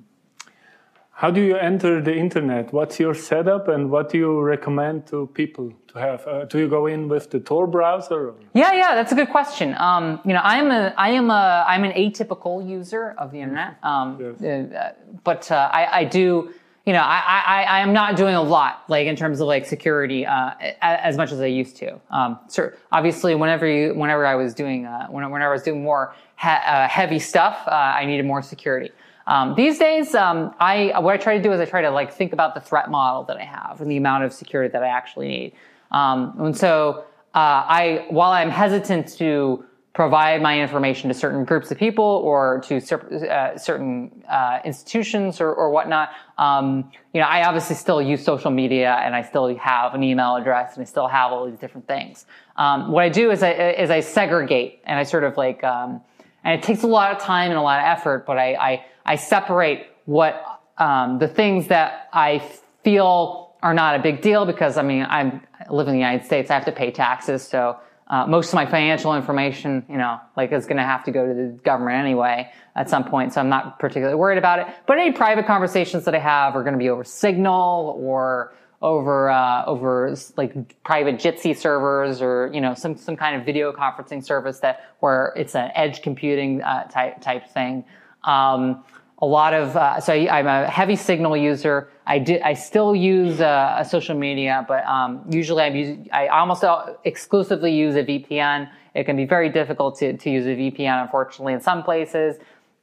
How 1.17 1.31
do 1.31 1.41
you 1.41 1.57
enter 1.57 2.03
the 2.03 2.15
internet? 2.15 2.75
What's 2.75 3.01
your 3.01 3.15
setup 3.15 3.69
and 3.69 3.91
what 3.91 4.11
do 4.11 4.19
you 4.19 4.39
recommend 4.39 5.07
to 5.07 5.29
people 5.33 5.73
to 5.89 5.99
have? 5.99 6.27
Uh, 6.27 6.45
do 6.45 6.59
you 6.59 6.69
go 6.69 6.85
in 6.85 7.09
with 7.09 7.31
the 7.31 7.41
Tor 7.41 7.67
browser? 7.67 8.35
Yeah, 8.53 8.75
yeah, 8.75 8.95
that's 8.95 9.13
a 9.13 9.15
good 9.15 9.31
question. 9.31 9.75
Um, 9.79 10.21
you 10.27 10.35
know, 10.35 10.41
I 10.41 10.59
am 10.59 10.71
a, 10.71 10.93
I 10.99 11.09
am 11.13 11.31
a, 11.31 11.65
I'm 11.67 11.85
an 11.85 11.93
atypical 11.93 12.69
user 12.69 13.15
of 13.17 13.33
the 13.33 13.41
internet. 13.41 13.79
Um, 13.83 14.37
yes. 14.39 14.73
uh, 14.75 14.93
but 15.25 15.51
uh, 15.51 15.71
I, 15.73 16.01
I 16.01 16.05
do, 16.05 16.53
you 16.85 16.93
know, 16.93 17.01
I, 17.01 17.23
I, 17.47 17.63
I 17.63 17.81
am 17.81 17.95
not 17.95 18.17
doing 18.17 18.35
a 18.35 18.43
lot, 18.43 18.85
like 18.89 19.07
in 19.07 19.17
terms 19.17 19.41
of 19.41 19.47
like 19.47 19.65
security, 19.65 20.27
uh, 20.27 20.51
as 20.83 21.17
much 21.17 21.33
as 21.33 21.41
I 21.41 21.47
used 21.47 21.77
to. 21.77 21.99
Um, 22.11 22.39
so 22.49 22.71
obviously, 22.93 23.35
whenever 23.35 23.67
you, 23.67 23.95
whenever 23.95 24.27
I 24.27 24.35
was 24.35 24.53
doing, 24.53 24.85
uh, 24.85 25.07
whenever 25.07 25.41
I 25.43 25.51
was 25.51 25.63
doing 25.63 25.83
more 25.83 26.15
he- 26.39 26.47
uh, 26.47 26.87
heavy 26.89 27.21
stuff, 27.21 27.67
I 27.67 28.05
needed 28.05 28.27
more 28.27 28.43
security. 28.43 28.91
Um, 29.27 29.55
these 29.57 29.79
days, 29.79 30.15
um, 30.15 30.55
I 30.61 30.93
what 31.01 31.15
I 31.15 31.17
try 31.17 31.37
to 31.37 31.43
do 31.43 31.53
is 31.53 31.61
I 31.61 31.65
try 31.65 31.83
to 31.83 31.91
like 31.91 32.13
think 32.13 32.33
about 32.33 32.55
the 32.55 32.61
threat 32.61 32.91
model 32.91 33.25
that 33.25 33.37
I 33.37 33.45
have 33.45 33.81
and 33.81 33.91
the 33.91 33.97
amount 33.97 34.25
of 34.25 34.33
security 34.33 34.71
that 34.73 34.83
I 34.83 34.89
actually 34.89 35.29
need. 35.29 35.53
Um, 35.91 36.35
and 36.39 36.57
so, 36.57 37.05
uh, 37.35 37.65
I 37.69 38.07
while 38.09 38.31
I'm 38.31 38.51
hesitant 38.51 39.09
to 39.19 39.65
provide 39.95 40.43
my 40.43 40.61
information 40.61 41.09
to 41.09 41.15
certain 41.15 41.43
groups 41.45 41.71
of 41.71 41.79
people 41.79 42.05
or 42.05 42.61
to 42.61 42.77
uh, 42.77 43.57
certain 43.57 44.11
uh, 44.29 44.61
institutions 44.63 45.41
or, 45.41 45.55
or 45.55 45.71
whatnot, 45.71 46.11
um, 46.37 46.93
you 47.15 47.21
know, 47.21 47.27
I 47.27 47.47
obviously 47.47 47.77
still 47.77 48.03
use 48.03 48.23
social 48.23 48.51
media 48.51 48.93
and 49.03 49.17
I 49.17 49.23
still 49.23 49.57
have 49.57 49.95
an 49.95 50.03
email 50.03 50.37
address 50.37 50.77
and 50.77 50.83
I 50.83 50.85
still 50.85 51.09
have 51.09 51.33
all 51.33 51.51
these 51.51 51.59
different 51.59 51.89
things. 51.89 52.27
Um, 52.57 52.93
what 52.93 53.05
I 53.05 53.09
do 53.09 53.31
is 53.31 53.43
I 53.43 53.53
is 53.53 53.91
I 53.91 54.01
segregate 54.01 54.83
and 54.85 54.99
I 55.01 55.03
sort 55.03 55.25
of 55.25 55.37
like 55.37 55.65
um, 55.65 56.03
and 56.47 56.55
it 56.55 56.65
takes 56.65 56.85
a 56.85 56.87
lot 56.87 57.11
of 57.11 57.19
time 57.21 57.51
and 57.51 57.59
a 57.59 57.63
lot 57.63 57.81
of 57.81 57.87
effort, 57.87 58.25
but 58.25 58.39
I, 58.39 58.55
I, 58.55 58.85
I 59.07 59.17
separate 59.17 59.87
what, 60.05 60.45
um, 60.77 61.19
the 61.19 61.29
things 61.29 61.69
that 61.69 62.09
I 62.13 62.43
feel 62.85 63.55
are 63.63 63.73
not 63.73 63.99
a 63.99 64.03
big 64.03 64.21
deal 64.21 64.45
because 64.45 64.77
I 64.77 64.83
mean, 64.83 65.07
I'm, 65.09 65.41
I 65.59 65.73
live 65.73 65.89
in 65.89 65.95
the 65.95 65.99
United 65.99 66.27
States, 66.27 66.51
I 66.51 66.55
have 66.55 66.67
to 66.67 66.73
pay 66.73 66.91
taxes, 66.91 67.43
so, 67.43 67.79
uh, 68.09 68.25
most 68.25 68.49
of 68.49 68.55
my 68.55 68.67
financial 68.67 69.17
information, 69.17 69.85
you 69.89 69.97
know, 69.97 70.21
like 70.37 70.53
is 70.53 70.67
going 70.67 70.77
to 70.77 70.85
have 70.85 71.03
to 71.05 71.11
go 71.11 71.27
to 71.27 71.35
the 71.35 71.49
government 71.65 71.97
anyway 71.97 72.53
at 72.77 72.89
some 72.89 73.03
point. 73.03 73.33
So 73.33 73.41
I'm 73.41 73.49
not 73.49 73.81
particularly 73.81 74.15
worried 74.15 74.39
about 74.39 74.61
it. 74.61 74.69
But 74.87 74.99
any 74.99 75.11
private 75.11 75.47
conversations 75.47 76.05
that 76.05 76.15
I 76.15 76.21
have 76.21 76.55
are 76.55 76.63
going 76.63 76.75
to 76.75 76.79
be 76.79 76.89
over 76.89 77.03
Signal 77.03 77.97
or 77.99 78.55
over 78.81 79.31
uh, 79.31 79.65
over 79.65 80.15
like 80.37 80.83
private 80.85 81.17
Jitsi 81.17 81.57
servers 81.57 82.23
or 82.23 82.51
you 82.53 82.61
know 82.61 82.75
some 82.75 82.97
some 82.97 83.17
kind 83.17 83.35
of 83.35 83.45
video 83.45 83.73
conferencing 83.73 84.23
service 84.25 84.61
that 84.61 84.95
where 85.01 85.33
it's 85.35 85.57
an 85.57 85.71
edge 85.75 86.03
computing 86.03 86.63
uh, 86.63 86.85
type 86.85 87.21
type 87.21 87.49
thing. 87.49 87.85
Um, 88.23 88.85
a 89.19 89.27
lot 89.27 89.55
of 89.55 89.77
uh, 89.77 89.99
so 90.01 90.13
I, 90.13 90.41
am 90.41 90.47
a 90.47 90.67
heavy 90.69 90.97
Signal 90.97 91.37
user. 91.37 91.89
I 92.07 92.19
did 92.19 92.43
I 92.43 92.55
still 92.55 92.95
use 92.95 93.41
uh, 93.41 93.77
a 93.79 93.85
social 93.85 94.15
media, 94.15 94.65
but 94.69 94.85
um, 94.85 95.25
usually 95.31 95.63
I'm 95.63 95.75
using, 95.75 96.09
I 96.13 96.29
almost 96.29 96.65
exclusively 97.05 97.73
use 97.73 97.97
a 97.97 98.05
VPN. 98.05 98.71
It 98.95 99.05
can 99.05 99.17
be 99.17 99.25
very 99.25 99.49
difficult 99.49 99.99
to, 99.99 100.17
to 100.17 100.31
use 100.31 100.47
a 100.47 100.51
VPN, 100.51 101.03
unfortunately, 101.03 101.55
in 101.55 101.61
some 101.61 101.83
places. 101.83 102.37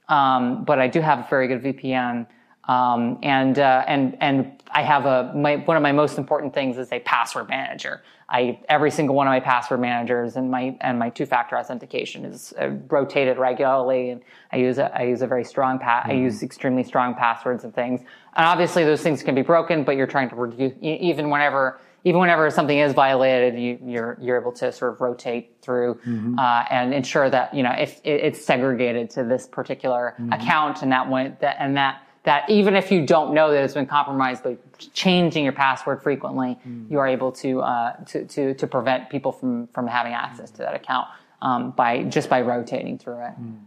Um, 0.10 0.64
but 0.64 0.80
I 0.80 0.88
do 0.88 1.02
have 1.02 1.20
a 1.20 1.28
very 1.30 1.48
good 1.48 1.62
VPN 1.64 2.28
Um, 2.68 3.20
and 3.24 3.60
uh, 3.60 3.84
and 3.88 4.18
and 4.22 4.54
I 4.72 4.84
have 4.84 5.06
a 5.06 5.34
my, 5.36 5.58
one 5.58 5.76
of 5.76 5.84
my 5.84 5.92
most 5.92 6.18
important 6.18 6.54
things 6.54 6.78
is 6.78 6.92
a 6.92 7.00
password 7.02 7.50
manager. 7.50 8.02
I 8.34 8.60
every 8.68 8.90
single 8.90 9.16
one 9.16 9.28
of 9.28 9.32
my 9.32 9.40
password 9.40 9.80
managers 9.80 10.36
and 10.36 10.50
my 10.50 10.76
and 10.82 10.98
my 10.98 11.12
two 11.12 11.28
factor 11.28 11.56
authentication 11.56 12.26
is 12.26 12.52
uh, 12.60 12.70
rotated 12.90 13.38
regularly, 13.38 14.10
and 14.10 14.22
I 14.52 14.58
use 14.58 14.80
a 14.80 14.92
I 14.98 15.04
use 15.04 15.22
a 15.22 15.28
very 15.28 15.44
strong 15.44 15.78
pa- 15.78 16.02
mm. 16.04 16.10
I 16.10 16.14
use 16.14 16.42
extremely 16.42 16.84
strong 16.84 17.14
passwords 17.14 17.64
and 17.64 17.74
things. 17.74 18.02
And 18.36 18.48
obviously, 18.48 18.86
those 18.86 19.02
things 19.02 19.22
can 19.22 19.36
be 19.36 19.44
broken, 19.44 19.84
but 19.84 19.96
you're 19.96 20.08
trying 20.08 20.30
to 20.30 20.36
reduce 20.36 20.74
even 20.82 21.30
whenever 21.30 21.80
even 22.06 22.20
whenever 22.20 22.50
something 22.50 22.78
is 22.78 22.92
violated, 22.92 23.58
you, 23.58 23.76
are 23.76 23.90
you're, 23.90 24.18
you're 24.20 24.42
able 24.42 24.52
to 24.52 24.72
sort 24.74 24.94
of 24.94 25.00
rotate 25.00 25.56
through 25.62 25.94
mm-hmm. 26.06 26.38
uh, 26.38 26.66
and 26.70 26.92
ensure 26.92 27.30
that 27.30 27.54
you 27.54 27.62
know 27.62 27.72
if 27.78 28.02
it's 28.04 28.44
segregated 28.44 29.12
to 29.12 29.24
this 29.24 29.46
particular 29.46 30.16
mm-hmm. 30.20 30.34
account 30.34 30.82
and 30.82 30.92
that 30.92 31.08
one 31.08 31.38
that 31.40 31.58
and 31.60 31.78
that 31.78 32.02
that 32.24 32.50
even 32.50 32.76
if 32.76 32.92
you 32.92 33.06
don't 33.06 33.34
know 33.34 33.52
that 33.52 33.64
it's 33.64 33.74
been 33.74 33.86
compromised, 33.86 34.44
but 34.44 34.58
changing 34.94 35.44
your 35.44 35.54
password 35.54 36.02
frequently, 36.02 36.58
mm. 36.68 36.90
you 36.90 36.98
are 37.00 37.08
able 37.08 37.32
to, 37.32 37.62
uh, 37.62 37.94
to, 38.06 38.26
to, 38.26 38.54
to, 38.54 38.68
prevent 38.68 39.10
people 39.10 39.32
from, 39.32 39.68
from 39.68 39.88
having 39.88 40.14
access 40.14 40.50
to 40.52 40.60
that 40.60 40.74
account 40.74 41.08
um, 41.42 41.72
by 41.72 42.04
just 42.04 42.30
by 42.30 42.42
rotating 42.42 42.98
through 42.98 43.20
it. 43.20 43.34
Mm. 43.40 43.60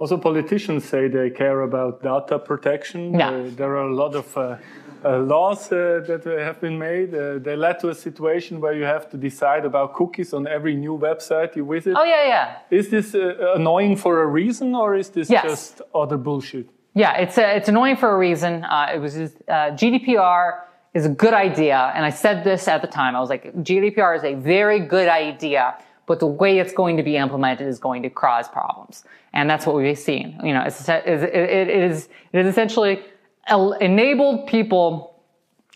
Also, 0.00 0.16
politicians 0.16 0.86
say 0.86 1.08
they 1.08 1.28
care 1.28 1.60
about 1.60 2.02
data 2.02 2.38
protection. 2.38 3.18
Yeah. 3.18 3.30
Uh, 3.30 3.50
there 3.54 3.76
are 3.76 3.86
a 3.88 3.94
lot 3.94 4.14
of 4.14 4.36
uh, 4.36 4.56
uh 5.04 5.18
laws 5.18 5.70
uh, 5.70 6.02
that 6.06 6.24
have 6.24 6.58
been 6.60 6.78
made. 6.78 7.14
Uh, 7.14 7.38
they 7.38 7.54
led 7.54 7.78
to 7.80 7.90
a 7.90 7.94
situation 7.94 8.60
where 8.60 8.72
you 8.72 8.84
have 8.84 9.10
to 9.10 9.18
decide 9.18 9.66
about 9.66 9.92
cookies 9.94 10.32
on 10.32 10.46
every 10.46 10.74
new 10.74 10.98
website 10.98 11.54
you 11.54 11.66
visit. 11.66 11.94
Oh, 11.96 12.04
yeah, 12.04 12.26
yeah. 12.26 12.58
Is 12.70 12.88
this 12.88 13.14
annoying 13.14 13.96
for 13.96 14.22
a 14.22 14.26
reason 14.26 14.74
or 14.74 14.96
is 14.96 15.10
this 15.10 15.28
yes. 15.28 15.44
just 15.44 15.82
other 15.94 16.16
bullshit? 16.16 16.70
Yeah, 16.94 17.16
it's 17.18 17.38
it's 17.38 17.68
annoying 17.68 17.96
for 17.96 18.10
a 18.10 18.18
reason. 18.18 18.64
Uh, 18.64 18.90
it 18.94 18.98
was 18.98 19.16
uh, 19.16 19.28
GDPR 19.48 20.62
is 20.92 21.06
a 21.06 21.08
good 21.08 21.34
idea, 21.34 21.92
and 21.94 22.04
I 22.04 22.10
said 22.10 22.42
this 22.42 22.66
at 22.66 22.82
the 22.82 22.88
time. 22.88 23.14
I 23.14 23.20
was 23.20 23.30
like, 23.30 23.54
GDPR 23.56 24.16
is 24.16 24.24
a 24.24 24.34
very 24.34 24.80
good 24.80 25.08
idea, 25.08 25.76
but 26.06 26.18
the 26.18 26.26
way 26.26 26.58
it's 26.58 26.72
going 26.72 26.96
to 26.96 27.04
be 27.04 27.16
implemented 27.16 27.68
is 27.68 27.78
going 27.78 28.02
to 28.02 28.10
cause 28.10 28.48
problems, 28.48 29.04
and 29.32 29.48
that's 29.48 29.66
what 29.66 29.76
we've 29.76 29.96
seen. 29.96 30.40
You 30.42 30.52
know, 30.52 30.62
it's, 30.62 30.88
it, 30.88 31.06
it 31.06 31.68
is 31.68 32.08
it 32.32 32.40
is 32.40 32.46
essentially 32.48 33.04
enabled 33.80 34.48
people 34.48 35.10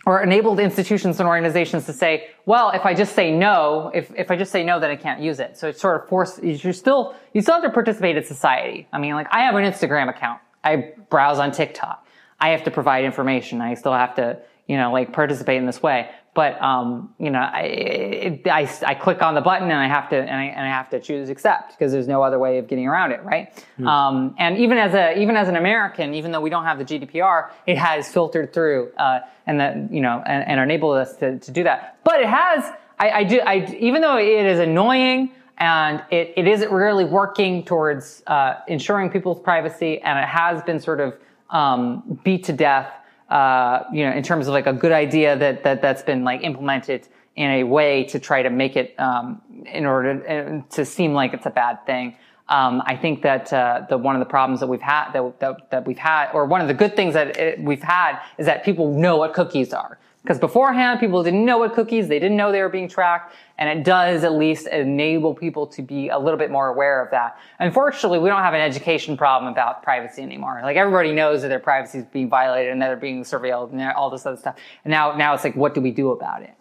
or 0.07 0.22
enabled 0.22 0.61
institutions 0.61 1.18
and 1.18 1.29
organizations 1.29 1.87
to 1.87 1.92
say, 1.92 2.29
well, 2.44 2.70
if 2.70 2.85
I 2.85 2.94
just 2.94 3.14
say 3.14 3.33
no, 3.33 3.90
if, 3.94 4.12
if 4.16 4.31
I 4.31 4.37
just 4.37 4.53
say 4.53 4.62
no, 4.62 4.79
then 4.79 4.90
I 4.90 4.96
can't 4.96 5.20
use 5.20 5.40
it. 5.40 5.57
So 5.57 5.68
it's 5.68 5.81
sort 5.81 6.03
of 6.03 6.09
forced, 6.09 6.42
you're 6.42 6.74
still, 6.74 7.14
you 7.33 7.40
still 7.40 7.55
have 7.55 7.62
to 7.64 7.70
participate 7.70 8.16
in 8.16 8.24
society. 8.24 8.87
I 8.92 8.98
mean, 8.98 9.14
like, 9.14 9.29
I 9.31 9.40
have 9.40 9.55
an 9.55 9.64
Instagram 9.64 10.11
account. 10.11 10.40
I 10.64 10.94
browse 11.11 11.38
on 11.38 11.53
TikTok. 11.53 12.07
I 12.40 12.50
have 12.50 12.64
to 12.64 12.70
provide 12.70 13.05
information. 13.05 13.61
I 13.61 13.74
still 13.74 13.92
have 13.92 14.16
to, 14.16 14.40
you 14.66 14.77
know, 14.77 14.92
like 14.92 15.12
participate 15.12 15.59
in 15.59 15.66
this 15.66 15.83
way. 15.83 16.11
But, 16.35 16.61
um, 16.61 17.14
you 17.20 17.31
know, 17.31 17.38
I, 17.38 17.61
it, 17.61 18.48
I, 18.48 18.68
I, 18.85 18.94
click 18.96 19.22
on 19.22 19.37
the 19.37 19.40
button 19.40 19.70
and 19.70 19.79
I 19.79 19.87
have 19.87 20.11
to, 20.11 20.16
and 20.16 20.31
I, 20.31 20.44
and 20.46 20.66
I 20.66 20.68
have 20.68 20.90
to 20.90 20.98
choose 20.98 21.29
accept 21.29 21.70
because 21.70 21.92
there's 21.92 22.09
no 22.09 22.24
other 22.24 22.40
way 22.40 22.59
of 22.59 22.66
getting 22.66 22.88
around 22.88 23.12
it, 23.12 23.22
right? 23.22 23.55
Mm. 23.79 23.87
Um, 23.87 24.35
and 24.37 24.59
even 24.59 24.77
as 24.77 24.94
a, 24.94 25.16
even 25.16 25.37
as 25.37 25.46
an 25.46 25.55
American, 25.55 26.12
even 26.14 26.33
though 26.33 26.40
we 26.40 26.50
don't 26.50 26.64
have 26.64 26.79
the 26.79 26.85
GDPR, 26.85 27.50
it 27.68 27.79
has 27.79 28.09
filtered 28.09 28.53
through, 28.53 28.90
uh, 28.98 29.20
and 29.46 29.61
that, 29.61 29.92
you 29.92 30.00
know, 30.00 30.24
and, 30.27 30.48
and 30.48 30.59
enabled 30.59 30.96
us 30.96 31.14
to, 31.18 31.38
to 31.38 31.53
do 31.53 31.62
that. 31.62 32.00
But 32.03 32.20
it 32.20 32.27
has, 32.27 32.64
I, 32.98 33.11
I 33.11 33.24
do, 33.24 33.38
I, 33.38 33.77
even 33.79 34.03
though 34.03 34.18
it 34.18 34.44
is 34.44 34.59
annoying, 34.59 35.31
and 35.58 36.02
it, 36.10 36.32
it 36.36 36.48
isn't 36.48 36.70
really 36.72 37.04
working 37.04 37.64
towards 37.64 38.22
uh, 38.26 38.54
ensuring 38.68 39.10
people's 39.10 39.40
privacy, 39.40 40.00
and 40.00 40.18
it 40.18 40.26
has 40.26 40.62
been 40.62 40.80
sort 40.80 41.00
of 41.00 41.14
um, 41.50 42.20
beat 42.24 42.44
to 42.44 42.52
death. 42.52 42.92
Uh, 43.30 43.84
you 43.92 44.04
know, 44.04 44.12
in 44.12 44.22
terms 44.22 44.46
of 44.46 44.52
like 44.52 44.66
a 44.66 44.72
good 44.72 44.92
idea 44.92 45.36
that 45.36 45.64
that 45.64 45.80
that's 45.80 46.02
been 46.02 46.24
like 46.24 46.42
implemented 46.42 47.08
in 47.36 47.50
a 47.50 47.64
way 47.64 48.04
to 48.04 48.18
try 48.18 48.42
to 48.42 48.50
make 48.50 48.76
it 48.76 48.94
um, 48.98 49.40
in 49.66 49.86
order 49.86 50.20
to, 50.20 50.58
uh, 50.58 50.62
to 50.70 50.84
seem 50.84 51.14
like 51.14 51.34
it's 51.34 51.46
a 51.46 51.50
bad 51.50 51.84
thing. 51.86 52.16
Um, 52.48 52.82
I 52.84 52.96
think 52.96 53.22
that 53.22 53.52
uh, 53.52 53.86
the 53.88 53.96
one 53.96 54.14
of 54.14 54.20
the 54.20 54.26
problems 54.26 54.60
that 54.60 54.66
we've 54.66 54.80
had 54.80 55.12
that, 55.12 55.40
that, 55.40 55.70
that 55.70 55.86
we've 55.86 55.98
had, 55.98 56.30
or 56.32 56.44
one 56.44 56.60
of 56.60 56.68
the 56.68 56.74
good 56.74 56.94
things 56.94 57.14
that 57.14 57.36
it, 57.38 57.60
we've 57.60 57.82
had, 57.82 58.20
is 58.36 58.46
that 58.46 58.64
people 58.64 58.92
know 58.92 59.16
what 59.16 59.32
cookies 59.32 59.72
are. 59.72 59.98
Because 60.24 60.38
beforehand, 60.38 61.00
people 61.00 61.22
didn't 61.22 61.44
know 61.44 61.58
what 61.58 61.74
cookies, 61.74 62.08
they 62.08 62.18
didn't 62.18 62.38
know 62.38 62.50
they 62.50 62.62
were 62.62 62.70
being 62.70 62.88
tracked, 62.88 63.34
and 63.58 63.68
it 63.68 63.84
does 63.84 64.24
at 64.24 64.32
least 64.32 64.66
enable 64.68 65.34
people 65.34 65.66
to 65.66 65.82
be 65.82 66.08
a 66.08 66.18
little 66.18 66.38
bit 66.38 66.50
more 66.50 66.68
aware 66.68 67.04
of 67.04 67.10
that. 67.10 67.37
Unfortunately, 67.58 68.18
we 68.18 68.30
don't 68.30 68.40
have 68.40 68.54
an 68.54 68.62
education 68.62 69.18
problem 69.18 69.52
about 69.52 69.82
privacy 69.82 70.22
anymore. 70.22 70.60
Like 70.62 70.78
everybody 70.78 71.12
knows 71.12 71.42
that 71.42 71.48
their 71.48 71.58
privacy 71.58 71.98
is 71.98 72.06
being 72.06 72.30
violated 72.30 72.72
and 72.72 72.80
that 72.80 72.87
they're 72.87 72.96
being 72.96 73.22
surveilled 73.22 73.72
and 73.72 73.82
all 73.92 74.08
this 74.08 74.24
other 74.24 74.38
stuff. 74.38 74.56
And 74.87 74.90
now, 74.90 75.14
now 75.14 75.34
it's 75.34 75.44
like, 75.44 75.56
what 75.56 75.74
do 75.74 75.82
we 75.82 75.90
do 75.90 76.12
about 76.12 76.40
it? 76.40 76.54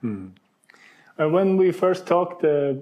Hmm. 0.00 0.28
Uh, 1.20 1.28
when 1.28 1.58
we 1.58 1.72
first 1.72 2.06
talked 2.06 2.42
uh, 2.42 2.72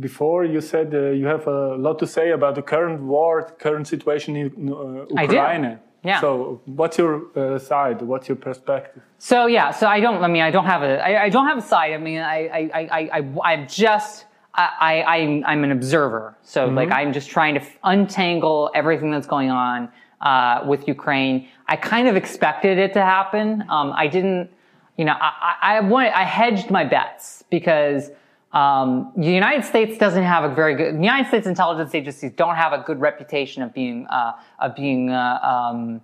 before, 0.00 0.46
you 0.46 0.62
said 0.62 0.94
uh, 0.94 1.10
you 1.10 1.26
have 1.26 1.46
a 1.46 1.76
lot 1.76 1.98
to 1.98 2.06
say 2.06 2.30
about 2.30 2.54
the 2.54 2.62
current 2.62 3.02
war, 3.02 3.42
current 3.58 3.86
situation 3.86 4.36
in 4.36 4.46
uh, 4.72 5.04
Ukraine. 5.22 5.64
I 5.64 5.74
do. 5.74 5.78
Yeah. 6.04 6.20
So, 6.20 6.60
what's 6.64 6.98
your 6.98 7.26
uh, 7.36 7.58
side? 7.58 8.02
What's 8.02 8.28
your 8.28 8.36
perspective? 8.36 9.02
So 9.18 9.46
yeah, 9.46 9.70
so 9.70 9.86
I 9.86 10.00
don't. 10.00 10.22
I 10.24 10.26
mean, 10.26 10.42
I 10.42 10.50
don't 10.50 10.66
have 10.66 10.82
a. 10.82 10.98
I, 11.00 11.24
I 11.24 11.28
don't 11.28 11.46
have 11.46 11.58
a 11.58 11.62
side. 11.62 11.92
I 11.92 11.98
mean, 11.98 12.18
I, 12.18 12.48
I, 12.48 12.70
I, 12.74 13.10
I, 13.18 13.40
I'm 13.44 13.68
just. 13.68 14.26
I, 14.54 15.00
I, 15.00 15.42
I'm 15.46 15.64
an 15.64 15.72
observer. 15.72 16.36
So 16.42 16.66
mm-hmm. 16.66 16.76
like, 16.76 16.90
I'm 16.90 17.14
just 17.14 17.30
trying 17.30 17.54
to 17.54 17.64
untangle 17.84 18.70
everything 18.74 19.10
that's 19.10 19.26
going 19.26 19.48
on 19.48 19.88
uh, 20.20 20.62
with 20.66 20.86
Ukraine. 20.86 21.48
I 21.68 21.76
kind 21.76 22.06
of 22.06 22.16
expected 22.16 22.76
it 22.76 22.92
to 22.92 23.00
happen. 23.00 23.64
Um, 23.70 23.92
I 23.96 24.08
didn't. 24.08 24.50
You 24.98 25.06
know, 25.06 25.14
I, 25.18 25.56
I, 25.62 25.76
I 25.76 25.80
wanted. 25.80 26.12
I 26.12 26.24
hedged 26.24 26.70
my 26.70 26.84
bets 26.84 27.44
because 27.48 28.10
um, 28.52 29.12
the 29.16 29.30
United 29.30 29.64
States 29.64 29.96
doesn't 29.96 30.24
have 30.24 30.44
a 30.44 30.54
very 30.54 30.74
good. 30.74 30.94
The 30.94 31.00
United 31.00 31.28
States 31.28 31.46
intelligence 31.46 31.94
agencies 31.94 32.32
don't 32.32 32.56
have 32.56 32.72
a 32.72 32.78
good 32.78 33.00
reputation 33.00 33.62
of 33.62 33.72
being 33.72 34.06
uh, 34.08 34.32
of 34.58 34.76
being 34.76 35.10
uh, 35.10 35.38
um, 35.42 36.02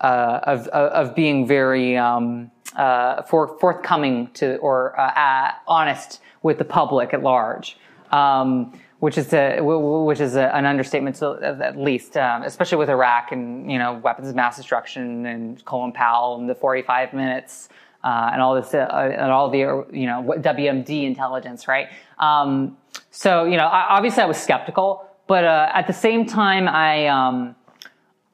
uh, 0.00 0.40
of, 0.44 0.66
of 0.68 1.14
being 1.14 1.46
very 1.46 1.96
um, 1.96 2.50
uh, 2.76 3.22
for, 3.22 3.58
forthcoming 3.58 4.28
to 4.34 4.56
or 4.56 4.98
uh, 4.98 5.52
honest 5.68 6.20
with 6.42 6.58
the 6.58 6.64
public 6.64 7.12
at 7.14 7.22
large. 7.22 7.76
Um, 8.10 8.78
which 8.98 9.18
is 9.18 9.32
a, 9.32 9.58
which 9.60 10.20
is 10.20 10.36
a, 10.36 10.54
an 10.54 10.64
understatement, 10.64 11.16
to, 11.16 11.36
at 11.42 11.76
least, 11.76 12.16
um, 12.16 12.44
especially 12.44 12.78
with 12.78 12.88
Iraq 12.88 13.32
and 13.32 13.70
you 13.70 13.76
know 13.76 13.94
weapons 13.94 14.28
of 14.28 14.36
mass 14.36 14.56
destruction 14.56 15.26
and 15.26 15.64
Colin 15.64 15.90
Powell 15.90 16.38
and 16.38 16.48
the 16.48 16.54
45 16.54 17.12
minutes 17.12 17.68
uh, 18.04 18.30
and 18.32 18.42
all 18.42 18.54
this, 18.54 18.74
uh, 18.74 18.78
and 19.16 19.30
all 19.30 19.50
the, 19.50 19.58
you 19.92 20.06
know, 20.06 20.34
WMD 20.38 21.04
intelligence, 21.04 21.68
right? 21.68 21.88
Um, 22.18 22.76
so, 23.10 23.44
you 23.44 23.56
know, 23.56 23.66
obviously 23.66 24.22
I 24.22 24.26
was 24.26 24.36
skeptical, 24.36 25.08
but 25.26 25.44
uh, 25.44 25.70
at 25.72 25.86
the 25.86 25.92
same 25.92 26.26
time, 26.26 26.68
I, 26.68 27.06
um, 27.06 27.54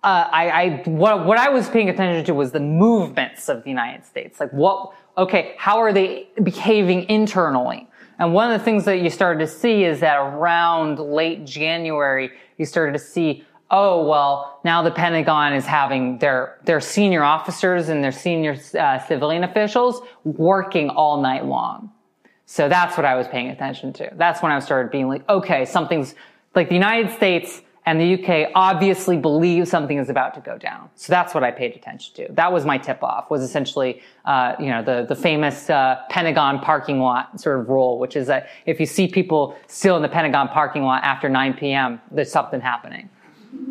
uh, 0.03 0.29
I, 0.31 0.51
I, 0.51 0.83
what, 0.87 1.27
what 1.27 1.39
I 1.39 1.49
was 1.49 1.69
paying 1.69 1.89
attention 1.89 2.25
to 2.25 2.35
was 2.35 2.53
the 2.53 2.61
movements 2.61 3.49
of 3.49 3.65
the 3.65 3.71
United 3.71 4.05
States. 4.07 4.41
Like 4.41 4.53
what, 4.53 4.95
okay, 5.17 5.55
how 5.59 5.79
are 5.79 5.93
they 5.93 6.29
behaving 6.43 7.09
internally? 7.09 7.89
And 8.19 8.33
one 8.33 8.51
of 8.51 8.59
the 8.59 8.65
things 8.65 8.85
that 8.87 9.01
you 9.01 9.11
started 9.11 9.41
to 9.41 9.47
see 9.47 9.85
is 9.85 10.01
that 10.01 10.17
around 10.17 10.99
late 10.99 11.45
January, 11.45 12.33
you 12.57 12.65
started 12.65 12.93
to 12.93 12.99
see 12.99 13.45
oh 13.71 14.07
well 14.07 14.61
now 14.65 14.83
the 14.83 14.91
pentagon 14.91 15.53
is 15.53 15.67
having 15.67 16.19
their 16.19 16.59
their 16.65 16.81
senior 16.81 17.23
officers 17.23 17.89
and 17.89 18.03
their 18.03 18.13
senior 18.13 18.57
uh, 18.79 18.99
civilian 18.99 19.45
officials 19.45 20.01
working 20.25 20.89
all 20.91 21.21
night 21.21 21.45
long. 21.45 21.91
So 22.47 22.69
that's 22.69 22.97
what 22.97 23.05
i 23.05 23.15
was 23.15 23.29
paying 23.29 23.49
attention 23.49 23.93
to. 23.95 24.11
That's 24.15 24.43
when 24.43 24.53
i 24.53 24.59
started 24.59 24.91
being 24.91 25.09
like 25.09 25.29
okay 25.29 25.65
something's 25.65 26.15
like 26.55 26.69
the 26.69 26.75
united 26.75 27.11
states 27.15 27.63
and 27.85 28.01
the 28.01 28.15
uk 28.15 28.51
obviously 28.55 29.17
believe 29.17 29.67
something 29.69 29.99
is 29.99 30.09
about 30.09 30.35
to 30.35 30.41
go 30.41 30.57
down. 30.57 30.89
So 30.95 31.13
that's 31.13 31.35
what 31.35 31.45
i 31.45 31.51
paid 31.51 31.77
attention 31.77 32.15
to. 32.15 32.33
That 32.33 32.51
was 32.51 32.65
my 32.65 32.79
tip 32.79 33.03
off 33.05 33.31
was 33.31 33.43
essentially 33.43 34.01
uh, 34.25 34.55
you 34.59 34.69
know 34.69 34.83
the, 34.83 35.05
the 35.07 35.15
famous 35.15 35.69
uh, 35.69 36.01
pentagon 36.09 36.61
parking 36.61 37.01
lot 37.01 37.39
sort 37.39 37.61
of 37.61 37.69
rule 37.69 37.99
which 37.99 38.17
is 38.17 38.29
that 38.29 38.49
if 38.65 38.81
you 38.81 38.87
see 38.87 39.09
people 39.09 39.55
still 39.67 39.97
in 39.97 40.03
the 40.03 40.09
pentagon 40.09 40.49
parking 40.49 40.85
lot 40.85 41.05
after 41.05 41.29
9 41.29 41.53
p.m 41.53 42.01
there's 42.11 42.33
something 42.33 42.63
happening 42.63 43.11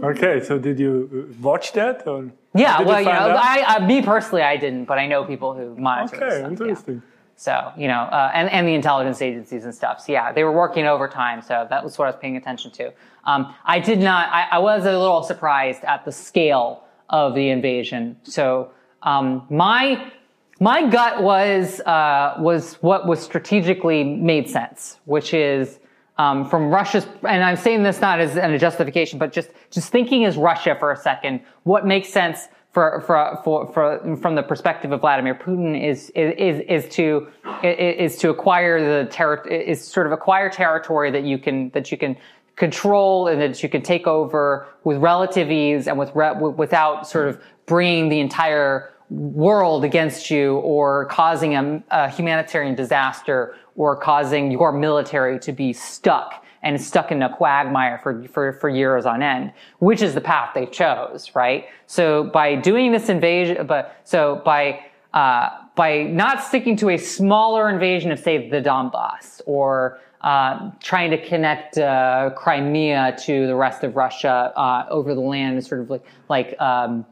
Okay, 0.03 0.43
so 0.43 0.57
did 0.57 0.79
you 0.79 1.33
watch 1.41 1.73
that 1.73 2.07
or? 2.07 2.31
Yeah, 2.53 2.81
well, 2.81 2.99
you, 2.99 3.05
know, 3.05 3.37
I, 3.39 3.63
I, 3.67 3.85
me 3.85 4.01
personally, 4.01 4.41
I 4.41 4.57
didn't, 4.57 4.85
but 4.85 4.97
I 4.97 5.05
know 5.05 5.23
people 5.23 5.53
who 5.53 5.75
monitor. 5.75 6.15
Okay, 6.15 6.39
stuff, 6.39 6.51
interesting. 6.51 6.95
Yeah. 6.95 7.01
So 7.35 7.71
you 7.77 7.87
know, 7.87 8.01
uh, 8.01 8.31
and 8.33 8.49
and 8.49 8.67
the 8.67 8.73
intelligence 8.73 9.21
agencies 9.21 9.63
and 9.63 9.73
stuff. 9.73 10.01
So 10.01 10.11
yeah, 10.11 10.31
they 10.31 10.43
were 10.43 10.51
working 10.51 10.87
overtime, 10.87 11.43
so 11.43 11.67
that 11.69 11.83
was 11.83 11.97
what 11.97 12.05
I 12.05 12.07
was 12.09 12.19
paying 12.19 12.35
attention 12.35 12.71
to. 12.71 12.91
Um, 13.25 13.53
I 13.63 13.79
did 13.79 13.99
not. 13.99 14.29
I, 14.33 14.47
I, 14.53 14.57
was 14.57 14.85
a 14.85 14.97
little 14.97 15.21
surprised 15.21 15.83
at 15.83 16.03
the 16.03 16.11
scale 16.11 16.83
of 17.09 17.35
the 17.35 17.49
invasion. 17.49 18.17
So 18.23 18.71
um, 19.03 19.45
my 19.51 20.11
my 20.59 20.89
gut 20.89 21.21
was 21.21 21.79
uh, 21.81 22.35
was 22.39 22.73
what 22.75 23.05
was 23.05 23.21
strategically 23.21 24.03
made 24.03 24.49
sense, 24.49 24.97
which 25.05 25.35
is 25.35 25.79
um, 26.17 26.49
from 26.49 26.69
Russia's, 26.69 27.05
and 27.27 27.43
I'm 27.43 27.57
saying 27.57 27.83
this 27.83 28.01
not 28.01 28.19
as 28.19 28.35
a 28.35 28.57
justification, 28.57 29.19
but 29.19 29.31
just 29.31 29.49
just 29.69 29.91
thinking 29.91 30.25
as 30.25 30.37
Russia 30.37 30.75
for 30.79 30.91
a 30.91 30.97
second, 30.97 31.41
what 31.63 31.85
makes 31.85 32.09
sense 32.09 32.47
for, 32.77 33.01
for, 33.07 33.41
for, 33.43 33.73
for, 33.73 34.17
from 34.17 34.35
the 34.35 34.43
perspective 34.43 34.91
of 34.91 35.01
Vladimir 35.01 35.33
Putin 35.33 35.81
is, 35.83 36.11
is, 36.11 36.61
is 36.67 36.87
to, 36.93 37.27
is 37.63 38.17
to 38.17 38.29
acquire 38.29 39.03
the 39.03 39.09
ter- 39.09 39.41
is 39.47 39.83
sort 39.83 40.05
of 40.05 40.11
acquire 40.11 40.47
territory 40.47 41.09
that 41.09 41.23
you 41.23 41.39
can, 41.39 41.71
that 41.71 41.91
you 41.91 41.97
can 41.97 42.15
control 42.55 43.27
and 43.27 43.41
that 43.41 43.63
you 43.63 43.69
can 43.69 43.81
take 43.81 44.05
over 44.05 44.67
with 44.83 44.97
relative 44.97 45.49
ease 45.49 45.87
and 45.87 45.97
with, 45.97 46.11
re- 46.13 46.33
without 46.33 47.07
sort 47.07 47.27
of 47.27 47.41
bringing 47.65 48.09
the 48.09 48.19
entire 48.19 48.93
world 49.09 49.83
against 49.83 50.29
you 50.29 50.57
or 50.57 51.05
causing 51.05 51.55
a, 51.55 51.83
a 51.91 52.09
humanitarian 52.09 52.75
disaster 52.75 53.55
or 53.75 53.95
causing 53.95 54.51
your 54.51 54.71
military 54.71 55.39
to 55.39 55.51
be 55.51 55.71
stuck 55.73 56.43
and 56.63 56.81
stuck 56.81 57.11
in 57.11 57.21
a 57.21 57.33
quagmire 57.35 57.99
for, 57.99 58.27
for, 58.27 58.53
for 58.53 58.69
years 58.69 59.05
on 59.05 59.21
end, 59.21 59.53
which 59.79 60.01
is 60.01 60.13
the 60.13 60.21
path 60.21 60.51
they 60.53 60.65
chose, 60.65 61.33
right? 61.35 61.67
So 61.85 62.25
by 62.25 62.55
doing 62.55 62.91
this 62.91 63.09
invasion, 63.09 63.65
but 63.67 64.01
so 64.03 64.41
by, 64.43 64.85
uh, 65.13 65.49
by 65.75 66.03
not 66.03 66.43
sticking 66.43 66.75
to 66.77 66.89
a 66.89 66.97
smaller 66.97 67.69
invasion 67.69 68.11
of, 68.11 68.19
say, 68.19 68.49
the 68.49 68.61
Donbass 68.61 69.41
or 69.45 69.99
uh, 70.21 70.71
trying 70.81 71.11
to 71.11 71.25
connect 71.25 71.77
uh, 71.77 72.31
Crimea 72.35 73.15
to 73.23 73.47
the 73.47 73.55
rest 73.55 73.83
of 73.83 73.95
Russia 73.95 74.51
uh, 74.55 74.85
over 74.89 75.13
the 75.13 75.21
land, 75.21 75.63
sort 75.65 75.79
of 75.81 75.89
like 75.89 76.03
like 76.27 76.59
um, 76.59 77.05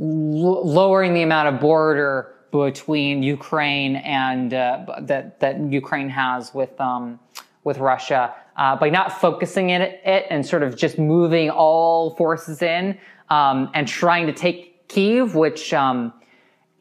l- 0.00 0.66
lowering 0.66 1.14
the 1.14 1.22
amount 1.22 1.48
of 1.48 1.60
border 1.60 2.34
between 2.50 3.22
Ukraine 3.22 3.96
and 3.96 4.52
uh, 4.52 4.84
that 5.02 5.40
that 5.40 5.60
Ukraine 5.60 6.08
has 6.08 6.52
with 6.54 6.80
um, 6.80 7.20
with 7.64 7.78
Russia 7.78 8.34
uh, 8.56 8.76
by 8.76 8.90
not 8.90 9.20
focusing 9.20 9.70
in 9.70 9.82
it, 9.82 10.26
and 10.30 10.44
sort 10.44 10.62
of 10.62 10.76
just 10.76 10.98
moving 10.98 11.50
all 11.50 12.16
forces 12.16 12.62
in 12.62 12.98
um, 13.28 13.70
and 13.74 13.86
trying 13.86 14.26
to 14.26 14.32
take 14.32 14.88
Kiev, 14.88 15.36
which 15.36 15.72
um, 15.72 16.12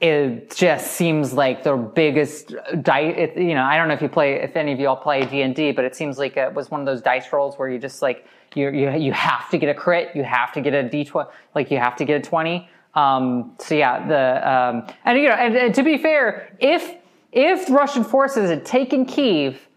it 0.01 0.55
just 0.55 0.93
seems 0.93 1.33
like 1.33 1.63
the 1.63 1.75
biggest 1.75 2.55
dice. 2.81 3.13
It, 3.15 3.37
you 3.37 3.53
know, 3.53 3.63
I 3.63 3.77
don't 3.77 3.87
know 3.87 3.93
if 3.93 4.01
you 4.01 4.09
play, 4.09 4.35
if 4.35 4.55
any 4.55 4.71
of 4.71 4.79
you 4.79 4.87
all 4.87 4.95
play 4.95 5.25
D 5.25 5.41
and 5.41 5.53
D, 5.53 5.71
but 5.71 5.85
it 5.85 5.95
seems 5.95 6.17
like 6.17 6.37
it 6.37 6.53
was 6.53 6.71
one 6.71 6.79
of 6.79 6.85
those 6.85 7.01
dice 7.01 7.31
rolls 7.31 7.59
where 7.59 7.69
you 7.69 7.77
just 7.77 8.01
like 8.01 8.25
you 8.55 8.71
you 8.71 8.89
you 8.91 9.11
have 9.11 9.49
to 9.51 9.57
get 9.57 9.69
a 9.69 9.73
crit, 9.73 10.15
you 10.15 10.23
have 10.23 10.51
to 10.53 10.61
get 10.61 10.73
a 10.73 10.81
D 10.81 11.05
twenty, 11.05 11.29
like 11.53 11.69
you 11.69 11.77
have 11.77 11.95
to 11.97 12.05
get 12.05 12.15
a 12.15 12.27
twenty. 12.27 12.67
Um, 12.95 13.55
so 13.59 13.75
yeah, 13.75 14.07
the 14.07 14.51
um, 14.51 14.87
and 15.05 15.17
you 15.17 15.29
know, 15.29 15.35
and, 15.35 15.55
and 15.55 15.75
to 15.75 15.83
be 15.83 15.97
fair, 15.97 16.55
if 16.59 16.95
if 17.31 17.69
Russian 17.69 18.03
forces 18.03 18.49
had 18.49 18.65
taken 18.65 19.05
Kiev 19.05 19.67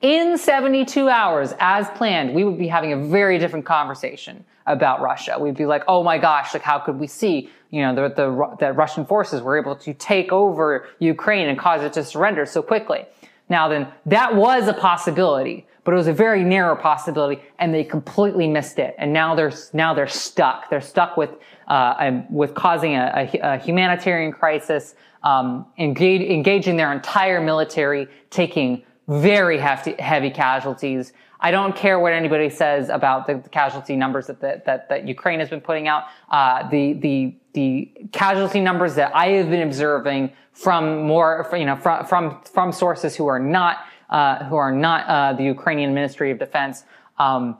in 0.00 0.38
72 0.38 1.08
hours 1.08 1.54
as 1.58 1.88
planned, 1.90 2.34
we 2.34 2.44
would 2.44 2.58
be 2.58 2.68
having 2.68 2.92
a 2.92 2.96
very 2.96 3.38
different 3.38 3.66
conversation 3.66 4.44
about 4.66 5.00
Russia. 5.00 5.36
We'd 5.38 5.56
be 5.56 5.66
like, 5.66 5.82
oh 5.88 6.02
my 6.02 6.18
gosh, 6.18 6.54
like 6.54 6.62
how 6.62 6.78
could 6.78 6.98
we 6.98 7.06
see, 7.06 7.50
you 7.70 7.82
know, 7.82 7.94
the, 7.94 8.14
the, 8.14 8.56
that 8.60 8.76
Russian 8.76 9.04
forces 9.04 9.42
were 9.42 9.58
able 9.58 9.76
to 9.76 9.94
take 9.94 10.32
over 10.32 10.86
Ukraine 10.98 11.48
and 11.48 11.58
cause 11.58 11.82
it 11.82 11.92
to 11.94 12.04
surrender 12.04 12.46
so 12.46 12.62
quickly. 12.62 13.04
Now 13.48 13.68
then, 13.68 13.88
that 14.06 14.34
was 14.34 14.68
a 14.68 14.72
possibility, 14.72 15.66
but 15.84 15.92
it 15.92 15.96
was 15.96 16.06
a 16.06 16.12
very 16.12 16.44
narrow 16.44 16.76
possibility 16.76 17.42
and 17.58 17.74
they 17.74 17.82
completely 17.82 18.46
missed 18.46 18.78
it. 18.78 18.94
And 18.96 19.12
now 19.12 19.34
they're, 19.34 19.52
now 19.72 19.92
they're 19.92 20.06
stuck. 20.06 20.70
They're 20.70 20.80
stuck 20.80 21.16
with, 21.16 21.30
uh, 21.70 22.22
with 22.28 22.54
causing 22.54 22.96
a, 22.96 23.30
a, 23.32 23.54
a 23.54 23.58
humanitarian 23.58 24.32
crisis, 24.32 24.96
um, 25.22 25.64
engage, 25.78 26.22
engaging 26.22 26.76
their 26.76 26.92
entire 26.92 27.40
military, 27.40 28.08
taking 28.30 28.82
very 29.06 29.56
hefty, 29.56 29.94
heavy 29.98 30.30
casualties. 30.30 31.12
I 31.38 31.52
don't 31.52 31.74
care 31.74 31.98
what 32.00 32.12
anybody 32.12 32.50
says 32.50 32.88
about 32.88 33.26
the, 33.26 33.36
the 33.36 33.48
casualty 33.48 33.96
numbers 33.96 34.26
that, 34.26 34.40
that, 34.40 34.64
that, 34.66 34.88
that, 34.88 35.08
Ukraine 35.08 35.38
has 35.38 35.48
been 35.48 35.60
putting 35.60 35.88
out. 35.88 36.04
Uh, 36.28 36.68
the, 36.68 36.94
the, 36.94 37.34
the 37.54 37.90
casualty 38.12 38.60
numbers 38.60 38.96
that 38.96 39.14
I 39.14 39.28
have 39.28 39.48
been 39.48 39.66
observing 39.66 40.32
from 40.52 41.04
more, 41.04 41.48
you 41.52 41.64
know, 41.64 41.76
from, 41.76 42.04
from, 42.04 42.42
from 42.42 42.72
sources 42.72 43.16
who 43.16 43.26
are 43.26 43.38
not, 43.38 43.78
uh, 44.10 44.44
who 44.44 44.56
are 44.56 44.72
not, 44.72 45.06
uh, 45.06 45.32
the 45.34 45.44
Ukrainian 45.44 45.94
Ministry 45.94 46.30
of 46.30 46.38
Defense, 46.38 46.84
um, 47.18 47.56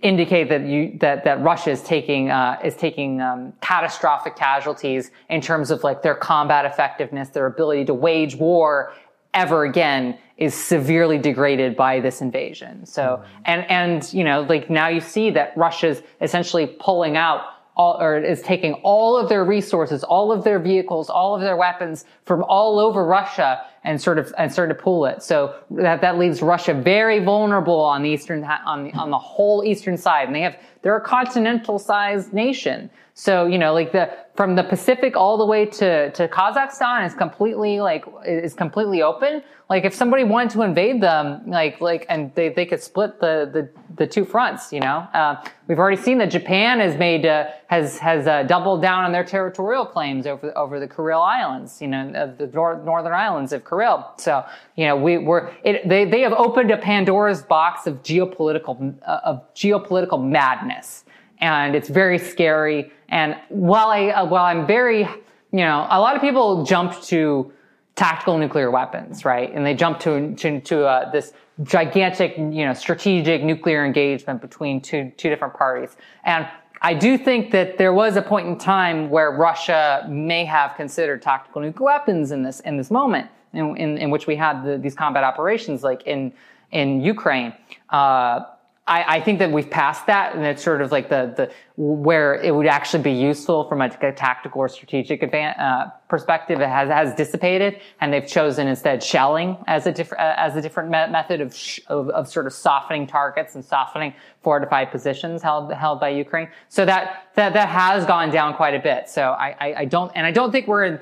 indicate 0.00 0.48
that 0.48 0.62
you 0.62 0.96
that 1.00 1.24
that 1.24 1.42
Russia 1.42 1.70
is 1.70 1.82
taking 1.82 2.30
uh, 2.30 2.58
is 2.64 2.76
taking 2.76 3.20
um, 3.20 3.52
catastrophic 3.60 4.36
casualties 4.36 5.10
in 5.28 5.40
terms 5.40 5.70
of 5.70 5.82
like 5.82 6.02
their 6.02 6.14
combat 6.14 6.64
effectiveness, 6.64 7.30
their 7.30 7.46
ability 7.46 7.84
to 7.86 7.94
wage 7.94 8.36
war 8.36 8.92
ever 9.34 9.64
again 9.64 10.18
is 10.36 10.54
severely 10.54 11.18
degraded 11.18 11.76
by 11.76 12.00
this 12.00 12.20
invasion. 12.20 12.84
So, 12.84 13.02
mm-hmm. 13.02 13.42
and, 13.46 13.70
and, 13.70 14.12
you 14.12 14.24
know, 14.24 14.42
like 14.42 14.68
now 14.68 14.88
you 14.88 15.00
see 15.00 15.30
that 15.30 15.56
Russia's 15.56 16.02
essentially 16.20 16.66
pulling 16.78 17.16
out 17.16 17.42
all, 17.76 18.00
or 18.00 18.18
is 18.18 18.42
taking 18.42 18.74
all 18.82 19.16
of 19.16 19.28
their 19.28 19.44
resources, 19.44 20.04
all 20.04 20.30
of 20.30 20.44
their 20.44 20.58
vehicles, 20.58 21.08
all 21.08 21.34
of 21.34 21.40
their 21.40 21.56
weapons 21.56 22.04
from 22.24 22.44
all 22.44 22.78
over 22.78 23.04
Russia 23.04 23.62
and 23.84 24.00
sort 24.00 24.18
of, 24.18 24.32
and 24.38 24.52
sort 24.52 24.70
of 24.70 24.78
pull 24.78 25.06
it. 25.06 25.22
So 25.22 25.56
that, 25.70 26.00
that 26.00 26.18
leaves 26.18 26.40
Russia 26.40 26.74
very 26.74 27.18
vulnerable 27.18 27.80
on 27.80 28.02
the 28.02 28.10
eastern, 28.10 28.44
on 28.44 28.84
the, 28.84 28.92
on 28.92 29.10
the 29.10 29.18
whole 29.18 29.64
eastern 29.64 29.96
side. 29.96 30.26
And 30.26 30.34
they 30.34 30.42
have, 30.42 30.56
they're 30.82 30.96
a 30.96 31.00
continental 31.00 31.78
sized 31.78 32.32
nation. 32.32 32.90
So, 33.14 33.46
you 33.46 33.58
know, 33.58 33.74
like 33.74 33.92
the, 33.92 34.10
from 34.34 34.56
the 34.56 34.64
Pacific 34.64 35.16
all 35.16 35.36
the 35.36 35.44
way 35.44 35.66
to, 35.66 36.10
to 36.12 36.28
Kazakhstan 36.28 37.06
is 37.06 37.12
completely 37.12 37.78
like, 37.78 38.06
is 38.24 38.54
completely 38.54 39.02
open. 39.02 39.42
Like 39.68 39.84
if 39.84 39.92
somebody 39.92 40.24
wanted 40.24 40.50
to 40.52 40.62
invade 40.62 41.02
them, 41.02 41.42
like, 41.46 41.80
like, 41.82 42.06
and 42.08 42.34
they, 42.34 42.48
they 42.48 42.64
could 42.64 42.82
split 42.82 43.20
the, 43.20 43.50
the, 43.52 43.68
the 43.96 44.06
two 44.06 44.24
fronts, 44.24 44.72
you 44.72 44.80
know, 44.80 45.06
uh, 45.12 45.44
we've 45.68 45.78
already 45.78 46.00
seen 46.00 46.16
that 46.18 46.30
Japan 46.30 46.80
has 46.80 46.96
made, 46.96 47.26
uh, 47.26 47.50
has, 47.66 47.98
has, 47.98 48.26
uh, 48.26 48.44
doubled 48.44 48.80
down 48.80 49.04
on 49.04 49.12
their 49.12 49.24
territorial 49.24 49.84
claims 49.84 50.26
over, 50.26 50.56
over 50.56 50.80
the 50.80 50.88
Kuril 50.88 51.22
Islands, 51.22 51.82
you 51.82 51.88
know, 51.88 52.34
the 52.38 52.46
nor- 52.46 52.82
northern 52.82 53.12
islands 53.12 53.52
of 53.52 53.62
Kuril. 53.62 54.18
So, 54.18 54.42
you 54.76 54.86
know, 54.86 54.96
we 54.96 55.18
were, 55.18 55.52
it, 55.64 55.86
they, 55.86 56.06
they 56.06 56.22
have 56.22 56.32
opened 56.32 56.70
a 56.70 56.78
Pandora's 56.78 57.42
box 57.42 57.86
of 57.86 58.02
geopolitical, 58.02 58.94
uh, 59.06 59.20
of 59.22 59.54
geopolitical 59.54 60.22
madness 60.22 61.04
and 61.42 61.74
it's 61.74 61.88
very 61.88 62.18
scary. 62.18 62.90
And 63.08 63.36
while 63.48 63.88
I, 63.88 64.08
uh, 64.08 64.24
while 64.24 64.44
I'm 64.44 64.66
very, 64.66 65.00
you 65.00 65.60
know, 65.60 65.86
a 65.90 66.00
lot 66.00 66.16
of 66.16 66.22
people 66.22 66.64
jump 66.64 67.02
to 67.02 67.52
tactical 67.96 68.38
nuclear 68.38 68.70
weapons, 68.70 69.24
right? 69.24 69.52
And 69.52 69.66
they 69.66 69.74
jump 69.74 69.98
to, 70.00 70.34
to, 70.36 70.60
to 70.60 70.86
uh, 70.86 71.10
this 71.10 71.34
gigantic, 71.64 72.38
you 72.38 72.64
know, 72.64 72.72
strategic 72.72 73.42
nuclear 73.42 73.84
engagement 73.84 74.40
between 74.40 74.80
two, 74.80 75.12
two 75.18 75.28
different 75.28 75.52
parties. 75.52 75.96
And 76.24 76.48
I 76.80 76.94
do 76.94 77.18
think 77.18 77.50
that 77.50 77.76
there 77.76 77.92
was 77.92 78.16
a 78.16 78.22
point 78.22 78.46
in 78.46 78.56
time 78.56 79.10
where 79.10 79.32
Russia 79.32 80.06
may 80.08 80.44
have 80.44 80.74
considered 80.76 81.22
tactical 81.22 81.60
nuclear 81.60 81.86
weapons 81.86 82.30
in 82.30 82.42
this, 82.42 82.60
in 82.60 82.76
this 82.76 82.90
moment 82.90 83.28
in, 83.52 83.76
in, 83.76 83.98
in 83.98 84.10
which 84.10 84.26
we 84.26 84.36
had 84.36 84.64
the, 84.64 84.78
these 84.78 84.94
combat 84.94 85.24
operations 85.24 85.82
like 85.82 86.02
in, 86.06 86.32
in 86.70 87.02
Ukraine. 87.02 87.52
Uh, 87.90 88.44
I, 88.84 89.18
I, 89.18 89.20
think 89.20 89.38
that 89.38 89.52
we've 89.52 89.70
passed 89.70 90.08
that, 90.08 90.34
and 90.34 90.44
it's 90.44 90.62
sort 90.62 90.82
of 90.82 90.90
like 90.90 91.08
the 91.08 91.32
the 91.36 91.52
where 91.76 92.34
it 92.34 92.52
would 92.52 92.66
actually 92.66 93.04
be 93.04 93.12
useful 93.12 93.68
from 93.68 93.80
a, 93.80 93.86
a 94.00 94.12
tactical 94.12 94.60
or 94.60 94.68
strategic 94.68 95.20
advan- 95.20 95.58
uh, 95.60 95.90
perspective. 96.08 96.60
It 96.60 96.68
has 96.68 96.88
has 96.88 97.14
dissipated, 97.14 97.80
and 98.00 98.12
they've 98.12 98.26
chosen 98.26 98.66
instead 98.66 99.00
shelling 99.00 99.56
as 99.68 99.86
a 99.86 99.92
different 99.92 100.20
uh, 100.20 100.34
as 100.36 100.56
a 100.56 100.60
different 100.60 100.90
me- 100.90 101.06
method 101.12 101.40
of, 101.40 101.54
sh- 101.54 101.78
of, 101.86 102.08
of 102.10 102.26
sort 102.28 102.46
of 102.48 102.52
softening 102.52 103.06
targets 103.06 103.54
and 103.54 103.64
softening 103.64 104.14
fortified 104.42 104.90
positions 104.90 105.42
held 105.42 105.72
held 105.72 106.00
by 106.00 106.08
Ukraine. 106.08 106.48
So 106.68 106.84
that 106.84 107.28
that 107.36 107.52
that 107.52 107.68
has 107.68 108.04
gone 108.04 108.30
down 108.30 108.54
quite 108.54 108.74
a 108.74 108.80
bit. 108.80 109.08
So 109.08 109.30
I 109.30 109.54
I, 109.60 109.74
I 109.78 109.84
don't 109.84 110.10
and 110.16 110.26
I 110.26 110.32
don't 110.32 110.50
think 110.50 110.66
we're 110.66 110.84
in 110.86 111.00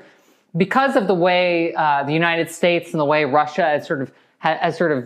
because 0.55 0.95
of 0.95 1.07
the 1.07 1.15
way 1.15 1.73
uh, 1.73 2.03
the 2.03 2.13
United 2.13 2.51
States 2.51 2.91
and 2.91 2.99
the 2.99 3.05
way 3.05 3.25
Russia 3.25 3.63
has 3.63 3.87
sort 3.87 4.03
of 4.03 4.11
has 4.37 4.77
sort 4.77 4.91
of 4.91 5.03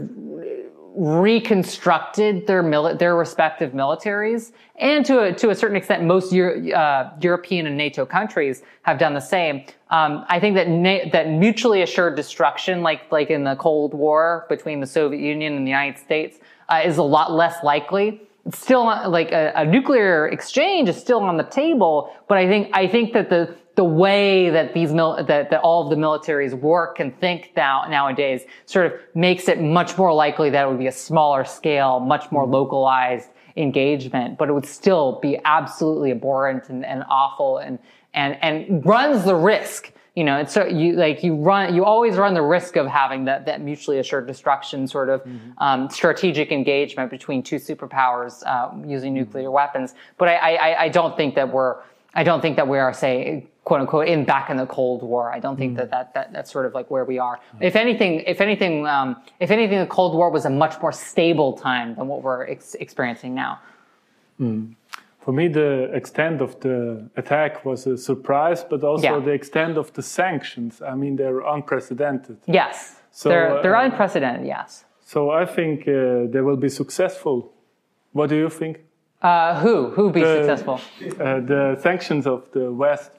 reconstructed 0.95 2.47
their 2.47 2.63
mili- 2.63 2.97
their 2.97 3.15
respective 3.15 3.73
militaries, 3.73 4.53
and 4.77 5.05
to 5.05 5.19
a, 5.19 5.33
to 5.33 5.49
a 5.49 5.55
certain 5.55 5.75
extent, 5.75 6.03
most 6.03 6.31
Euro- 6.31 6.69
uh, 6.71 7.11
European 7.21 7.67
and 7.67 7.77
NATO 7.77 8.05
countries 8.05 8.63
have 8.83 8.97
done 8.97 9.13
the 9.13 9.19
same. 9.19 9.65
Um, 9.89 10.25
I 10.29 10.39
think 10.39 10.55
that 10.55 10.67
na- 10.69 11.09
that 11.11 11.29
mutually 11.29 11.81
assured 11.81 12.15
destruction, 12.15 12.81
like 12.81 13.11
like 13.11 13.29
in 13.29 13.43
the 13.43 13.55
Cold 13.55 13.93
War 13.93 14.45
between 14.49 14.79
the 14.79 14.87
Soviet 14.87 15.21
Union 15.21 15.53
and 15.55 15.65
the 15.67 15.71
United 15.71 15.99
States, 15.99 16.39
uh, 16.69 16.81
is 16.83 16.97
a 16.97 17.03
lot 17.03 17.31
less 17.31 17.63
likely. 17.63 18.21
It's 18.45 18.59
still 18.59 18.85
like 18.85 19.31
a, 19.31 19.51
a 19.55 19.65
nuclear 19.65 20.27
exchange 20.27 20.87
is 20.87 20.97
still 20.97 21.19
on 21.19 21.35
the 21.35 21.43
table, 21.43 22.15
but 22.27 22.37
I 22.37 22.47
think 22.47 22.69
I 22.73 22.87
think 22.87 23.13
that 23.13 23.29
the 23.29 23.55
the 23.75 23.83
way 23.83 24.49
that 24.49 24.73
these 24.73 24.93
mil- 24.93 25.23
that, 25.23 25.49
that 25.49 25.61
all 25.61 25.83
of 25.83 25.89
the 25.89 25.95
militaries 25.95 26.53
work 26.53 26.99
and 26.99 27.17
think 27.19 27.51
now 27.55 27.85
nowadays 27.89 28.43
sort 28.65 28.85
of 28.85 28.93
makes 29.13 29.47
it 29.47 29.61
much 29.61 29.97
more 29.97 30.13
likely 30.13 30.49
that 30.49 30.65
it 30.65 30.69
would 30.69 30.79
be 30.79 30.87
a 30.87 30.91
smaller 30.91 31.43
scale, 31.43 31.99
much 31.99 32.31
more 32.31 32.45
localized 32.45 33.29
engagement, 33.57 34.37
but 34.37 34.49
it 34.49 34.53
would 34.53 34.65
still 34.65 35.19
be 35.21 35.39
absolutely 35.45 36.11
abhorrent 36.11 36.69
and, 36.69 36.85
and 36.85 37.03
awful 37.09 37.57
and 37.57 37.79
and 38.13 38.37
and 38.41 38.85
runs 38.85 39.25
the 39.25 39.35
risk. 39.35 39.91
You 40.15 40.23
know, 40.23 40.37
it's 40.37 40.53
so 40.53 40.65
you 40.65 40.93
like 40.93 41.23
you 41.23 41.35
run 41.35 41.75
you 41.75 41.83
always 41.83 42.15
run 42.15 42.33
the 42.33 42.41
risk 42.41 42.77
of 42.77 42.87
having 42.87 43.25
that 43.25 43.45
that 43.45 43.59
mutually 43.59 43.99
assured 43.99 44.27
destruction 44.27 44.87
sort 44.87 45.09
of 45.09 45.21
mm-hmm. 45.23 45.51
um, 45.57 45.89
strategic 45.89 46.53
engagement 46.53 47.11
between 47.11 47.43
two 47.43 47.57
superpowers 47.57 48.41
uh, 48.45 48.71
using 48.87 49.13
nuclear 49.13 49.51
weapons. 49.51 49.93
But 50.17 50.29
I, 50.29 50.55
I 50.55 50.83
I 50.83 50.89
don't 50.89 51.17
think 51.17 51.35
that 51.35 51.51
we're 51.51 51.81
I 52.13 52.23
don't 52.23 52.39
think 52.39 52.55
that 52.55 52.67
we 52.69 52.79
are 52.79 52.93
say 52.93 53.47
quote 53.65 53.81
unquote 53.81 54.07
in 54.07 54.23
back 54.23 54.49
in 54.49 54.57
the 54.57 54.65
Cold 54.67 55.01
War. 55.03 55.31
I 55.33 55.39
don't 55.39 55.57
think 55.57 55.73
mm. 55.73 55.77
that, 55.77 55.89
that 55.91 56.13
that 56.13 56.31
that's 56.31 56.51
sort 56.51 56.65
of 56.65 56.73
like 56.73 56.89
where 56.89 57.03
we 57.03 57.17
are. 57.19 57.39
If 57.59 57.75
anything, 57.75 58.21
if 58.21 58.39
anything, 58.39 58.87
um, 58.87 59.17
if 59.39 59.51
anything, 59.51 59.79
the 59.79 59.87
Cold 59.87 60.15
War 60.15 60.29
was 60.29 60.45
a 60.45 60.49
much 60.49 60.81
more 60.81 60.93
stable 60.93 61.51
time 61.53 61.95
than 61.95 62.07
what 62.07 62.21
we're 62.21 62.47
ex- 62.47 62.75
experiencing 62.75 63.35
now. 63.35 63.59
Mm. 64.39 64.75
For 65.19 65.33
me, 65.33 65.47
the 65.47 65.89
extent 65.95 66.39
of 66.39 66.59
the 66.59 67.09
attack 67.15 67.65
was 67.65 67.87
a 67.87 67.97
surprise, 67.97 68.63
but 68.63 68.83
also 68.83 69.17
yeah. 69.17 69.25
the 69.25 69.31
extent 69.31 69.75
of 69.75 69.91
the 69.93 70.03
sanctions. 70.03 70.83
I 70.83 70.93
mean, 70.93 71.15
they're 71.15 71.39
unprecedented. 71.39 72.37
Yes, 72.45 73.01
so, 73.11 73.29
they're 73.29 73.61
they're 73.63 73.75
uh, 73.75 73.85
unprecedented. 73.85 74.45
Yes. 74.45 74.85
So 75.01 75.31
I 75.31 75.45
think 75.45 75.87
uh, 75.87 76.27
they 76.33 76.41
will 76.41 76.57
be 76.57 76.69
successful. 76.69 77.51
What 78.11 78.29
do 78.29 78.35
you 78.35 78.49
think? 78.49 78.81
Uh, 79.21 79.59
who 79.59 79.89
who 79.89 80.11
be 80.11 80.21
the, 80.21 80.35
successful? 80.35 80.79
Uh, 81.01 81.39
the 81.39 81.77
sanctions 81.81 82.27
of 82.27 82.51
the 82.51 82.71
West. 82.71 83.11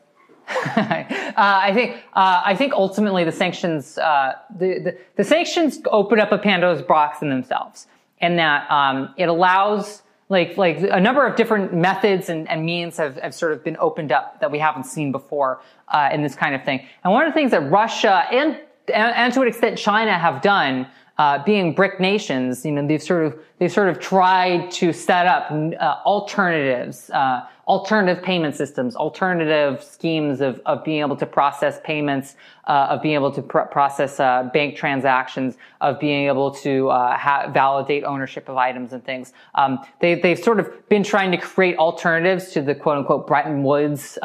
Uh, 0.48 1.04
I 1.36 1.72
think 1.74 1.96
uh, 2.14 2.42
I 2.44 2.54
think 2.54 2.72
ultimately 2.72 3.24
the 3.24 3.32
sanctions 3.32 3.98
uh, 3.98 4.34
the, 4.56 4.78
the, 4.78 4.98
the 5.16 5.24
sanctions 5.24 5.80
open 5.90 6.20
up 6.20 6.32
a 6.32 6.38
Pandora's 6.38 6.82
box 6.82 7.22
in 7.22 7.28
themselves, 7.28 7.86
and 8.20 8.38
that 8.38 8.70
um, 8.70 9.14
it 9.16 9.28
allows 9.28 10.02
like 10.28 10.56
like 10.56 10.78
a 10.78 11.00
number 11.00 11.26
of 11.26 11.36
different 11.36 11.72
methods 11.74 12.28
and, 12.28 12.48
and 12.48 12.64
means 12.64 12.96
have, 12.96 13.16
have 13.16 13.34
sort 13.34 13.52
of 13.52 13.62
been 13.62 13.76
opened 13.78 14.12
up 14.12 14.40
that 14.40 14.50
we 14.50 14.58
haven't 14.58 14.84
seen 14.84 15.12
before 15.12 15.60
uh, 15.88 16.10
in 16.12 16.22
this 16.22 16.34
kind 16.34 16.54
of 16.54 16.64
thing. 16.64 16.84
And 17.04 17.12
one 17.12 17.26
of 17.26 17.32
the 17.32 17.34
things 17.34 17.50
that 17.52 17.70
Russia 17.70 18.26
and 18.32 18.58
and, 18.92 19.14
and 19.16 19.32
to 19.34 19.42
an 19.42 19.48
extent 19.48 19.78
China 19.78 20.18
have 20.18 20.42
done 20.42 20.86
uh, 21.18 21.42
being 21.44 21.74
BRIC 21.74 21.98
nations, 21.98 22.64
you 22.64 22.72
know, 22.72 22.86
they've 22.86 23.02
sort 23.02 23.24
of 23.24 23.38
they've 23.58 23.72
sort 23.72 23.88
of 23.88 23.98
tried 23.98 24.70
to 24.72 24.92
set 24.92 25.26
up 25.26 25.50
uh, 25.50 26.00
alternatives, 26.04 27.10
uh, 27.10 27.46
alternative 27.66 28.22
payment 28.22 28.54
systems, 28.54 28.94
alternative 28.94 29.82
schemes 29.82 30.40
of 30.40 30.60
of 30.66 30.84
being 30.84 31.00
able 31.00 31.16
to 31.16 31.26
process 31.26 31.80
payments, 31.82 32.36
uh, 32.68 32.86
of 32.90 33.02
being 33.02 33.14
able 33.14 33.32
to 33.32 33.42
pr- 33.42 33.60
process 33.60 34.20
uh, 34.20 34.48
bank 34.52 34.76
transactions, 34.76 35.56
of 35.80 35.98
being 35.98 36.28
able 36.28 36.52
to 36.52 36.88
uh, 36.90 37.16
ha- 37.16 37.50
validate 37.52 38.04
ownership 38.04 38.48
of 38.48 38.56
items 38.56 38.92
and 38.92 39.04
things. 39.04 39.32
Um, 39.56 39.80
they 40.00 40.14
they've 40.14 40.38
sort 40.38 40.60
of 40.60 40.88
been 40.88 41.02
trying 41.02 41.32
to 41.32 41.38
create 41.38 41.76
alternatives 41.76 42.52
to 42.52 42.62
the 42.62 42.74
quote 42.74 42.98
unquote 42.98 43.26
Bretton 43.26 43.64
Woods, 43.64 44.16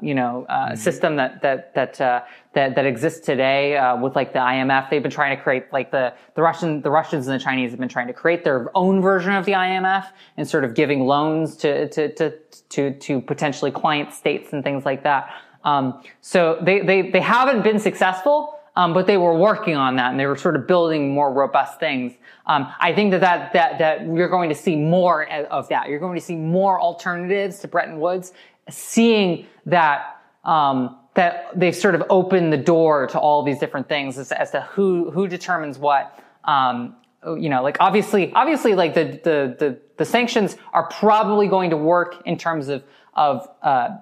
you 0.00 0.14
know, 0.14 0.46
mm-hmm. 0.48 0.74
system 0.76 1.16
that 1.16 1.42
that 1.42 1.74
that 1.74 2.26
that, 2.56 2.74
that 2.74 2.86
exists 2.86 3.20
today 3.20 3.76
uh, 3.76 4.00
with 4.00 4.16
like 4.16 4.32
the 4.32 4.38
IMF. 4.38 4.88
They've 4.88 5.02
been 5.02 5.10
trying 5.10 5.36
to 5.36 5.42
create 5.42 5.70
like 5.74 5.90
the 5.90 6.14
the 6.34 6.40
Russian 6.40 6.80
the 6.80 6.90
Russians 6.90 7.28
and 7.28 7.38
the 7.38 7.44
Chinese 7.44 7.70
have 7.70 7.78
been 7.78 7.88
trying 7.88 8.06
to 8.06 8.14
create 8.14 8.44
their 8.44 8.70
own 8.74 9.02
version 9.02 9.34
of 9.34 9.44
the 9.44 9.52
IMF 9.52 10.06
and 10.38 10.48
sort 10.48 10.64
of 10.64 10.72
giving 10.72 11.00
loans 11.00 11.54
to 11.58 11.86
to 11.90 12.14
to 12.14 12.32
to, 12.70 12.85
to 12.92 13.20
potentially 13.20 13.70
client 13.70 14.12
states 14.12 14.52
and 14.52 14.62
things 14.62 14.84
like 14.84 15.02
that. 15.02 15.30
Um, 15.64 16.02
so 16.20 16.58
they, 16.62 16.80
they 16.80 17.10
they 17.10 17.20
haven't 17.20 17.62
been 17.62 17.78
successful. 17.78 18.52
Um, 18.78 18.92
but 18.92 19.06
they 19.06 19.16
were 19.16 19.34
working 19.34 19.74
on 19.74 19.96
that 19.96 20.10
and 20.10 20.20
they 20.20 20.26
were 20.26 20.36
sort 20.36 20.54
of 20.54 20.66
building 20.66 21.14
more 21.14 21.32
robust 21.32 21.80
things. 21.80 22.12
Um, 22.46 22.70
I 22.78 22.92
think 22.92 23.10
that, 23.12 23.22
that, 23.22 23.54
that, 23.54 23.78
that 23.78 24.02
you're 24.02 24.28
going 24.28 24.50
to 24.50 24.54
see 24.54 24.76
more 24.76 25.26
of 25.46 25.66
that. 25.70 25.88
You're 25.88 25.98
going 25.98 26.14
to 26.14 26.20
see 26.20 26.36
more 26.36 26.78
alternatives 26.78 27.58
to 27.60 27.68
Bretton 27.68 27.98
Woods, 27.98 28.34
seeing 28.68 29.46
that, 29.64 30.20
um, 30.44 30.98
that 31.14 31.58
they've 31.58 31.74
sort 31.74 31.94
of 31.94 32.02
opened 32.10 32.52
the 32.52 32.58
door 32.58 33.06
to 33.06 33.18
all 33.18 33.42
these 33.42 33.58
different 33.58 33.88
things 33.88 34.18
as, 34.18 34.30
as 34.30 34.50
to 34.50 34.60
who 34.60 35.10
who 35.10 35.26
determines 35.26 35.78
what. 35.78 36.22
Um, 36.44 36.96
you 37.24 37.48
know, 37.48 37.62
like 37.62 37.78
obviously, 37.80 38.30
obviously, 38.34 38.74
like 38.74 38.92
the, 38.92 39.04
the 39.24 39.56
the 39.58 39.80
the 39.96 40.04
sanctions 40.04 40.56
are 40.72 40.88
probably 40.88 41.48
going 41.48 41.70
to 41.70 41.76
work 41.76 42.22
in 42.24 42.36
terms 42.36 42.68
of 42.68 42.84
of 43.14 43.48
uh, 43.62 43.96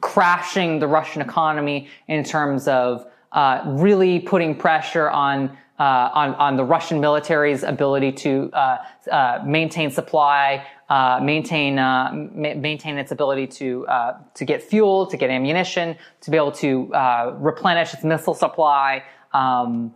crashing 0.00 0.80
the 0.80 0.86
Russian 0.86 1.22
economy 1.22 1.88
in 2.08 2.24
terms 2.24 2.68
of 2.68 3.06
uh, 3.32 3.62
really 3.66 4.20
putting 4.20 4.54
pressure 4.56 5.08
on 5.10 5.56
uh, 5.78 6.10
on, 6.12 6.34
on 6.34 6.56
the 6.56 6.64
Russian 6.64 7.00
military's 7.00 7.62
ability 7.62 8.10
to 8.10 8.50
uh, 8.52 8.78
uh, 9.12 9.38
maintain 9.46 9.92
supply, 9.92 10.66
uh, 10.88 11.20
maintain 11.22 11.78
uh, 11.78 12.10
ma- 12.12 12.54
maintain 12.54 12.98
its 12.98 13.12
ability 13.12 13.46
to 13.46 13.86
uh, 13.86 14.18
to 14.34 14.44
get 14.44 14.60
fuel, 14.60 15.06
to 15.06 15.16
get 15.16 15.30
ammunition, 15.30 15.96
to 16.20 16.30
be 16.30 16.36
able 16.36 16.50
to 16.50 16.90
replenish 17.38 17.94
its 17.94 18.02
missile 18.02 18.34
supply. 18.34 19.04
Um, 19.32 19.94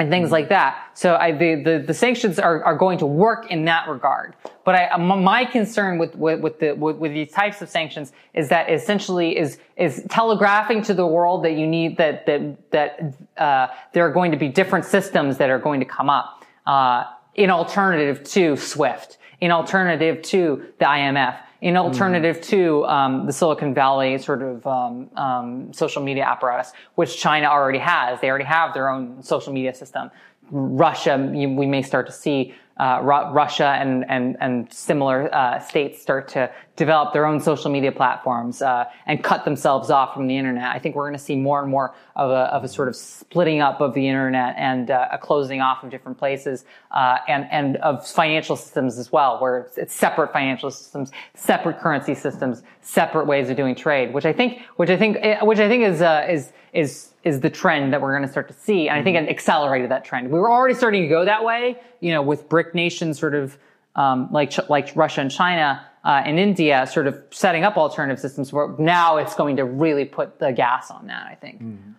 and 0.00 0.10
things 0.10 0.30
like 0.30 0.48
that. 0.48 0.88
So 0.94 1.16
I, 1.16 1.32
the, 1.32 1.62
the, 1.62 1.84
the, 1.86 1.92
sanctions 1.92 2.38
are, 2.38 2.64
are 2.64 2.74
going 2.74 2.98
to 2.98 3.06
work 3.06 3.50
in 3.50 3.66
that 3.66 3.86
regard. 3.86 4.34
But 4.64 4.74
I, 4.74 4.96
my 4.96 5.44
concern 5.44 5.98
with, 5.98 6.16
with, 6.16 6.40
with 6.40 6.58
the, 6.58 6.72
with, 6.72 6.96
with, 6.96 7.12
these 7.12 7.30
types 7.30 7.60
of 7.60 7.68
sanctions 7.68 8.12
is 8.32 8.48
that 8.48 8.70
essentially 8.70 9.36
is, 9.36 9.58
is 9.76 10.02
telegraphing 10.08 10.80
to 10.82 10.94
the 10.94 11.06
world 11.06 11.44
that 11.44 11.52
you 11.52 11.66
need, 11.66 11.98
that, 11.98 12.24
that, 12.24 12.70
that, 12.70 13.14
uh, 13.36 13.68
there 13.92 14.06
are 14.06 14.12
going 14.12 14.30
to 14.30 14.38
be 14.38 14.48
different 14.48 14.86
systems 14.86 15.36
that 15.36 15.50
are 15.50 15.58
going 15.58 15.80
to 15.80 15.86
come 15.86 16.08
up, 16.08 16.44
uh, 16.66 17.04
in 17.34 17.50
alternative 17.50 18.24
to 18.24 18.56
SWIFT, 18.56 19.18
in 19.42 19.50
alternative 19.50 20.22
to 20.22 20.64
the 20.78 20.86
IMF 20.86 21.40
in 21.60 21.76
alternative 21.76 22.38
mm. 22.38 22.44
to 22.44 22.86
um, 22.86 23.26
the 23.26 23.32
Silicon 23.32 23.74
Valley 23.74 24.16
sort 24.18 24.42
of 24.42 24.66
um, 24.66 25.10
um, 25.16 25.72
social 25.72 26.02
media 26.02 26.24
apparatus, 26.24 26.72
which 26.94 27.18
China 27.18 27.46
already 27.46 27.78
has. 27.78 28.20
They 28.20 28.28
already 28.28 28.44
have 28.44 28.72
their 28.72 28.88
own 28.88 29.22
social 29.22 29.52
media 29.52 29.74
system. 29.74 30.10
Russia, 30.50 31.16
we 31.32 31.66
may 31.66 31.82
start 31.82 32.06
to 32.06 32.12
see 32.12 32.54
uh, 32.80 32.98
Russia 33.02 33.76
and, 33.78 34.06
and, 34.08 34.38
and 34.40 34.72
similar 34.72 35.32
uh, 35.34 35.60
states 35.60 36.00
start 36.00 36.28
to 36.28 36.50
develop 36.76 37.12
their 37.12 37.26
own 37.26 37.38
social 37.38 37.70
media 37.70 37.92
platforms 37.92 38.62
uh, 38.62 38.86
and 39.04 39.22
cut 39.22 39.44
themselves 39.44 39.90
off 39.90 40.14
from 40.14 40.26
the 40.26 40.34
internet. 40.34 40.74
I 40.74 40.78
think 40.78 40.94
we're 40.94 41.04
going 41.04 41.18
to 41.18 41.22
see 41.22 41.36
more 41.36 41.60
and 41.60 41.70
more 41.70 41.94
of 42.16 42.30
a, 42.30 42.54
of 42.54 42.64
a 42.64 42.68
sort 42.68 42.88
of 42.88 42.96
splitting 42.96 43.60
up 43.60 43.82
of 43.82 43.92
the 43.92 44.08
internet 44.08 44.54
and 44.56 44.90
uh, 44.90 45.08
a 45.12 45.18
closing 45.18 45.60
off 45.60 45.84
of 45.84 45.90
different 45.90 46.16
places 46.16 46.64
uh, 46.90 47.18
and, 47.28 47.46
and 47.50 47.76
of 47.78 48.08
financial 48.08 48.56
systems 48.56 48.96
as 48.96 49.12
well, 49.12 49.38
where 49.40 49.58
it's, 49.58 49.76
it's, 49.76 49.92
separate 49.92 50.32
financial 50.32 50.70
systems, 50.70 51.12
separate 51.34 51.78
currency 51.80 52.14
systems, 52.14 52.62
separate 52.80 53.26
ways 53.26 53.50
of 53.50 53.58
doing 53.58 53.74
trade, 53.74 54.14
which 54.14 54.24
I 54.24 54.32
think, 54.32 54.62
which 54.76 54.88
I 54.88 54.96
think, 54.96 55.18
eh, 55.20 55.44
which 55.44 55.58
I 55.58 55.68
think 55.68 55.84
is, 55.84 56.00
uh, 56.00 56.26
is, 56.30 56.50
is 56.72 57.14
is 57.22 57.40
the 57.40 57.50
trend 57.50 57.92
that 57.92 58.00
we're 58.00 58.12
going 58.12 58.26
to 58.26 58.30
start 58.30 58.48
to 58.48 58.54
see. 58.54 58.88
And 58.88 58.98
I 58.98 59.02
think 59.02 59.16
it 59.16 59.28
accelerated 59.28 59.90
that 59.90 60.04
trend. 60.04 60.30
We 60.30 60.38
were 60.38 60.50
already 60.50 60.74
starting 60.74 61.02
to 61.02 61.08
go 61.08 61.24
that 61.24 61.44
way, 61.44 61.78
you 62.00 62.12
know, 62.12 62.22
with 62.22 62.48
BRIC 62.48 62.74
nations 62.74 63.18
sort 63.18 63.34
of, 63.34 63.58
um, 63.94 64.28
like, 64.32 64.52
like 64.70 64.90
Russia 64.96 65.20
and 65.20 65.30
China, 65.30 65.84
uh, 66.04 66.22
and 66.24 66.38
India 66.38 66.86
sort 66.86 67.06
of 67.06 67.22
setting 67.30 67.62
up 67.62 67.76
alternative 67.76 68.18
systems 68.18 68.52
where 68.52 68.74
now 68.78 69.18
it's 69.18 69.34
going 69.34 69.56
to 69.56 69.64
really 69.64 70.04
put 70.04 70.38
the 70.38 70.50
gas 70.50 70.90
on 70.90 71.06
that, 71.08 71.26
I 71.26 71.34
think. 71.34 71.62
Mm. 71.62 71.94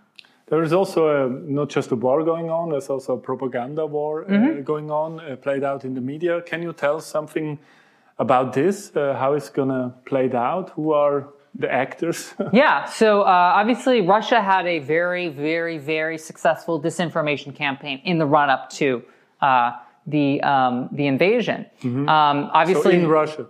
There 0.47 0.63
is 0.63 0.73
also 0.73 1.27
a, 1.27 1.29
not 1.29 1.69
just 1.69 1.91
a 1.91 1.95
war 1.95 2.23
going 2.23 2.49
on, 2.49 2.71
there's 2.71 2.89
also 2.89 3.13
a 3.13 3.17
propaganda 3.17 3.85
war 3.85 4.23
uh, 4.23 4.27
mm-hmm. 4.27 4.63
going 4.63 4.91
on, 4.91 5.19
uh, 5.19 5.35
played 5.35 5.63
out 5.63 5.85
in 5.85 5.93
the 5.93 6.01
media. 6.01 6.41
Can 6.41 6.61
you 6.61 6.73
tell 6.73 6.99
something 6.99 7.57
about 8.19 8.51
this? 8.53 8.93
Uh, 8.93 9.15
how 9.17 9.33
it's 9.33 9.49
going 9.49 9.69
to 9.69 9.93
play 10.05 10.29
out? 10.33 10.71
Who 10.71 10.91
are 10.91 11.29
the 11.55 11.71
actors? 11.71 12.33
yeah, 12.53 12.85
so 12.85 13.21
uh, 13.21 13.25
obviously 13.25 14.01
Russia 14.01 14.41
had 14.41 14.65
a 14.65 14.79
very, 14.79 15.29
very, 15.29 15.77
very 15.77 16.17
successful 16.17 16.81
disinformation 16.81 17.55
campaign 17.55 18.01
in 18.05 18.17
the 18.17 18.25
run 18.25 18.49
up 18.49 18.69
to 18.71 19.03
uh, 19.41 19.71
the 20.07 20.41
um, 20.41 20.89
the 20.91 21.07
invasion. 21.07 21.65
Mm-hmm. 21.81 22.09
Um, 22.09 22.49
obviously, 22.53 22.83
so 22.83 22.89
in 22.99 23.07
Russia. 23.07 23.47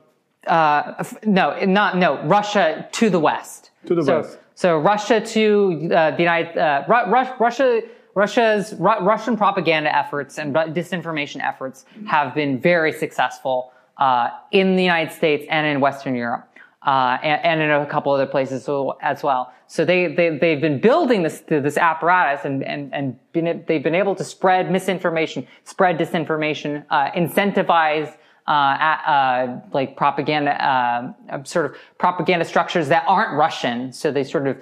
Uh, 0.48 1.04
no, 1.24 1.64
not 1.66 1.98
no. 1.98 2.22
Russia 2.26 2.90
to 2.94 3.10
the 3.10 3.20
west. 3.20 3.72
To 3.86 3.96
the 3.96 4.04
so, 4.04 4.22
west. 4.22 4.40
So 4.56 4.78
Russia 4.80 5.22
to 5.22 5.90
uh, 5.94 6.12
the 6.12 6.20
United 6.20 6.58
uh, 6.58 6.84
Ru- 6.88 7.36
Russia. 7.40 7.82
Russia's 8.14 8.74
Ru- 8.74 9.00
Russian 9.06 9.38
propaganda 9.38 9.96
efforts 9.96 10.38
and 10.38 10.54
disinformation 10.54 11.42
efforts 11.42 11.86
have 12.08 12.36
been 12.36 12.60
very 12.60 12.92
successful 12.92 13.72
uh, 14.00 14.32
in 14.52 14.76
the 14.76 14.84
United 14.84 15.14
States 15.14 15.46
and 15.50 15.66
in 15.66 15.80
Western 15.80 16.14
Europe 16.14 16.51
uh, 16.86 17.17
and, 17.22 17.62
and, 17.62 17.62
in 17.62 17.70
a 17.70 17.86
couple 17.86 18.12
other 18.12 18.26
places 18.26 18.67
as 19.02 19.24
well. 19.24 19.54
So 19.67 19.86
they, 19.86 20.13
they, 20.13 20.38
they've 20.38 20.60
been 20.60 20.82
building 20.82 21.22
this, 21.22 21.41
this 21.48 21.78
apparatus 21.78 22.44
and, 22.44 22.63
and, 22.63 22.94
and 22.94 23.20
been, 23.34 23.63
they've 23.67 23.84
been 23.84 23.96
able 23.96 24.15
to 24.15 24.24
spread 24.24 24.72
misinformation, 24.72 25.48
spread 25.63 26.00
disinformation, 26.00 26.84
uh, 26.89 27.12
incentivize, 27.12 28.15
uh, 28.48 28.52
uh 28.52 29.62
like 29.74 29.96
propaganda, 29.96 30.52
uh, 30.65 31.44
sort 31.44 31.67
of 31.67 31.78
propaganda 32.00 32.44
structures 32.44 32.88
that 32.88 33.06
aren't 33.08 33.38
Russian. 33.38 33.94
So 33.94 34.12
they 34.12 34.24
sort 34.24 34.48
of 34.48 34.58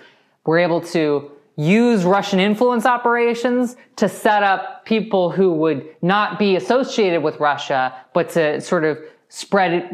were 0.46 0.60
able 0.60 0.82
to 0.82 1.32
use 1.56 2.04
Russian 2.04 2.40
influence 2.40 2.86
operations 2.86 3.76
to 3.98 4.08
set 4.08 4.44
up 4.44 4.86
people 4.86 5.30
who 5.30 5.54
would 5.54 5.86
not 6.02 6.40
be 6.40 6.56
associated 6.56 7.22
with 7.22 7.40
Russia, 7.40 7.94
but 8.14 8.30
to 8.30 8.62
sort 8.62 8.84
of 8.84 8.98
spread 9.30 9.92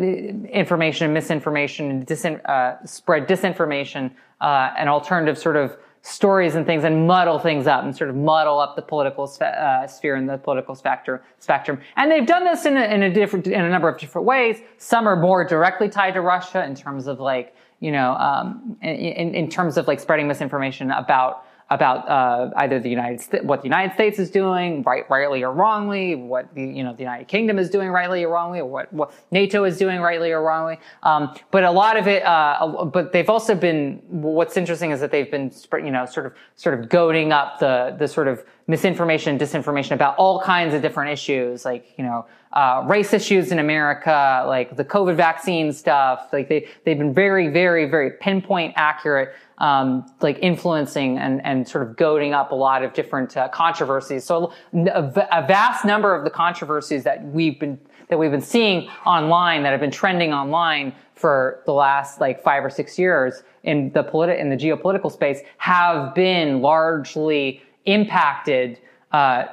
information 0.52 1.06
and 1.06 1.14
misinformation 1.14 1.92
and 1.92 2.08
disin, 2.08 2.44
uh, 2.46 2.84
spread 2.86 3.28
disinformation 3.28 4.12
uh, 4.42 4.72
and 4.78 4.90
alternative 4.90 5.38
sort 5.38 5.58
of 5.58 5.78
stories 6.02 6.56
and 6.56 6.66
things 6.66 6.84
and 6.84 7.08
muddle 7.08 7.40
things 7.40 7.68
up 7.68 7.84
and 7.84 7.96
sort 7.96 8.10
of 8.10 8.16
muddle 8.16 8.60
up 8.60 8.76
the 8.76 8.82
political 8.82 9.32
uh, 9.42 9.88
sphere 9.88 10.16
and 10.16 10.30
the 10.30 10.38
political 10.38 10.76
spectrum. 10.76 11.20
Spectrum, 11.40 11.80
and 11.98 12.12
they've 12.12 12.28
done 12.28 12.44
this 12.44 12.66
in 12.66 12.78
a, 12.78 12.84
in 12.86 13.04
a 13.04 13.14
different 13.14 13.48
in 13.48 13.62
a 13.62 13.70
number 13.70 13.90
of 13.90 14.00
different 14.00 14.26
ways. 14.26 14.60
Some 14.78 15.08
are 15.08 15.16
more 15.16 15.44
directly 15.44 15.90
tied 15.90 16.14
to 16.14 16.22
Russia 16.22 16.64
in 16.64 16.76
terms 16.76 17.08
of 17.08 17.20
like 17.20 17.56
you 17.80 17.92
know, 17.92 18.14
um, 18.14 18.78
in, 18.82 19.36
in 19.36 19.50
terms 19.50 19.78
of 19.78 19.88
like 19.88 20.00
spreading 20.00 20.28
misinformation 20.28 20.92
about 20.92 21.45
about 21.72 22.08
uh, 22.08 22.52
either 22.58 22.80
the 22.80 22.90
United 22.90 23.20
St- 23.20 23.44
what 23.44 23.62
the 23.62 23.66
United 23.66 23.94
States 23.96 24.20
is 24.20 24.30
doing, 24.30 24.84
right, 24.84 25.10
rightly 25.10 25.44
or 25.44 25.52
wrongly, 25.52 26.14
what 26.14 26.54
the 26.54 26.62
you 26.62 26.84
know 26.84 26.94
the 26.94 27.02
United 27.02 27.28
Kingdom 27.28 27.58
is 27.58 27.70
doing 27.72 27.90
rightly 27.90 28.24
or 28.24 28.32
wrongly, 28.32 28.60
or 28.60 28.66
what, 28.66 28.94
what 28.94 29.12
NATO 29.32 29.64
is 29.64 29.78
doing 29.78 30.00
rightly 30.00 30.32
or 30.32 30.44
wrongly. 30.44 30.80
Um, 31.02 31.36
but 31.50 31.64
a 31.64 31.72
lot 31.72 31.98
of 31.98 32.08
it, 32.08 32.24
uh, 32.24 32.86
but 32.86 33.12
they've 33.12 33.30
also 33.30 33.56
been. 33.56 34.02
What's 34.10 34.58
interesting 34.58 34.92
is 34.92 35.00
that 35.00 35.12
they've 35.12 35.30
been 35.30 35.52
you 35.74 35.92
know 35.92 36.06
sort 36.06 36.28
of 36.28 36.34
sort 36.56 36.80
of 36.80 36.88
goading 36.90 37.32
up 37.32 37.60
the 37.60 37.96
the 37.98 38.08
sort 38.08 38.28
of 38.28 38.46
misinformation, 38.68 39.38
disinformation 39.38 39.92
about 39.92 40.16
all 40.18 40.42
kinds 40.42 40.74
of 40.74 40.84
different 40.84 41.12
issues, 41.12 41.66
like 41.66 41.94
you 41.98 42.04
know 42.04 42.28
uh, 42.54 42.84
race 42.88 43.12
issues 43.12 43.52
in 43.52 43.60
America, 43.60 44.44
like 44.48 44.76
the 44.78 44.86
COVID 44.86 45.16
vaccine 45.16 45.74
stuff. 45.74 46.30
Like 46.32 46.48
they 46.48 46.68
they've 46.84 46.98
been 46.98 47.14
very 47.14 47.48
very 47.48 47.90
very 47.90 48.12
pinpoint 48.12 48.74
accurate 48.76 49.34
um, 49.60 50.06
like 50.22 50.38
influencing 50.42 51.18
and, 51.18 51.44
and 51.46 51.68
sort 51.68 51.88
of 51.88 51.96
goading 51.96 52.34
up 52.34 52.52
a 52.52 52.56
lot 52.56 52.84
of 52.84 52.94
different 52.94 53.38
uh, 53.38 53.48
controversies. 53.50 54.24
So 54.24 54.52
a, 54.74 55.28
a, 55.32 55.46
vast 55.48 55.86
number 55.86 56.14
of 56.14 56.24
the 56.24 56.30
controversies 56.30 57.04
that 57.04 57.24
we've 57.26 57.60
been 57.60 57.80
that 58.10 58.20
we've 58.20 58.32
been 58.32 58.42
seeing 58.42 58.88
online 59.06 59.64
that 59.64 59.72
have 59.72 59.80
been 59.80 59.92
trending 59.92 60.32
online 60.32 60.94
for 61.16 61.62
the 61.66 61.74
last 61.74 62.22
like 62.22 62.44
five 62.44 62.64
or 62.64 62.70
six 62.70 63.00
years 63.00 63.44
in 63.64 63.92
the 63.94 64.04
politi- 64.04 64.40
in 64.40 64.50
the 64.50 64.56
geopolitical 64.56 65.12
space 65.12 65.40
have 65.58 66.14
been 66.14 66.62
largely 66.62 67.64
impacted, 67.86 68.80
uh, 69.12 69.46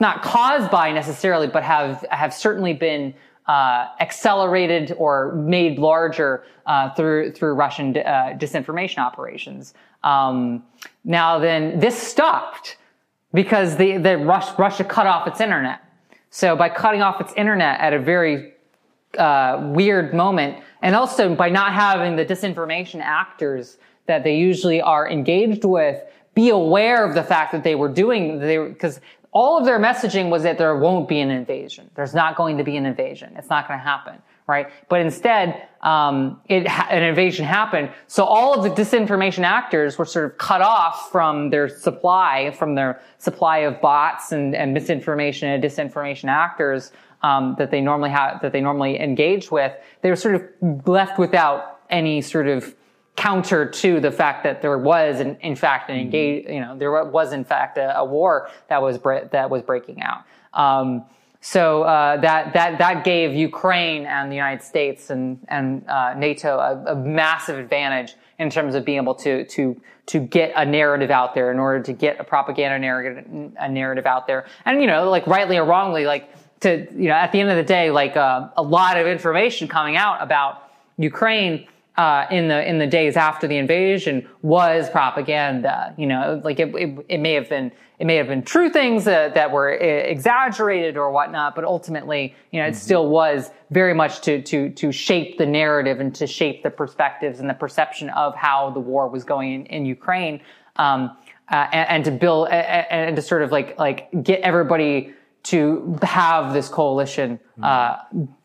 not 0.00 0.22
caused 0.22 0.70
by 0.70 0.92
necessarily, 0.92 1.48
but 1.48 1.62
have 1.62 2.06
have 2.10 2.32
certainly 2.32 2.72
been 2.72 3.12
uh, 3.46 3.88
accelerated 4.00 4.94
or 4.98 5.32
made 5.34 5.78
larger 5.78 6.44
uh, 6.66 6.94
through 6.94 7.32
through 7.32 7.54
Russian 7.54 7.96
uh, 7.96 8.36
disinformation 8.38 8.98
operations. 8.98 9.74
Um, 10.04 10.64
now, 11.04 11.38
then, 11.38 11.78
this 11.78 11.96
stopped 11.96 12.76
because 13.32 13.76
the, 13.76 13.98
the 13.98 14.18
Rus- 14.18 14.58
Russia 14.58 14.84
cut 14.84 15.06
off 15.06 15.26
its 15.26 15.40
internet. 15.40 15.80
So, 16.30 16.56
by 16.56 16.68
cutting 16.68 17.02
off 17.02 17.20
its 17.20 17.32
internet 17.34 17.80
at 17.80 17.92
a 17.92 17.98
very 17.98 18.54
uh, 19.18 19.70
weird 19.74 20.14
moment, 20.14 20.62
and 20.80 20.94
also 20.94 21.34
by 21.34 21.48
not 21.48 21.72
having 21.72 22.16
the 22.16 22.24
disinformation 22.24 23.00
actors 23.00 23.78
that 24.06 24.24
they 24.24 24.36
usually 24.36 24.80
are 24.80 25.08
engaged 25.08 25.64
with 25.64 26.02
be 26.34 26.48
aware 26.48 27.04
of 27.04 27.14
the 27.14 27.22
fact 27.22 27.52
that 27.52 27.62
they 27.62 27.74
were 27.74 27.88
doing 27.88 28.38
they 28.38 28.56
because 28.56 29.00
all 29.32 29.58
of 29.58 29.64
their 29.64 29.78
messaging 29.78 30.28
was 30.28 30.42
that 30.42 30.58
there 30.58 30.76
won't 30.76 31.08
be 31.08 31.18
an 31.20 31.30
invasion. 31.30 31.90
There's 31.94 32.14
not 32.14 32.36
going 32.36 32.58
to 32.58 32.64
be 32.64 32.76
an 32.76 32.84
invasion. 32.84 33.34
It's 33.36 33.48
not 33.48 33.66
going 33.66 33.80
to 33.80 33.84
happen, 33.84 34.20
right? 34.46 34.68
But 34.90 35.00
instead, 35.00 35.68
um, 35.80 36.40
it 36.50 36.66
an 36.66 37.02
invasion 37.02 37.46
happened. 37.46 37.90
So 38.08 38.24
all 38.24 38.54
of 38.54 38.62
the 38.62 38.82
disinformation 38.82 39.44
actors 39.44 39.96
were 39.96 40.04
sort 40.04 40.26
of 40.26 40.36
cut 40.36 40.60
off 40.60 41.10
from 41.10 41.48
their 41.48 41.68
supply, 41.68 42.50
from 42.50 42.74
their 42.74 43.00
supply 43.16 43.58
of 43.58 43.80
bots 43.80 44.32
and, 44.32 44.54
and 44.54 44.74
misinformation 44.74 45.48
and 45.48 45.64
disinformation 45.64 46.28
actors 46.28 46.92
um, 47.22 47.54
that 47.58 47.70
they 47.70 47.80
normally 47.80 48.10
have 48.10 48.42
that 48.42 48.52
they 48.52 48.60
normally 48.60 49.00
engage 49.00 49.50
with. 49.50 49.72
They 50.02 50.10
were 50.10 50.16
sort 50.16 50.34
of 50.34 50.86
left 50.86 51.18
without 51.18 51.80
any 51.88 52.20
sort 52.20 52.48
of 52.48 52.74
counter 53.16 53.68
to 53.68 54.00
the 54.00 54.10
fact 54.10 54.42
that 54.44 54.62
there 54.62 54.78
was 54.78 55.20
in, 55.20 55.36
in 55.40 55.54
fact 55.54 55.90
an 55.90 55.96
engage, 55.96 56.46
you 56.48 56.60
know, 56.60 56.76
there 56.76 57.04
was 57.04 57.32
in 57.32 57.44
fact 57.44 57.78
a, 57.78 57.98
a 57.98 58.04
war 58.04 58.48
that 58.68 58.80
was 58.80 58.98
bre- 58.98 59.26
that 59.30 59.50
was 59.50 59.62
breaking 59.62 60.02
out. 60.02 60.24
Um, 60.54 61.04
so 61.40 61.82
uh, 61.82 62.18
that 62.18 62.52
that 62.54 62.78
that 62.78 63.04
gave 63.04 63.34
Ukraine 63.34 64.06
and 64.06 64.30
the 64.30 64.36
United 64.36 64.62
States 64.62 65.10
and 65.10 65.44
and 65.48 65.86
uh, 65.88 66.14
NATO 66.14 66.58
a, 66.58 66.92
a, 66.92 66.94
massive 66.94 67.58
advantage 67.58 68.14
in 68.38 68.48
terms 68.48 68.76
of 68.76 68.84
being 68.84 68.98
able 68.98 69.16
to 69.16 69.44
to 69.46 69.80
to 70.06 70.20
get 70.20 70.52
a 70.54 70.64
narrative 70.64 71.10
out 71.10 71.34
there 71.34 71.50
in 71.50 71.58
order 71.58 71.82
to 71.82 71.92
get 71.92 72.20
a 72.20 72.24
propaganda 72.24 72.78
narrative 72.78 73.52
a 73.58 73.68
narrative 73.68 74.06
out 74.06 74.28
there. 74.28 74.46
And 74.64 74.80
you 74.80 74.86
know, 74.86 75.10
like 75.10 75.26
rightly 75.26 75.58
or 75.58 75.64
wrongly, 75.64 76.06
like 76.06 76.30
to 76.60 76.86
you 76.92 77.08
know, 77.08 77.14
at 77.14 77.32
the 77.32 77.40
end 77.40 77.50
of 77.50 77.56
the 77.56 77.64
day, 77.64 77.90
like 77.90 78.16
uh, 78.16 78.48
a 78.56 78.62
lot 78.62 78.96
of 78.96 79.08
information 79.08 79.66
coming 79.66 79.96
out 79.96 80.22
about 80.22 80.70
Ukraine 80.96 81.66
uh, 81.96 82.26
in 82.30 82.48
the 82.48 82.68
in 82.68 82.78
the 82.78 82.86
days 82.86 83.16
after 83.16 83.46
the 83.46 83.56
invasion 83.56 84.28
was 84.40 84.88
propaganda. 84.90 85.94
You 85.98 86.06
know, 86.06 86.40
like 86.42 86.58
it, 86.58 86.74
it, 86.74 87.06
it 87.08 87.18
may 87.18 87.34
have 87.34 87.48
been 87.48 87.72
it 87.98 88.06
may 88.06 88.16
have 88.16 88.26
been 88.26 88.42
true 88.42 88.68
things 88.68 89.04
that, 89.04 89.34
that 89.34 89.52
were 89.52 89.70
exaggerated 89.70 90.96
or 90.96 91.12
whatnot, 91.12 91.54
but 91.54 91.64
ultimately, 91.64 92.34
you 92.50 92.60
know, 92.60 92.66
it 92.66 92.70
mm-hmm. 92.70 92.78
still 92.78 93.08
was 93.08 93.50
very 93.70 93.94
much 93.94 94.22
to 94.22 94.42
to 94.42 94.70
to 94.70 94.90
shape 94.90 95.38
the 95.38 95.46
narrative 95.46 96.00
and 96.00 96.14
to 96.16 96.26
shape 96.26 96.62
the 96.62 96.70
perspectives 96.70 97.40
and 97.40 97.48
the 97.48 97.54
perception 97.54 98.08
of 98.10 98.34
how 98.34 98.70
the 98.70 98.80
war 98.80 99.08
was 99.08 99.22
going 99.24 99.52
in, 99.52 99.66
in 99.66 99.86
Ukraine, 99.86 100.40
um, 100.76 101.16
uh, 101.50 101.68
and, 101.72 101.88
and, 101.90 102.04
to 102.06 102.10
build 102.10 102.48
and, 102.48 102.86
and 102.90 103.16
to 103.16 103.22
sort 103.22 103.42
of 103.42 103.52
like 103.52 103.78
like 103.78 104.08
get 104.22 104.40
everybody 104.40 105.12
to 105.44 105.98
have 106.02 106.52
this 106.52 106.68
coalition. 106.68 107.38
Uh, 107.62 107.98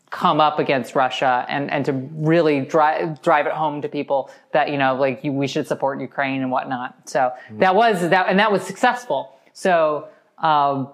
come 0.10 0.40
up 0.40 0.58
against 0.58 0.96
Russia 0.96 1.46
and, 1.50 1.70
and 1.70 1.86
to 1.86 1.94
really 1.94 2.62
drive, 2.62 3.22
drive 3.22 3.46
it 3.46 3.54
home 3.54 3.82
to 3.82 3.90
people 3.90 4.30
that, 4.54 4.70
you 4.70 4.78
know, 4.78 4.96
like 4.96 5.24
you, 5.24 5.34
we 5.34 5.48
should 5.48 5.68
support 5.68 6.00
Ukraine 6.00 6.42
and 6.42 6.50
whatnot. 6.50 7.10
So 7.10 7.20
mm-hmm. 7.20 7.60
that 7.60 7.76
was 7.76 8.10
that, 8.10 8.28
and 8.30 8.40
that 8.40 8.52
was 8.52 8.64
successful. 8.64 9.38
So, 9.54 10.08
um, 10.38 10.90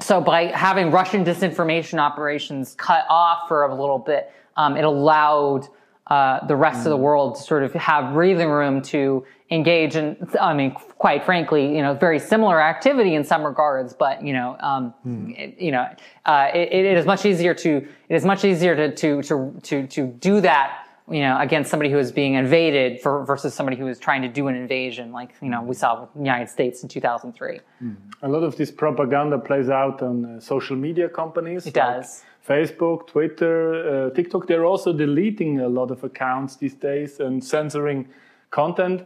so 0.00 0.20
by 0.20 0.46
having 0.46 0.90
Russian 0.90 1.24
disinformation 1.24 1.98
operations 1.98 2.74
cut 2.74 3.04
off 3.08 3.46
for 3.46 3.64
a 3.64 3.74
little 3.74 3.98
bit, 3.98 4.32
um, 4.56 4.76
it 4.76 4.84
allowed 4.84 5.68
uh, 6.08 6.44
the 6.46 6.56
rest 6.56 6.78
mm. 6.78 6.86
of 6.86 6.90
the 6.90 6.98
mm. 6.98 7.02
world 7.02 7.36
to 7.36 7.42
sort 7.42 7.62
of 7.62 7.72
have 7.74 8.12
breathing 8.12 8.48
room 8.48 8.82
to 8.82 9.24
engage 9.52 9.96
in, 9.96 10.16
I 10.40 10.54
mean, 10.54 10.72
quite 10.72 11.24
frankly, 11.24 11.76
you 11.76 11.82
know, 11.82 11.94
very 11.94 12.18
similar 12.18 12.60
activity 12.60 13.14
in 13.14 13.24
some 13.24 13.44
regards, 13.44 13.92
but, 13.92 14.22
you 14.24 14.32
know, 14.32 14.56
um, 14.60 14.94
mm. 15.06 15.38
it, 15.38 15.60
you 15.60 15.70
know, 15.70 15.86
uh, 16.26 16.48
it, 16.54 16.72
it 16.72 16.96
is 16.96 17.06
much 17.06 17.26
easier 17.26 17.54
to, 17.54 17.76
it 18.08 18.14
is 18.14 18.24
much 18.24 18.44
easier 18.44 18.74
to, 18.74 18.94
to, 18.94 19.22
to, 19.22 19.60
to, 19.62 19.86
to 19.86 20.06
do 20.06 20.40
that 20.40 20.82
you 21.10 21.20
know, 21.20 21.36
against 21.40 21.68
somebody 21.68 21.90
who 21.90 21.98
is 21.98 22.12
being 22.12 22.34
invaded 22.34 23.00
for, 23.00 23.24
versus 23.24 23.52
somebody 23.52 23.76
who 23.76 23.88
is 23.88 23.98
trying 23.98 24.22
to 24.22 24.28
do 24.28 24.46
an 24.46 24.54
invasion, 24.54 25.12
like 25.12 25.34
you 25.42 25.48
know 25.48 25.60
we 25.60 25.74
saw 25.74 26.00
with 26.00 26.14
the 26.14 26.20
United 26.20 26.48
States 26.48 26.82
in 26.82 26.88
2003. 26.88 27.60
Mm. 27.82 27.96
A 28.22 28.28
lot 28.28 28.44
of 28.44 28.56
this 28.56 28.70
propaganda 28.70 29.36
plays 29.36 29.68
out 29.68 30.00
on 30.00 30.24
uh, 30.24 30.40
social 30.40 30.76
media 30.76 31.08
companies. 31.08 31.66
It 31.66 31.74
does. 31.74 32.22
Facebook, 32.48 33.08
Twitter, 33.08 34.06
uh, 34.06 34.10
TikTok, 34.10 34.46
they're 34.46 34.64
also 34.64 34.92
deleting 34.92 35.60
a 35.60 35.68
lot 35.68 35.90
of 35.90 36.02
accounts 36.02 36.56
these 36.56 36.74
days 36.74 37.20
and 37.20 37.42
censoring 37.42 38.08
content. 38.50 39.04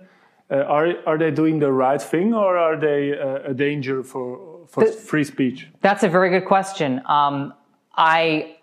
Uh, 0.48 0.58
are, 0.58 0.94
are 1.06 1.18
they 1.18 1.30
doing 1.30 1.58
the 1.58 1.72
right 1.72 2.00
thing 2.00 2.32
or 2.32 2.56
are 2.56 2.76
they 2.76 3.18
uh, 3.18 3.50
a 3.50 3.54
danger 3.54 4.04
for, 4.04 4.66
for 4.68 4.84
the, 4.84 4.92
free 4.92 5.24
speech? 5.24 5.66
That's 5.80 6.04
a 6.04 6.08
very 6.08 6.30
good 6.30 6.46
question. 6.46 7.02
Um, 7.06 7.52
I, 7.96 8.56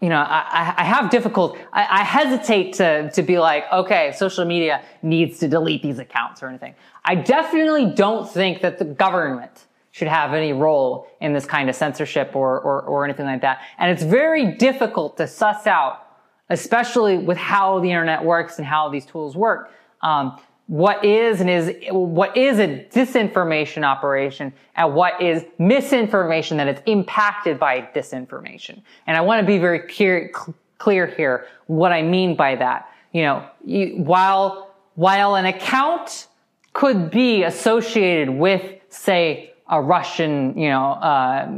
you 0.00 0.10
know, 0.10 0.18
I, 0.18 0.74
I 0.76 0.84
have 0.84 1.10
difficult, 1.10 1.56
I, 1.72 2.00
I, 2.00 2.04
hesitate 2.04 2.74
to, 2.74 3.10
to 3.12 3.22
be 3.22 3.38
like, 3.38 3.64
okay, 3.72 4.12
social 4.14 4.44
media 4.44 4.82
needs 5.02 5.38
to 5.38 5.48
delete 5.48 5.82
these 5.82 5.98
accounts 5.98 6.42
or 6.42 6.48
anything. 6.48 6.74
I 7.04 7.14
definitely 7.14 7.86
don't 7.86 8.30
think 8.30 8.60
that 8.60 8.78
the 8.78 8.84
government 8.84 9.66
should 9.92 10.08
have 10.08 10.34
any 10.34 10.52
role 10.52 11.06
in 11.20 11.32
this 11.32 11.46
kind 11.46 11.70
of 11.70 11.76
censorship 11.76 12.34
or, 12.34 12.60
or, 12.60 12.82
or 12.82 13.04
anything 13.04 13.26
like 13.26 13.40
that. 13.42 13.62
And 13.78 13.90
it's 13.90 14.02
very 14.02 14.52
difficult 14.56 15.16
to 15.18 15.26
suss 15.26 15.66
out, 15.66 16.06
especially 16.50 17.16
with 17.16 17.38
how 17.38 17.78
the 17.78 17.88
internet 17.88 18.22
works 18.22 18.58
and 18.58 18.66
how 18.66 18.90
these 18.90 19.06
tools 19.06 19.34
work. 19.34 19.70
Um, 20.02 20.38
what 20.72 21.04
is 21.04 21.42
and 21.42 21.50
is 21.50 21.70
what 21.90 22.34
is 22.34 22.58
a 22.58 22.66
disinformation 22.66 23.84
operation 23.84 24.50
and 24.74 24.94
what 24.94 25.20
is 25.20 25.44
misinformation 25.58 26.56
that 26.56 26.66
is 26.66 26.78
impacted 26.86 27.60
by 27.60 27.82
disinformation. 27.94 28.80
And 29.06 29.14
I 29.14 29.20
want 29.20 29.42
to 29.42 29.46
be 29.46 29.58
very 29.58 29.80
clear, 29.80 30.32
clear 30.78 31.06
here 31.08 31.46
what 31.66 31.92
I 31.92 32.00
mean 32.00 32.36
by 32.36 32.56
that. 32.56 32.88
You 33.12 33.20
know, 33.20 33.46
you, 33.62 33.96
while 33.98 34.74
while 34.94 35.34
an 35.34 35.44
account 35.44 36.28
could 36.72 37.10
be 37.10 37.42
associated 37.42 38.30
with, 38.30 38.62
say, 38.88 39.52
a 39.68 39.78
Russian, 39.78 40.56
you 40.56 40.70
know, 40.70 40.92
uh, 40.92 41.48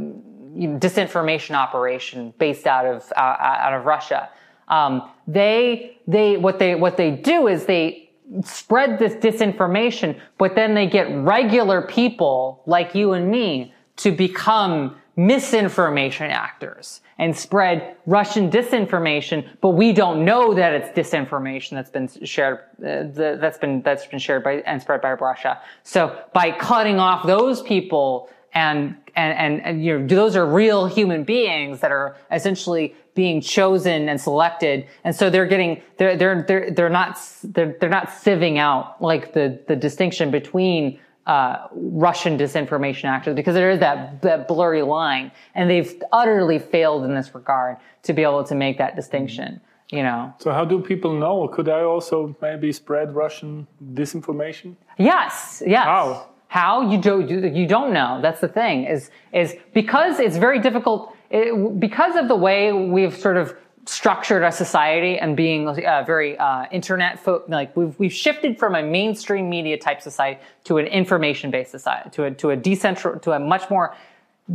disinformation 0.77 1.55
operation 1.55 2.33
based 2.37 2.67
out 2.67 2.85
of 2.85 3.09
uh, 3.15 3.19
out 3.39 3.73
of 3.75 3.85
Russia. 3.85 4.27
Um, 4.67 5.09
they 5.25 5.99
they 6.05 6.35
what 6.35 6.59
they 6.59 6.75
what 6.75 6.97
they 6.97 7.11
do 7.11 7.47
is 7.47 7.65
they 7.65 8.04
spread 8.43 8.99
this 8.99 9.13
disinformation, 9.13 10.19
but 10.37 10.55
then 10.55 10.73
they 10.73 10.87
get 10.87 11.09
regular 11.09 11.81
people 11.81 12.61
like 12.65 12.95
you 12.95 13.13
and 13.13 13.29
me 13.29 13.73
to 13.97 14.11
become 14.11 14.95
misinformation 15.15 16.29
actors 16.29 17.01
and 17.17 17.35
spread 17.35 17.95
Russian 18.05 18.51
disinformation, 18.51 19.47
but 19.61 19.69
we 19.69 19.93
don't 19.93 20.25
know 20.25 20.53
that 20.53 20.73
it's 20.73 20.89
disinformation 20.89 21.71
that's 21.71 21.89
been 21.89 22.09
shared, 22.25 22.59
uh, 22.85 23.03
that's 23.13 23.57
been, 23.57 23.81
that's 23.81 24.05
been 24.05 24.19
shared 24.19 24.43
by 24.43 24.55
and 24.65 24.81
spread 24.81 25.01
by 25.01 25.13
Russia. 25.13 25.61
So 25.83 26.19
by 26.33 26.51
cutting 26.51 26.99
off 26.99 27.25
those 27.25 27.61
people 27.61 28.29
and 28.55 28.95
and 29.15 29.37
and, 29.37 29.61
and 29.61 29.85
you 29.85 29.99
know 29.99 30.07
those 30.07 30.35
are 30.35 30.45
real 30.45 30.87
human 30.87 31.23
beings 31.23 31.81
that 31.81 31.91
are 31.91 32.15
essentially 32.31 32.95
being 33.13 33.39
chosen 33.39 34.09
and 34.09 34.19
selected 34.19 34.87
and 35.03 35.15
so 35.15 35.29
they're 35.29 35.45
getting 35.45 35.81
they're 35.97 36.17
they're 36.17 36.43
they're, 36.47 36.71
they're 36.71 36.89
not 36.89 37.19
they're, 37.43 37.75
they're 37.79 37.89
not 37.89 38.07
sieving 38.07 38.57
out 38.57 39.01
like 39.01 39.33
the 39.33 39.59
the 39.67 39.75
distinction 39.75 40.31
between 40.31 40.99
uh, 41.27 41.67
Russian 41.73 42.37
disinformation 42.37 43.05
actors 43.05 43.35
because 43.35 43.55
there 43.55 43.71
is 43.71 43.79
that, 43.79 44.21
that 44.21 44.47
blurry 44.47 44.83
line, 44.83 45.31
and 45.55 45.67
they've 45.69 46.01
utterly 46.11 46.59
failed 46.59 47.03
in 47.03 47.15
this 47.15 47.33
regard 47.33 47.77
to 48.03 48.13
be 48.13 48.21
able 48.21 48.43
to 48.43 48.53
make 48.53 48.77
that 48.77 48.95
distinction. 48.95 49.59
You 49.91 50.03
know. 50.03 50.33
So 50.39 50.51
how 50.51 50.65
do 50.65 50.79
people 50.79 51.13
know? 51.13 51.47
Could 51.47 51.69
I 51.69 51.81
also 51.81 52.35
maybe 52.41 52.71
spread 52.71 53.15
Russian 53.15 53.67
disinformation? 53.93 54.75
Yes. 54.97 55.61
Yes. 55.65 55.85
How? 55.85 56.27
How 56.47 56.89
you 56.89 57.01
don't 57.01 57.29
you, 57.29 57.39
you 57.47 57.67
don't 57.67 57.91
know. 57.93 58.19
That's 58.21 58.41
the 58.41 58.47
thing. 58.47 58.85
Is 58.85 59.11
is 59.33 59.55
because 59.73 60.19
it's 60.19 60.37
very 60.37 60.59
difficult. 60.59 61.15
It, 61.29 61.79
because 61.79 62.15
of 62.15 62.27
the 62.27 62.35
way 62.35 62.71
we've 62.71 63.15
sort 63.15 63.37
of 63.37 63.55
structured 63.87 64.41
our 64.41 64.51
society 64.51 65.17
and 65.17 65.37
being 65.37 65.67
uh, 65.67 66.03
very 66.05 66.37
uh, 66.37 66.65
internet 66.71 67.19
fo- 67.19 67.43
like 67.47 67.75
we've 67.77 67.97
we've 67.99 68.13
shifted 68.13 68.57
from 68.57 68.75
a 68.75 68.81
mainstream 68.81 69.49
media 69.49 69.77
type 69.77 70.01
society 70.01 70.39
to 70.63 70.77
an 70.77 70.87
information 70.87 71.51
based 71.51 71.71
society 71.71 72.09
to 72.09 72.23
a 72.23 72.31
to 72.31 72.51
a 72.51 72.57
decentral 72.57 73.21
to 73.21 73.31
a 73.33 73.39
much 73.39 73.69
more 73.69 73.95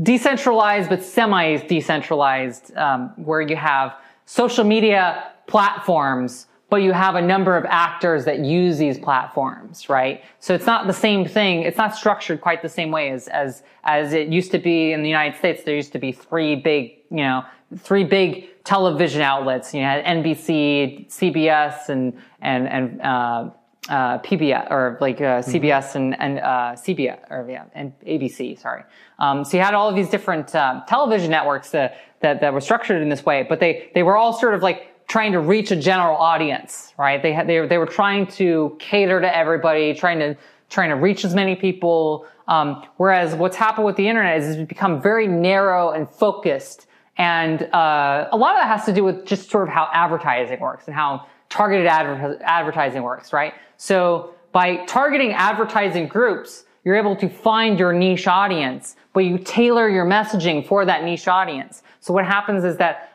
decentralized 0.03 0.89
but 0.89 1.03
semi 1.03 1.57
decentralized 1.57 2.77
um, 2.77 3.13
where 3.17 3.41
you 3.41 3.57
have 3.57 3.95
social 4.27 4.65
media 4.65 5.33
platforms 5.47 6.47
but 6.71 6.77
you 6.77 6.93
have 6.93 7.17
a 7.17 7.23
number 7.23 7.57
of 7.57 7.67
actors 7.69 8.25
that 8.25 8.39
use 8.39 8.79
these 8.79 8.99
platforms, 8.99 9.89
right? 9.89 10.23
So 10.39 10.55
it's 10.55 10.67
not 10.67 10.87
the 10.87 10.93
same 10.93 11.27
thing. 11.27 11.63
It's 11.63 11.77
not 11.77 11.97
structured 11.97 12.41
quite 12.41 12.63
the 12.63 12.69
same 12.69 12.93
way 12.93 13.11
as, 13.11 13.27
as, 13.29 13.65
as 13.83 14.13
it 14.13 14.29
used 14.29 14.53
to 14.53 14.59
be 14.59 14.93
in 14.93 15.03
the 15.03 15.09
United 15.09 15.37
States. 15.37 15.65
There 15.65 15.75
used 15.75 15.93
to 15.93 15.99
be 15.99 16.13
three 16.13 16.55
big, 16.55 16.99
you 17.11 17.19
know, 17.19 17.45
three 17.79 18.05
big 18.05 18.63
television 18.63 19.21
outlets. 19.21 19.75
You 19.75 19.83
had 19.83 20.05
NBC, 20.05 21.09
CBS, 21.09 21.89
and, 21.89 22.17
and, 22.41 22.69
and, 22.69 23.03
uh, 23.03 23.51
uh, 23.89 24.19
PBS 24.19 24.71
or 24.71 24.99
like 25.01 25.21
uh, 25.21 25.41
CBS 25.41 25.89
mm-hmm. 25.89 25.99
and 25.99 26.21
and 26.21 26.39
uh, 26.39 26.75
CBS 26.77 27.19
or 27.31 27.47
yeah 27.49 27.65
and 27.75 27.93
ABC. 28.07 28.59
Sorry. 28.59 28.85
Um, 29.19 29.45
so 29.45 29.57
you 29.57 29.63
had 29.63 29.75
all 29.75 29.89
of 29.89 29.97
these 29.97 30.11
different 30.11 30.55
uh, 30.55 30.83
television 30.87 31.31
networks 31.31 31.71
that, 31.71 31.97
that 32.21 32.41
that 32.41 32.53
were 32.53 32.61
structured 32.61 33.03
in 33.03 33.09
this 33.09 33.25
way, 33.25 33.45
but 33.49 33.59
they 33.59 33.91
they 33.95 34.03
were 34.03 34.17
all 34.17 34.33
sort 34.33 34.55
of 34.55 34.63
like 34.63 34.90
trying 35.11 35.33
to 35.33 35.41
reach 35.41 35.73
a 35.73 35.77
general 35.77 36.17
audience, 36.17 36.95
right? 36.97 37.21
They 37.21 37.33
had, 37.33 37.49
they, 37.49 37.67
they 37.67 37.79
were 37.79 37.93
trying 38.01 38.29
to 38.29 38.77
cater 38.79 39.21
to 39.21 39.37
everybody, 39.37 39.93
trying 39.93 40.21
to, 40.21 40.37
trying 40.69 40.91
to 40.91 40.95
reach 40.95 41.25
as 41.25 41.35
many 41.35 41.57
people. 41.57 42.27
Um, 42.47 42.87
whereas 42.97 43.35
what's 43.35 43.57
happened 43.57 43.87
with 43.87 43.97
the 43.97 44.07
internet 44.07 44.39
is 44.39 44.57
it's 44.57 44.69
become 44.69 45.03
very 45.03 45.27
narrow 45.27 45.91
and 45.91 46.09
focused. 46.09 46.87
And, 47.19 47.63
uh, 47.75 48.29
a 48.31 48.37
lot 48.37 48.55
of 48.55 48.61
that 48.61 48.69
has 48.69 48.85
to 48.87 48.93
do 48.93 49.03
with 49.03 49.27
just 49.27 49.51
sort 49.51 49.65
of 49.65 49.75
how 49.75 49.91
advertising 49.93 50.61
works 50.61 50.87
and 50.87 50.95
how 50.95 51.27
targeted 51.49 51.89
adver- 51.89 52.39
advertising 52.45 53.03
works, 53.03 53.33
right? 53.33 53.53
So 53.79 54.33
by 54.53 54.85
targeting 54.87 55.33
advertising 55.33 56.07
groups, 56.07 56.67
you're 56.85 56.97
able 56.97 57.17
to 57.17 57.29
find 57.29 57.81
your 57.81 57.93
niche 57.93 58.29
audience, 58.29 58.95
but 59.13 59.25
you 59.25 59.39
tailor 59.39 59.89
your 59.89 60.07
messaging 60.07 60.65
for 60.65 60.85
that 60.85 61.03
niche 61.03 61.27
audience. 61.27 61.83
So 61.99 62.15
what 62.15 62.25
happens 62.25 62.63
is 62.63 62.77
that, 62.77 63.11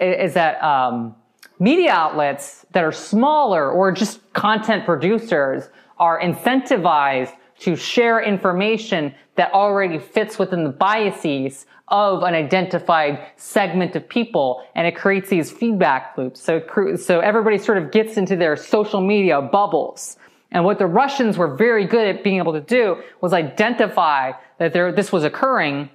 is 0.00 0.34
that, 0.34 0.62
um, 0.62 1.16
media 1.58 1.92
outlets 1.92 2.66
that 2.72 2.84
are 2.84 2.92
smaller 2.92 3.70
or 3.70 3.92
just 3.92 4.20
content 4.32 4.84
producers 4.84 5.68
are 5.98 6.20
incentivized 6.20 7.34
to 7.60 7.76
share 7.76 8.22
information 8.22 9.14
that 9.36 9.52
already 9.52 9.98
fits 9.98 10.38
within 10.38 10.64
the 10.64 10.70
biases 10.70 11.66
of 11.88 12.22
an 12.22 12.34
identified 12.34 13.26
segment 13.36 13.94
of 13.96 14.08
people 14.08 14.64
and 14.74 14.86
it 14.86 14.96
creates 14.96 15.28
these 15.28 15.50
feedback 15.50 16.16
loops. 16.16 16.40
So 16.40 16.62
so 16.96 17.20
everybody 17.20 17.58
sort 17.58 17.78
of 17.78 17.90
gets 17.90 18.16
into 18.16 18.36
their 18.36 18.56
social 18.56 19.00
media 19.00 19.42
bubbles. 19.42 20.16
And 20.52 20.64
what 20.64 20.78
the 20.78 20.86
Russians 20.86 21.36
were 21.36 21.54
very 21.54 21.86
good 21.86 22.06
at 22.08 22.24
being 22.24 22.38
able 22.38 22.52
to 22.52 22.60
do 22.60 23.02
was 23.20 23.32
identify 23.32 24.32
that 24.58 24.72
there 24.72 24.92
this 24.92 25.12
was 25.12 25.24
occurring 25.24 25.90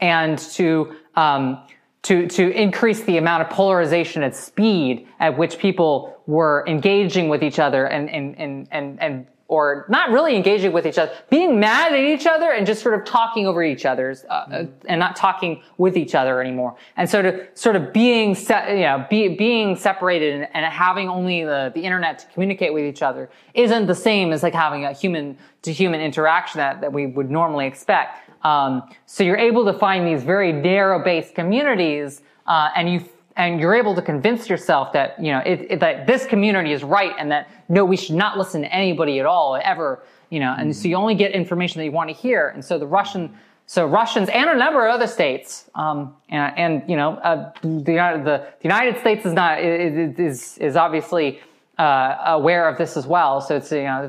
and 0.00 0.38
to 0.38 0.94
um, 1.14 1.62
to, 2.06 2.28
to 2.28 2.50
increase 2.52 3.02
the 3.02 3.16
amount 3.16 3.42
of 3.42 3.50
polarization 3.50 4.22
at 4.22 4.36
speed 4.36 5.08
at 5.18 5.36
which 5.36 5.58
people 5.58 6.16
were 6.26 6.64
engaging 6.68 7.28
with 7.28 7.42
each 7.42 7.58
other 7.58 7.86
and, 7.86 8.08
and, 8.08 8.38
and, 8.38 8.68
and, 8.70 9.02
and 9.02 9.26
or 9.48 9.86
not 9.88 10.10
really 10.10 10.34
engaging 10.36 10.72
with 10.72 10.86
each 10.86 10.98
other, 10.98 11.12
being 11.30 11.58
mad 11.58 11.92
at 11.92 12.04
each 12.04 12.26
other 12.26 12.50
and 12.50 12.66
just 12.66 12.82
sort 12.82 12.94
of 12.94 13.04
talking 13.04 13.46
over 13.46 13.62
each 13.62 13.84
other's, 13.86 14.24
uh, 14.28 14.46
mm-hmm. 14.46 14.72
and 14.88 14.98
not 14.98 15.14
talking 15.14 15.62
with 15.78 15.96
each 15.96 16.14
other 16.14 16.40
anymore. 16.40 16.76
And 16.96 17.08
so 17.08 17.22
to 17.22 17.46
sort 17.54 17.76
of 17.76 17.92
being, 17.92 18.34
se- 18.34 18.76
you 18.78 18.84
know, 18.84 19.06
be, 19.08 19.28
being 19.28 19.76
separated 19.76 20.34
and, 20.34 20.48
and, 20.52 20.66
having 20.66 21.08
only 21.08 21.44
the, 21.44 21.70
the 21.74 21.82
internet 21.82 22.18
to 22.20 22.26
communicate 22.34 22.72
with 22.72 22.84
each 22.84 23.02
other 23.02 23.30
isn't 23.54 23.86
the 23.86 23.94
same 23.94 24.32
as 24.32 24.42
like 24.42 24.54
having 24.54 24.84
a 24.84 24.92
human 24.92 25.38
to 25.62 25.72
human 25.72 26.00
interaction 26.00 26.58
that, 26.58 26.80
that 26.80 26.92
we 26.92 27.06
would 27.06 27.30
normally 27.30 27.66
expect. 27.66 28.25
Um, 28.42 28.88
so 29.06 29.24
you're 29.24 29.36
able 29.36 29.64
to 29.64 29.72
find 29.72 30.06
these 30.06 30.22
very 30.22 30.52
narrow-based 30.52 31.34
communities, 31.34 32.22
uh, 32.46 32.70
and 32.76 32.90
you 32.90 33.04
and 33.36 33.60
you're 33.60 33.74
able 33.74 33.94
to 33.94 34.00
convince 34.00 34.48
yourself 34.48 34.92
that 34.92 35.22
you 35.22 35.30
know 35.32 35.40
it, 35.40 35.66
it, 35.70 35.80
that 35.80 36.06
this 36.06 36.26
community 36.26 36.72
is 36.72 36.82
right, 36.82 37.12
and 37.18 37.30
that 37.30 37.48
no, 37.68 37.84
we 37.84 37.96
should 37.96 38.16
not 38.16 38.38
listen 38.38 38.62
to 38.62 38.72
anybody 38.72 39.20
at 39.20 39.26
all 39.26 39.58
ever. 39.62 40.02
You 40.30 40.40
know, 40.40 40.54
and 40.58 40.74
so 40.74 40.88
you 40.88 40.96
only 40.96 41.14
get 41.14 41.32
information 41.32 41.78
that 41.78 41.84
you 41.84 41.92
want 41.92 42.10
to 42.10 42.14
hear. 42.14 42.48
And 42.48 42.64
so 42.64 42.78
the 42.78 42.86
Russian, 42.86 43.32
so 43.66 43.86
Russians 43.86 44.28
and 44.28 44.50
a 44.50 44.56
number 44.56 44.84
of 44.86 44.92
other 44.92 45.06
states, 45.06 45.70
um, 45.76 46.16
and, 46.28 46.58
and 46.58 46.90
you 46.90 46.96
know, 46.96 47.14
uh, 47.18 47.52
the, 47.62 47.78
the, 48.24 48.46
the 48.58 48.64
United 48.64 48.98
States 48.98 49.24
is 49.24 49.32
not 49.32 49.60
is 49.60 50.58
is 50.58 50.76
obviously 50.76 51.40
uh, 51.78 52.16
aware 52.26 52.68
of 52.68 52.78
this 52.78 52.96
as 52.96 53.06
well. 53.06 53.40
So 53.40 53.56
it's 53.56 53.70
you 53.70 53.82
know 53.82 54.08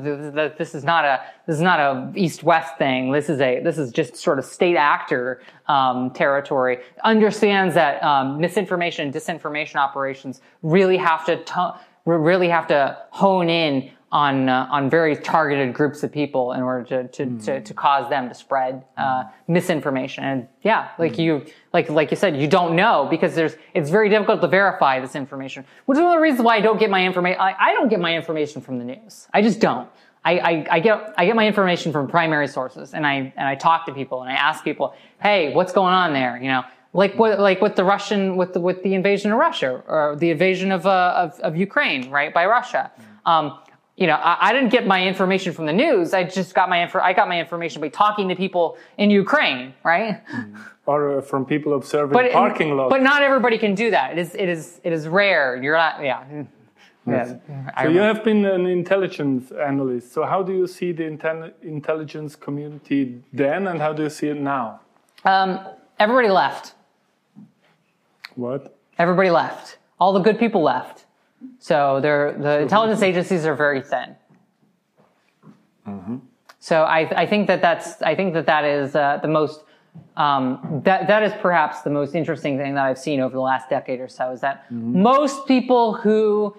this 0.56 0.74
is 0.74 0.84
not 0.84 1.04
a 1.04 1.22
this 1.46 1.56
is 1.56 1.62
not 1.62 1.80
a 1.80 2.10
east 2.14 2.42
west 2.42 2.78
thing. 2.78 3.12
This 3.12 3.28
is 3.28 3.40
a 3.40 3.60
this 3.60 3.78
is 3.78 3.92
just 3.92 4.16
sort 4.16 4.38
of 4.38 4.44
state 4.44 4.76
actor 4.76 5.42
um, 5.66 6.10
territory. 6.10 6.78
Understands 7.04 7.74
that 7.74 8.02
um, 8.02 8.40
misinformation 8.40 9.06
and 9.06 9.14
disinformation 9.14 9.76
operations 9.76 10.40
really 10.62 10.96
have 10.96 11.26
to 11.26 11.44
t- 11.44 11.80
really 12.06 12.48
have 12.48 12.66
to 12.68 12.96
hone 13.10 13.50
in 13.50 13.90
on 14.10 14.48
uh, 14.48 14.66
on 14.70 14.88
very 14.88 15.14
targeted 15.16 15.74
groups 15.74 16.02
of 16.02 16.10
people 16.10 16.52
in 16.52 16.62
order 16.62 16.84
to 16.84 17.08
to, 17.08 17.26
mm. 17.26 17.44
to, 17.44 17.60
to, 17.60 17.74
cause 17.74 18.08
them 18.08 18.28
to 18.28 18.34
spread 18.34 18.84
uh, 18.96 19.24
misinformation. 19.48 20.24
And 20.24 20.48
yeah, 20.62 20.88
like 20.98 21.14
mm. 21.14 21.18
you 21.18 21.46
like 21.72 21.90
like 21.90 22.10
you 22.10 22.16
said, 22.16 22.36
you 22.40 22.48
don't 22.48 22.74
know 22.74 23.06
because 23.10 23.34
there's 23.34 23.56
it's 23.74 23.90
very 23.90 24.08
difficult 24.08 24.40
to 24.40 24.48
verify 24.48 24.98
this 25.00 25.14
information. 25.14 25.64
Which 25.84 25.98
is 25.98 26.02
one 26.02 26.12
of 26.12 26.16
the 26.18 26.22
reasons 26.22 26.42
why 26.42 26.56
I 26.56 26.60
don't 26.60 26.80
get 26.80 26.90
my 26.90 27.04
information. 27.04 27.40
I, 27.40 27.74
don't 27.74 27.88
get 27.88 28.00
my 28.00 28.16
information 28.16 28.62
from 28.62 28.78
the 28.78 28.84
news. 28.84 29.28
I 29.32 29.42
just 29.42 29.60
don't. 29.60 29.88
I, 30.24 30.38
I, 30.38 30.66
I, 30.70 30.80
get 30.80 31.14
I 31.16 31.26
get 31.26 31.36
my 31.36 31.46
information 31.46 31.92
from 31.92 32.08
primary 32.08 32.48
sources, 32.48 32.94
and 32.94 33.06
I 33.06 33.32
and 33.36 33.46
I 33.46 33.54
talk 33.54 33.86
to 33.86 33.92
people 33.92 34.22
and 34.22 34.30
I 34.30 34.34
ask 34.34 34.64
people, 34.64 34.94
hey, 35.22 35.52
what's 35.52 35.72
going 35.72 35.92
on 35.92 36.14
there? 36.14 36.38
You 36.38 36.48
know, 36.48 36.64
like 36.94 37.18
what 37.18 37.38
like 37.38 37.60
with 37.60 37.76
the 37.76 37.84
Russian 37.84 38.36
with 38.36 38.54
the 38.54 38.60
with 38.60 38.82
the 38.82 38.94
invasion 38.94 39.32
of 39.32 39.38
Russia 39.38 39.82
or 39.86 40.16
the 40.18 40.30
invasion 40.30 40.72
of 40.72 40.86
uh, 40.86 41.12
of, 41.14 41.38
of 41.40 41.56
Ukraine, 41.56 42.10
right, 42.10 42.32
by 42.32 42.46
Russia. 42.46 42.90
Um, 43.26 43.58
you 43.98 44.06
know, 44.06 44.14
I, 44.14 44.50
I, 44.50 44.52
didn't 44.52 44.68
get 44.68 44.86
my 44.86 45.04
information 45.04 45.52
from 45.52 45.66
the 45.66 45.72
news. 45.72 46.14
I 46.14 46.22
just 46.22 46.54
got 46.54 46.68
my 46.68 46.82
info. 46.84 47.00
I 47.00 47.12
got 47.12 47.26
my 47.28 47.40
information 47.40 47.80
by 47.80 47.88
talking 47.88 48.28
to 48.28 48.36
people 48.36 48.78
in 48.96 49.10
Ukraine, 49.10 49.74
right? 49.82 50.24
Mm. 50.28 50.56
Or 50.86 51.18
uh, 51.18 51.20
from 51.20 51.44
people 51.44 51.74
observing 51.74 52.12
but, 52.12 52.30
parking 52.30 52.76
lots. 52.76 52.90
But 52.90 53.02
not 53.02 53.22
everybody 53.22 53.58
can 53.58 53.74
do 53.74 53.90
that. 53.90 54.12
It 54.12 54.18
is, 54.18 54.34
it 54.36 54.48
is, 54.48 54.80
it 54.84 54.92
is 54.92 55.08
rare. 55.08 55.60
You're 55.60 55.76
not, 55.76 56.00
yeah. 56.00 56.44
Yes. 57.08 57.34
Yeah. 57.48 57.82
So 57.82 57.88
you 57.88 57.98
have 57.98 58.22
been 58.22 58.44
an 58.44 58.66
intelligence 58.66 59.50
analyst. 59.50 60.12
So 60.12 60.24
how 60.24 60.44
do 60.44 60.52
you 60.52 60.68
see 60.68 60.92
the 60.92 61.04
intel 61.04 61.52
intelligence 61.62 62.36
community 62.36 63.20
then, 63.32 63.66
and 63.66 63.80
how 63.80 63.92
do 63.92 64.04
you 64.04 64.10
see 64.10 64.28
it 64.28 64.40
now? 64.40 64.80
Um, 65.24 65.58
everybody 65.98 66.28
left. 66.28 66.74
What? 68.36 68.78
Everybody 68.98 69.30
left. 69.30 69.78
All 69.98 70.12
the 70.12 70.20
good 70.20 70.38
people 70.38 70.62
left. 70.62 71.06
So 71.58 72.00
the 72.00 72.60
intelligence 72.60 73.02
agencies 73.02 73.46
are 73.46 73.54
very 73.54 73.80
thin. 73.80 74.16
Mm-hmm. 75.86 76.16
So 76.60 76.82
I, 76.82 77.22
I, 77.22 77.26
think 77.26 77.46
that 77.46 77.62
that's 77.62 78.02
I 78.02 78.14
think 78.14 78.34
that 78.34 78.46
that 78.46 78.64
is 78.64 78.94
uh, 78.94 79.18
the 79.22 79.28
most 79.28 79.62
um, 80.16 80.82
that 80.84 81.06
that 81.06 81.22
is 81.22 81.32
perhaps 81.40 81.82
the 81.82 81.90
most 81.90 82.14
interesting 82.14 82.58
thing 82.58 82.74
that 82.74 82.84
I've 82.84 82.98
seen 82.98 83.20
over 83.20 83.34
the 83.34 83.40
last 83.40 83.70
decade 83.70 84.00
or 84.00 84.08
so 84.08 84.32
is 84.32 84.40
that 84.40 84.64
mm-hmm. 84.64 85.02
most 85.02 85.46
people 85.46 85.94
who 85.94 86.56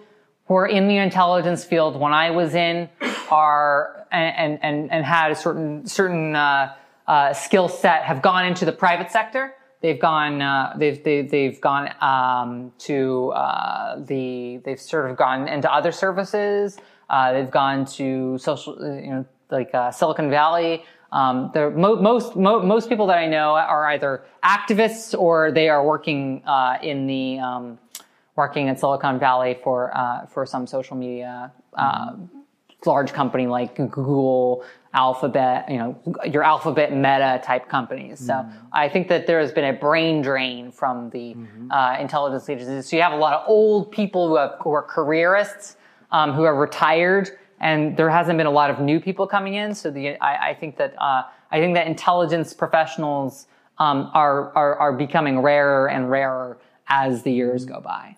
were 0.47 0.65
in 0.65 0.87
the 0.87 0.97
intelligence 0.97 1.63
field 1.63 1.99
when 1.99 2.13
I 2.13 2.31
was 2.31 2.55
in 2.55 2.89
are 3.29 4.07
and 4.11 4.57
and 4.63 4.91
and 4.91 5.05
had 5.05 5.31
a 5.31 5.35
certain 5.35 5.85
certain 5.85 6.35
uh, 6.35 6.73
uh, 7.07 7.33
skill 7.33 7.67
set 7.67 8.03
have 8.03 8.21
gone 8.21 8.45
into 8.45 8.65
the 8.65 8.71
private 8.71 9.11
sector 9.11 9.53
They've 9.81 9.99
gone. 9.99 10.41
Uh, 10.41 10.73
they've, 10.77 11.01
they, 11.03 11.17
have 11.17 11.29
they 11.29 11.45
have 11.45 11.61
gone 11.61 11.89
um, 12.01 12.73
to 12.79 13.29
uh, 13.29 13.99
the. 14.03 14.57
They've 14.63 14.79
sort 14.79 15.09
of 15.09 15.17
gone 15.17 15.47
into 15.47 15.71
other 15.71 15.91
services. 15.91 16.77
Uh, 17.09 17.33
they've 17.33 17.51
gone 17.51 17.85
to 17.85 18.37
social. 18.37 18.77
Uh, 18.81 18.93
you 18.95 19.11
know, 19.11 19.25
like 19.49 19.73
uh, 19.73 19.91
Silicon 19.91 20.29
Valley. 20.29 20.83
Um, 21.11 21.51
mo- 21.55 21.95
most 21.95 22.35
mo- 22.35 22.61
most 22.61 22.89
people 22.89 23.07
that 23.07 23.17
I 23.17 23.25
know 23.25 23.53
are 23.55 23.87
either 23.87 24.25
activists 24.43 25.17
or 25.17 25.51
they 25.51 25.69
are 25.69 25.83
working 25.83 26.43
uh, 26.45 26.77
in 26.83 27.07
the 27.07 27.39
um, 27.39 27.79
working 28.35 28.67
in 28.67 28.75
Silicon 28.75 29.17
Valley 29.17 29.57
for 29.63 29.95
uh, 29.97 30.25
for 30.27 30.45
some 30.45 30.67
social 30.67 30.97
media 30.97 31.51
uh, 31.73 32.15
large 32.85 33.13
company 33.13 33.47
like 33.47 33.75
Google, 33.75 34.63
Alphabet, 34.93 35.69
you 35.69 35.77
know, 35.77 35.99
your 36.25 36.43
Alphabet 36.43 36.91
Meta 36.91 37.39
type 37.43 37.69
companies. 37.69 38.19
So 38.19 38.45
I 38.73 38.89
think 38.89 39.07
that 39.09 39.27
there 39.27 39.39
has 39.39 39.51
been 39.51 39.65
a 39.65 39.73
brain 39.73 40.21
drain 40.21 40.71
from 40.71 41.11
the 41.11 41.35
uh, 41.69 41.97
intelligence 41.99 42.49
agencies. 42.49 42.89
So 42.89 42.95
you 42.95 43.03
have 43.03 43.13
a 43.13 43.17
lot 43.17 43.33
of 43.33 43.43
old 43.47 43.91
people 43.91 44.27
who, 44.27 44.37
have, 44.37 44.55
who 44.61 44.71
are 44.71 44.83
careerists 44.83 45.75
um, 46.11 46.33
who 46.33 46.43
are 46.43 46.55
retired, 46.55 47.37
and 47.59 47.95
there 47.95 48.09
hasn't 48.09 48.37
been 48.37 48.47
a 48.47 48.51
lot 48.51 48.69
of 48.69 48.79
new 48.79 48.99
people 48.99 49.27
coming 49.27 49.55
in. 49.55 49.73
So 49.75 49.91
the 49.91 50.17
I, 50.21 50.49
I 50.49 50.53
think 50.53 50.77
that 50.77 50.93
uh, 50.97 51.23
I 51.51 51.59
think 51.59 51.75
that 51.75 51.87
intelligence 51.87 52.53
professionals 52.53 53.47
um, 53.77 54.09
are, 54.13 54.51
are 54.55 54.75
are 54.75 54.93
becoming 54.93 55.39
rarer 55.39 55.89
and 55.89 56.09
rarer 56.09 56.57
as 56.87 57.23
the 57.23 57.31
years 57.31 57.65
go 57.65 57.79
by. 57.79 58.15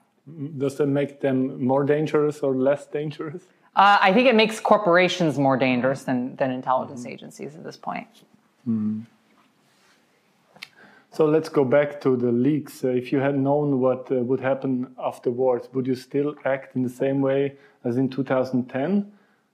Does 0.58 0.78
that 0.78 0.88
make 0.88 1.20
them 1.20 1.64
more 1.64 1.84
dangerous 1.84 2.40
or 2.40 2.56
less 2.56 2.86
dangerous? 2.86 3.44
Uh, 3.76 3.98
I 4.02 4.14
think 4.14 4.28
it 4.28 4.36
makes 4.36 4.60
corporations 4.60 5.40
more 5.40 5.56
dangerous 5.56 6.04
than, 6.04 6.36
than 6.36 6.52
intelligence 6.52 7.06
agencies 7.06 7.56
at 7.56 7.64
this 7.64 7.78
point. 7.78 8.08
So 11.14 11.26
let's 11.26 11.50
go 11.50 11.64
back 11.64 12.00
to 12.02 12.16
the 12.16 12.32
leaks. 12.32 12.84
Uh, 12.84 12.90
if 12.90 13.12
you 13.12 13.20
had 13.20 13.38
known 13.38 13.80
what 13.80 14.12
uh, 14.12 14.16
would 14.16 14.40
happen 14.40 14.94
afterwards, 14.98 15.70
would 15.74 15.88
you 15.88 15.96
still 15.96 16.36
act 16.46 16.76
in 16.76 16.84
the 16.84 16.90
same 16.90 17.22
way 17.22 17.58
as 17.84 17.98
in 17.98 18.10
2010? 18.10 19.12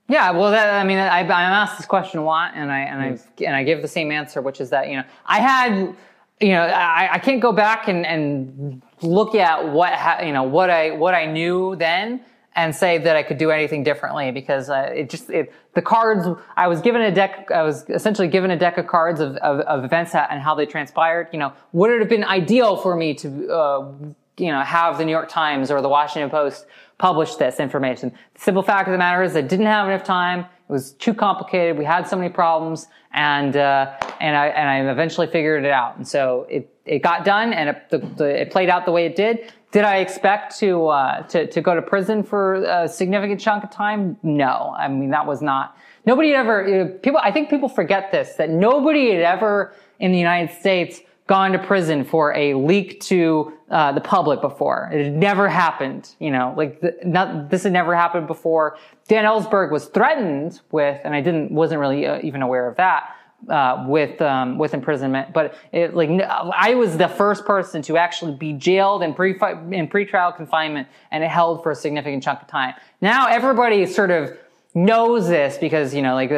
Yeah, 0.09 0.32
well, 0.32 0.51
that, 0.51 0.74
I 0.74 0.84
mean, 0.84 0.99
I, 0.99 1.20
I'm 1.20 1.32
asked 1.32 1.78
this 1.78 1.86
question 1.86 2.20
a 2.20 2.24
lot, 2.24 2.53
and 2.55 2.72
I 2.72 2.80
and 2.80 3.01
I 3.01 3.43
and 3.43 3.55
I 3.55 3.63
give 3.63 3.82
the 3.82 3.89
same 3.89 4.09
answer, 4.09 4.41
which 4.41 4.61
is 4.61 4.70
that 4.70 4.88
you 4.88 4.95
know 4.95 5.03
I 5.26 5.41
had, 5.41 5.95
you 6.39 6.53
know, 6.53 6.61
I, 6.61 7.09
I 7.15 7.20
can't 7.20 7.41
go 7.41 7.51
back 7.51 7.89
and, 7.89 8.05
and 8.05 8.82
look 9.01 9.36
at 9.36 9.68
what 9.68 9.91
ha, 9.93 10.22
you 10.22 10.32
know 10.32 10.43
what 10.43 10.70
I 10.70 10.91
what 10.91 11.13
I 11.13 11.26
knew 11.26 11.76
then 11.76 12.22
and 12.58 12.76
say 12.76 12.97
that 12.97 13.16
I 13.16 13.22
could 13.22 13.38
do 13.38 13.51
anything 13.51 13.84
differently 13.84 14.32
because 14.32 14.70
uh, 14.70 14.91
it 14.93 15.12
just 15.12 15.30
it, 15.30 15.53
the 15.76 15.82
cards 15.82 16.28
I 16.58 16.68
was 16.68 16.82
given 16.82 17.01
a 17.03 17.12
deck 17.12 17.51
I 17.53 17.62
was 17.62 17.86
essentially 17.88 18.28
given 18.28 18.49
a 18.49 18.58
deck 18.58 18.80
of 18.80 18.88
cards 18.88 19.22
of, 19.22 19.38
of, 19.38 19.60
of 19.62 19.86
events 19.86 20.16
and 20.16 20.41
how 20.41 20.55
they 20.55 20.66
transpired. 20.66 21.30
You 21.32 21.39
know, 21.39 21.53
would 21.72 21.91
it 21.91 21.99
have 21.99 22.10
been 22.10 22.24
ideal 22.24 22.76
for 22.76 22.95
me 22.95 23.14
to 23.14 23.51
uh, 23.51 23.91
you 24.38 24.51
know 24.51 24.62
have 24.62 24.97
the 24.97 25.05
New 25.05 25.12
York 25.12 25.30
Times 25.30 25.70
or 25.70 25.82
the 25.82 25.88
Washington 25.88 26.32
Post 26.32 26.66
publish 26.97 27.36
this 27.36 27.60
information? 27.60 28.12
The 28.34 28.41
simple 28.41 28.64
fact 28.64 28.88
of 28.88 28.91
the 28.91 28.97
matter 28.97 29.22
is 29.22 29.36
I 29.36 29.41
didn't 29.41 29.68
have 29.68 29.88
enough 29.88 30.03
time. 30.03 30.39
It 30.39 30.74
was 30.74 30.93
too 30.93 31.14
complicated. 31.14 31.78
We 31.78 31.86
had 31.86 32.08
so 32.08 32.18
many 32.18 32.30
problems, 32.30 32.88
and 33.14 33.55
uh, 33.55 33.93
and 34.20 34.36
I 34.36 34.47
and 34.47 34.68
I 34.68 34.91
eventually 34.91 35.28
figured 35.28 35.64
it 35.64 35.72
out. 35.72 35.95
And 35.95 36.08
so 36.08 36.47
it 36.49 36.74
it 36.88 37.03
got 37.03 37.24
done, 37.24 37.53
and 37.53 37.70
it, 37.70 37.89
the, 37.91 37.99
the, 37.99 38.41
it 38.41 38.51
played 38.51 38.70
out 38.70 38.86
the 38.86 38.91
way 38.91 39.05
it 39.05 39.16
did. 39.16 39.53
Did 39.72 39.84
I 39.84 39.97
expect 39.97 40.57
to, 40.59 40.88
uh, 40.88 41.24
to 41.24 41.47
to 41.47 41.61
go 41.61 41.76
to 41.76 41.82
prison 41.82 42.24
for 42.24 42.55
a 42.55 42.88
significant 42.88 43.41
chunk 43.41 43.63
of 43.63 43.72
time? 43.72 44.18
No, 44.24 44.74
I 44.78 44.88
mean 44.88 45.09
that 45.09 45.26
was 45.26 45.41
not. 45.41 45.78
Nobody 46.05 46.32
had 46.32 46.39
ever 46.39 46.97
people. 47.03 47.20
I 47.22 47.32
think 47.32 47.49
people 47.49 47.68
forget 47.68 48.11
this 48.11 48.36
that 48.36 48.49
nobody 48.49 49.11
had 49.11 49.24
ever 49.24 49.74
in 49.99 50.11
the 50.11 50.18
United 50.18 50.57
States 50.57 51.01
gone 51.28 51.51
to 51.51 51.59
prison 51.59 52.05
for 52.05 52.34
a 52.34 52.53
leak 52.53 53.01
to 53.01 53.51
uh, 53.70 53.91
the 53.91 53.99
public 53.99 54.39
before. 54.39 54.89
It 54.93 55.03
had 55.03 55.13
never 55.13 55.49
happened. 55.49 56.15
You 56.20 56.32
know, 56.32 56.53
like 56.55 56.80
the, 56.80 56.95
not, 57.03 57.49
this 57.49 57.63
had 57.63 57.74
never 57.74 57.93
happened 57.93 58.28
before. 58.28 58.78
Dan 59.09 59.26
Ellsberg 59.26 59.70
was 59.70 59.88
threatened 59.88 60.61
with, 60.72 61.01
and 61.03 61.13
I 61.13 61.20
didn't 61.20 61.51
wasn't 61.51 61.82
really 61.82 62.07
uh, 62.07 62.22
even 62.24 62.41
aware 62.41 62.70
of 62.70 62.78
that 62.78 63.16
uh, 63.50 63.86
with 63.88 64.22
um, 64.22 64.58
with 64.58 64.74
imprisonment. 64.74 65.34
But 65.34 65.56
it, 65.72 65.96
like 65.96 66.10
I 66.22 66.76
was 66.76 66.98
the 66.98 67.08
first 67.08 67.46
person 67.46 67.82
to 67.84 67.98
actually 67.98 68.36
be 68.36 68.54
jailed 68.54 69.04
in 69.04 69.14
pre 69.14 69.32
in 69.32 69.88
pretrial 69.88 70.36
confinement 70.36 70.88
and 71.12 71.24
held 71.24 71.64
for 71.64 71.72
a 71.72 71.76
significant 71.76 72.24
chunk 72.24 72.42
of 72.42 72.48
time. 72.48 72.74
Now 73.02 73.28
everybody 73.28 73.86
sort 73.86 74.12
of 74.12 74.38
knows 74.74 75.28
this 75.28 75.58
because 75.58 75.94
you 75.94 76.02
know 76.02 76.14
like 76.14 76.30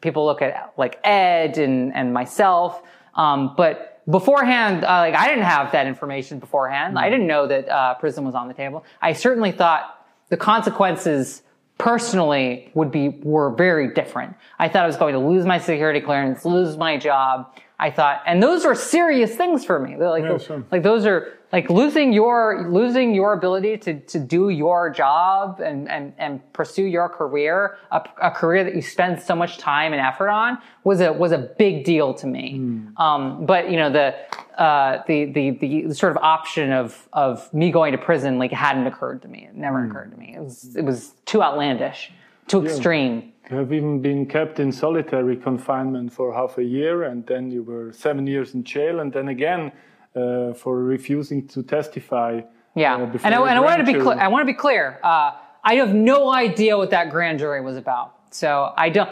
people 0.00 0.24
look 0.24 0.42
at 0.42 0.72
like 0.76 0.98
Ed 1.04 1.58
and 1.58 1.94
and 1.94 2.12
myself, 2.12 2.82
um, 3.14 3.54
but 3.56 4.02
beforehand, 4.10 4.84
uh, 4.84 4.98
like 4.98 5.14
I 5.14 5.28
didn't 5.28 5.44
have 5.44 5.72
that 5.72 5.86
information 5.86 6.38
beforehand. 6.38 6.98
I 6.98 7.08
didn't 7.10 7.26
know 7.26 7.46
that 7.46 7.68
uh, 7.68 7.94
prison 7.94 8.24
was 8.24 8.34
on 8.34 8.48
the 8.48 8.54
table. 8.54 8.84
I 9.00 9.12
certainly 9.12 9.52
thought 9.52 10.06
the 10.28 10.36
consequences 10.36 11.42
personally 11.78 12.70
would 12.74 12.90
be 12.90 13.08
were 13.08 13.50
very 13.50 13.92
different. 13.92 14.34
I 14.58 14.68
thought 14.68 14.84
I 14.84 14.86
was 14.86 14.96
going 14.96 15.14
to 15.14 15.18
lose 15.20 15.44
my 15.44 15.58
security 15.58 16.00
clearance, 16.00 16.44
lose 16.44 16.76
my 16.76 16.96
job. 16.96 17.54
I 17.78 17.90
thought, 17.90 18.22
and 18.24 18.42
those 18.42 18.64
are 18.64 18.74
serious 18.74 19.34
things 19.34 19.64
for 19.64 19.78
me. 19.80 19.96
They're 19.96 20.08
like, 20.08 20.24
Yeah, 20.24 20.38
sure. 20.38 20.64
like 20.70 20.82
those 20.84 21.06
are 21.06 21.32
like 21.52 21.68
losing 21.70 22.12
your 22.12 22.68
losing 22.70 23.14
your 23.14 23.32
ability 23.32 23.78
to 23.78 24.00
to 24.00 24.18
do 24.18 24.48
your 24.50 24.90
job 24.90 25.60
and 25.60 25.88
and 25.88 26.12
and 26.18 26.40
pursue 26.52 26.84
your 26.84 27.08
career, 27.08 27.76
a, 27.90 28.00
a 28.22 28.30
career 28.30 28.62
that 28.64 28.74
you 28.76 28.82
spend 28.82 29.20
so 29.20 29.34
much 29.34 29.58
time 29.58 29.92
and 29.92 30.00
effort 30.00 30.28
on, 30.28 30.58
was 30.84 31.00
a 31.00 31.12
was 31.12 31.32
a 31.32 31.38
big 31.38 31.84
deal 31.84 32.14
to 32.14 32.26
me. 32.28 32.60
Um, 32.96 33.44
but 33.46 33.70
you 33.70 33.76
know 33.76 33.90
the. 33.90 34.14
Uh, 34.54 35.02
the, 35.08 35.24
the 35.32 35.50
the 35.50 35.92
sort 35.92 36.12
of 36.12 36.18
option 36.22 36.70
of 36.70 37.08
of 37.12 37.52
me 37.52 37.72
going 37.72 37.90
to 37.90 37.98
prison 37.98 38.38
like 38.38 38.52
hadn't 38.52 38.86
occurred 38.86 39.20
to 39.20 39.26
me. 39.26 39.48
It 39.50 39.56
never 39.56 39.84
occurred 39.84 40.12
to 40.12 40.16
me. 40.16 40.32
It 40.36 40.40
was 40.40 40.76
it 40.76 40.84
was 40.84 41.12
too 41.26 41.42
outlandish, 41.42 42.12
too 42.46 42.64
extreme. 42.64 43.32
You 43.50 43.56
have 43.56 43.72
even 43.72 44.00
been 44.00 44.24
kept 44.24 44.58
in 44.58 44.72
solitary 44.72 45.36
confinement 45.36 46.12
for 46.12 46.32
half 46.32 46.56
a 46.56 46.64
year, 46.64 47.02
and 47.02 47.26
then 47.26 47.50
you 47.50 47.62
were 47.62 47.92
seven 47.92 48.26
years 48.26 48.54
in 48.54 48.64
jail, 48.64 49.00
and 49.00 49.12
then 49.12 49.28
again 49.28 49.70
uh, 50.16 50.54
for 50.54 50.82
refusing 50.82 51.46
to 51.48 51.62
testify. 51.62 52.40
Yeah, 52.74 52.96
uh, 52.96 53.06
before 53.06 53.26
and 53.26 53.34
I, 53.34 53.48
and 53.48 53.58
I 53.58 53.60
want 53.60 53.84
to 53.86 53.92
be 53.92 53.98
clear. 54.00 54.18
I 54.18 54.28
want 54.28 54.42
to 54.42 54.46
be 54.46 54.56
clear. 54.56 54.98
Uh, 55.02 55.32
I 55.62 55.74
have 55.74 55.94
no 55.94 56.32
idea 56.32 56.76
what 56.76 56.90
that 56.90 57.10
grand 57.10 57.38
jury 57.38 57.60
was 57.60 57.76
about. 57.76 58.14
So 58.30 58.72
I 58.76 58.88
don't. 58.88 59.10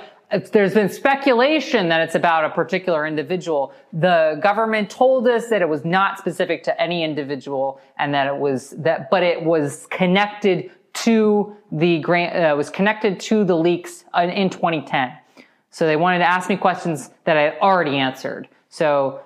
There's 0.50 0.72
been 0.72 0.88
speculation 0.88 1.90
that 1.90 2.00
it's 2.00 2.14
about 2.14 2.46
a 2.46 2.50
particular 2.50 3.06
individual. 3.06 3.74
The 3.92 4.40
government 4.42 4.88
told 4.88 5.28
us 5.28 5.48
that 5.48 5.60
it 5.60 5.68
was 5.68 5.84
not 5.84 6.18
specific 6.18 6.62
to 6.64 6.80
any 6.80 7.04
individual, 7.04 7.80
and 7.98 8.14
that 8.14 8.26
it 8.26 8.36
was 8.36 8.70
that, 8.78 9.10
but 9.10 9.22
it 9.22 9.42
was 9.42 9.86
connected 9.90 10.70
to 10.94 11.56
the 11.70 11.98
grant. 12.00 12.36
Uh, 12.36 12.54
was 12.56 12.70
connected 12.70 13.18
to 13.20 13.44
the 13.44 13.56
leaks 13.56 14.04
in, 14.14 14.30
in 14.30 14.50
2010. 14.50 15.12
So 15.70 15.86
they 15.86 15.96
wanted 15.96 16.18
to 16.18 16.28
ask 16.28 16.48
me 16.48 16.56
questions 16.56 17.10
that 17.24 17.36
I 17.36 17.42
had 17.42 17.58
already 17.60 17.96
answered. 17.96 18.48
So, 18.68 19.20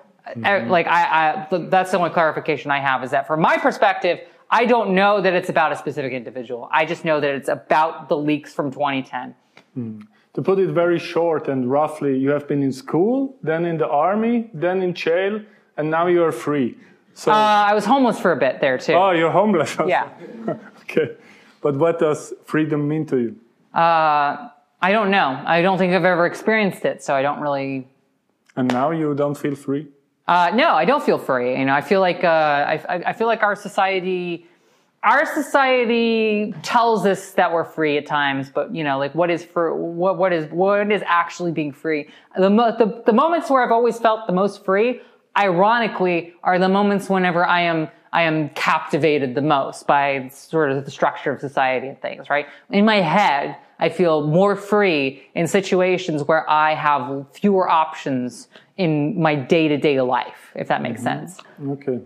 uh, 0.45 0.65
like, 0.67 0.87
I, 0.87 1.45
I, 1.51 1.57
that's 1.69 1.91
the 1.91 1.97
only 1.97 2.09
clarification 2.09 2.71
I 2.71 2.79
have 2.79 3.03
is 3.03 3.11
that 3.11 3.27
from 3.27 3.41
my 3.41 3.57
perspective, 3.57 4.19
I 4.49 4.65
don't 4.65 4.95
know 4.95 5.19
that 5.21 5.33
it's 5.33 5.49
about 5.49 5.73
a 5.73 5.75
specific 5.75 6.13
individual. 6.13 6.69
I 6.71 6.85
just 6.85 7.03
know 7.03 7.19
that 7.19 7.31
it's 7.31 7.49
about 7.49 8.07
the 8.07 8.17
leaks 8.17 8.53
from 8.53 8.71
2010. 8.71 9.35
To 10.33 10.41
put 10.41 10.57
it 10.59 10.69
very 10.69 10.99
short 10.99 11.47
and 11.49 11.69
roughly, 11.69 12.17
you 12.17 12.29
have 12.29 12.47
been 12.47 12.63
in 12.63 12.71
school, 12.71 13.35
then 13.43 13.65
in 13.65 13.77
the 13.77 13.87
army, 13.87 14.49
then 14.53 14.81
in 14.81 14.93
jail, 14.93 15.41
and 15.75 15.91
now 15.91 16.07
you 16.07 16.23
are 16.23 16.31
free. 16.31 16.77
So, 17.13 17.31
Uh, 17.31 17.35
I 17.35 17.73
was 17.73 17.85
homeless 17.85 18.19
for 18.19 18.31
a 18.31 18.37
bit 18.37 18.61
there 18.61 18.77
too. 18.77 18.93
oh, 18.93 19.11
you're 19.11 19.31
homeless. 19.31 19.75
yeah. 19.87 20.09
okay. 20.83 21.15
But 21.67 21.75
what 21.75 21.99
does 21.99 22.33
freedom 22.45 22.87
mean 22.87 23.05
to 23.07 23.17
you? 23.17 23.35
Uh, 23.73 24.47
I 24.81 24.93
don't 24.93 25.11
know. 25.11 25.29
I 25.45 25.61
don't 25.61 25.77
think 25.77 25.91
I've 25.93 26.05
ever 26.05 26.25
experienced 26.25 26.85
it, 26.85 27.03
so 27.03 27.13
I 27.13 27.21
don't 27.21 27.41
really 27.41 27.85
And 28.55 28.71
now 28.71 28.91
you 28.91 29.13
don't 29.13 29.37
feel 29.37 29.53
free? 29.55 29.87
Uh, 30.29 30.49
no, 30.55 30.69
I 30.81 30.85
don't 30.85 31.03
feel 31.03 31.17
free. 31.17 31.59
You 31.59 31.65
know, 31.65 31.73
I 31.73 31.81
feel 31.81 31.99
like 31.99 32.23
uh, 32.23 32.29
I, 32.73 33.01
I- 33.07 33.13
feel 33.19 33.27
like 33.27 33.43
our 33.43 33.53
society, 33.67 34.47
our 35.03 35.25
society 35.25 36.53
tells 36.63 37.05
us 37.05 37.31
that 37.33 37.51
we're 37.51 37.65
free 37.65 37.97
at 37.97 38.05
times, 38.05 38.49
but 38.49 38.73
you 38.73 38.85
know, 38.85 38.97
like 38.97 39.13
what 39.13 39.29
is 39.29 39.43
for 39.43 39.75
what 39.75 40.17
what 40.17 40.31
is 40.31 40.49
what 40.51 40.89
is 40.89 41.03
actually 41.05 41.51
being 41.51 41.73
free? 41.73 42.07
The, 42.37 42.49
mo- 42.49 42.75
the 42.81 43.03
the 43.05 43.13
moments 43.23 43.49
where 43.49 43.61
I've 43.61 43.73
always 43.79 43.99
felt 43.99 44.25
the 44.25 44.33
most 44.43 44.63
free, 44.63 45.01
ironically, 45.37 46.33
are 46.43 46.57
the 46.59 46.69
moments 46.69 47.09
whenever 47.09 47.45
I 47.45 47.61
am 47.63 47.89
I 48.13 48.23
am 48.23 48.49
captivated 48.49 49.35
the 49.35 49.41
most 49.41 49.87
by 49.87 50.29
sort 50.29 50.71
of 50.71 50.85
the 50.85 50.91
structure 50.91 51.31
of 51.31 51.39
society 51.39 51.87
and 51.87 52.01
things. 52.01 52.29
Right 52.29 52.47
in 52.69 52.85
my 52.85 53.01
head, 53.01 53.57
I 53.79 53.89
feel 53.89 54.25
more 54.27 54.55
free 54.55 55.23
in 55.35 55.47
situations 55.47 56.23
where 56.23 56.49
I 56.49 56.73
have 56.73 57.25
fewer 57.31 57.69
options 57.69 58.47
in 58.77 59.21
my 59.21 59.35
day 59.35 59.67
to 59.67 59.77
day 59.77 60.01
life, 60.01 60.51
if 60.55 60.67
that 60.67 60.81
makes 60.81 61.01
sense. 61.03 61.39
Okay. 61.67 61.99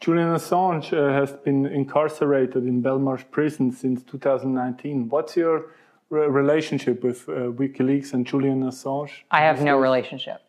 Julian 0.00 0.34
Assange 0.34 0.92
uh, 0.92 1.12
has 1.12 1.32
been 1.32 1.64
incarcerated 1.64 2.64
in 2.64 2.82
Belmarsh 2.82 3.24
prison 3.30 3.70
since 3.70 4.02
2019. 4.02 5.08
What's 5.08 5.36
your 5.36 5.66
re- 6.10 6.26
relationship 6.26 7.04
with 7.04 7.28
uh, 7.28 7.52
WikiLeaks 7.60 8.12
and 8.12 8.26
Julian 8.26 8.64
Assange? 8.64 9.12
I 9.30 9.42
have 9.42 9.62
no 9.62 9.78
relationship. 9.78 10.40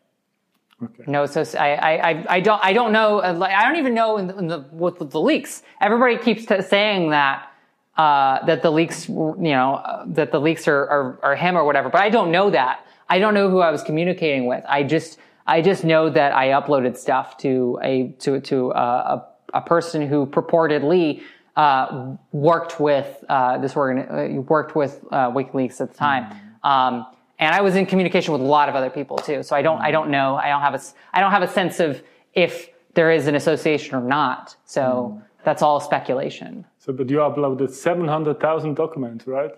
Okay. 0.84 1.04
No, 1.06 1.26
so 1.26 1.44
I, 1.58 1.74
I, 1.74 2.24
I- 2.28 2.40
don't, 2.40 2.64
I 2.64 2.72
don't 2.72 2.92
know. 2.92 3.18
uh, 3.18 3.38
I 3.40 3.64
don't 3.64 3.76
even 3.76 3.94
know 3.94 4.18
in 4.18 4.26
the, 4.26 4.38
in 4.38 4.46
the 4.48 4.64
with, 4.72 5.00
with 5.00 5.10
the 5.10 5.20
leaks. 5.20 5.62
Everybody 5.80 6.18
keeps 6.18 6.46
t- 6.46 6.62
saying 6.62 7.10
that 7.10 7.50
uh, 7.96 8.44
that 8.46 8.62
the 8.62 8.70
leaks, 8.70 9.08
you 9.08 9.34
know, 9.38 9.74
uh, 9.76 10.04
that 10.08 10.32
the 10.32 10.40
leaks 10.40 10.66
are, 10.66 10.86
are, 10.88 11.20
are 11.22 11.36
him 11.36 11.56
or 11.56 11.64
whatever. 11.64 11.88
But 11.88 12.00
I 12.00 12.10
don't 12.10 12.32
know 12.32 12.50
that. 12.50 12.86
I 13.08 13.18
don't 13.18 13.34
know 13.34 13.48
who 13.50 13.60
I 13.60 13.70
was 13.70 13.82
communicating 13.82 14.46
with. 14.46 14.64
I 14.68 14.82
just, 14.82 15.18
I 15.46 15.60
just 15.60 15.84
know 15.84 16.10
that 16.10 16.34
I 16.34 16.48
uploaded 16.48 16.96
stuff 16.96 17.36
to 17.38 17.78
a, 17.82 18.08
to, 18.20 18.40
to 18.40 18.72
uh, 18.72 19.20
a, 19.52 19.58
a 19.58 19.60
person 19.60 20.08
who 20.08 20.26
purportedly, 20.26 21.22
uh, 21.54 22.16
worked 22.32 22.80
with, 22.80 23.22
uh, 23.28 23.58
this 23.58 23.76
organ, 23.76 24.44
worked 24.46 24.74
with, 24.74 25.04
uh, 25.12 25.30
WikiLeaks 25.30 25.80
at 25.80 25.92
the 25.92 25.96
time. 25.96 26.24
Mm-hmm. 26.24 26.66
Um, 26.66 27.06
and 27.44 27.54
I 27.54 27.60
was 27.60 27.76
in 27.76 27.84
communication 27.84 28.32
with 28.32 28.40
a 28.40 28.50
lot 28.58 28.70
of 28.70 28.74
other 28.74 28.88
people 28.88 29.18
too. 29.18 29.42
So 29.42 29.54
I 29.54 29.60
don't, 29.60 29.80
I 29.80 29.90
don't 29.90 30.10
know. 30.10 30.36
I 30.36 30.48
don't 30.48 30.62
have 30.62 30.74
a, 30.74 30.80
I 31.12 31.20
don't 31.20 31.30
have 31.30 31.42
a 31.42 31.48
sense 31.48 31.78
of 31.78 32.02
if 32.32 32.70
there 32.94 33.10
is 33.10 33.26
an 33.26 33.34
association 33.34 33.94
or 33.94 34.00
not. 34.00 34.56
So 34.64 34.82
mm. 34.82 35.22
that's 35.44 35.60
all 35.60 35.78
speculation. 35.78 36.64
So, 36.78 36.92
but 36.94 37.10
you 37.10 37.18
uploaded 37.18 37.70
700,000 37.70 38.74
documents, 38.74 39.26
right? 39.26 39.50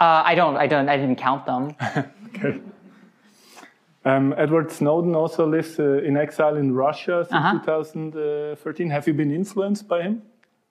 Uh, 0.00 0.22
I 0.24 0.34
don't, 0.34 0.56
I 0.56 0.66
don't, 0.66 0.88
I 0.88 0.96
didn't 0.96 1.16
count 1.16 1.46
them. 1.46 1.76
okay. 2.34 2.60
Um, 4.04 4.34
Edward 4.36 4.72
Snowden 4.72 5.14
also 5.14 5.46
lives 5.46 5.78
uh, 5.78 5.98
in 5.98 6.16
exile 6.16 6.56
in 6.56 6.74
Russia 6.74 7.24
since 7.28 7.34
uh-huh. 7.34 7.58
2013. 7.60 8.90
Have 8.90 9.06
you 9.06 9.14
been 9.14 9.30
influenced 9.30 9.86
by 9.86 10.02
him? 10.02 10.22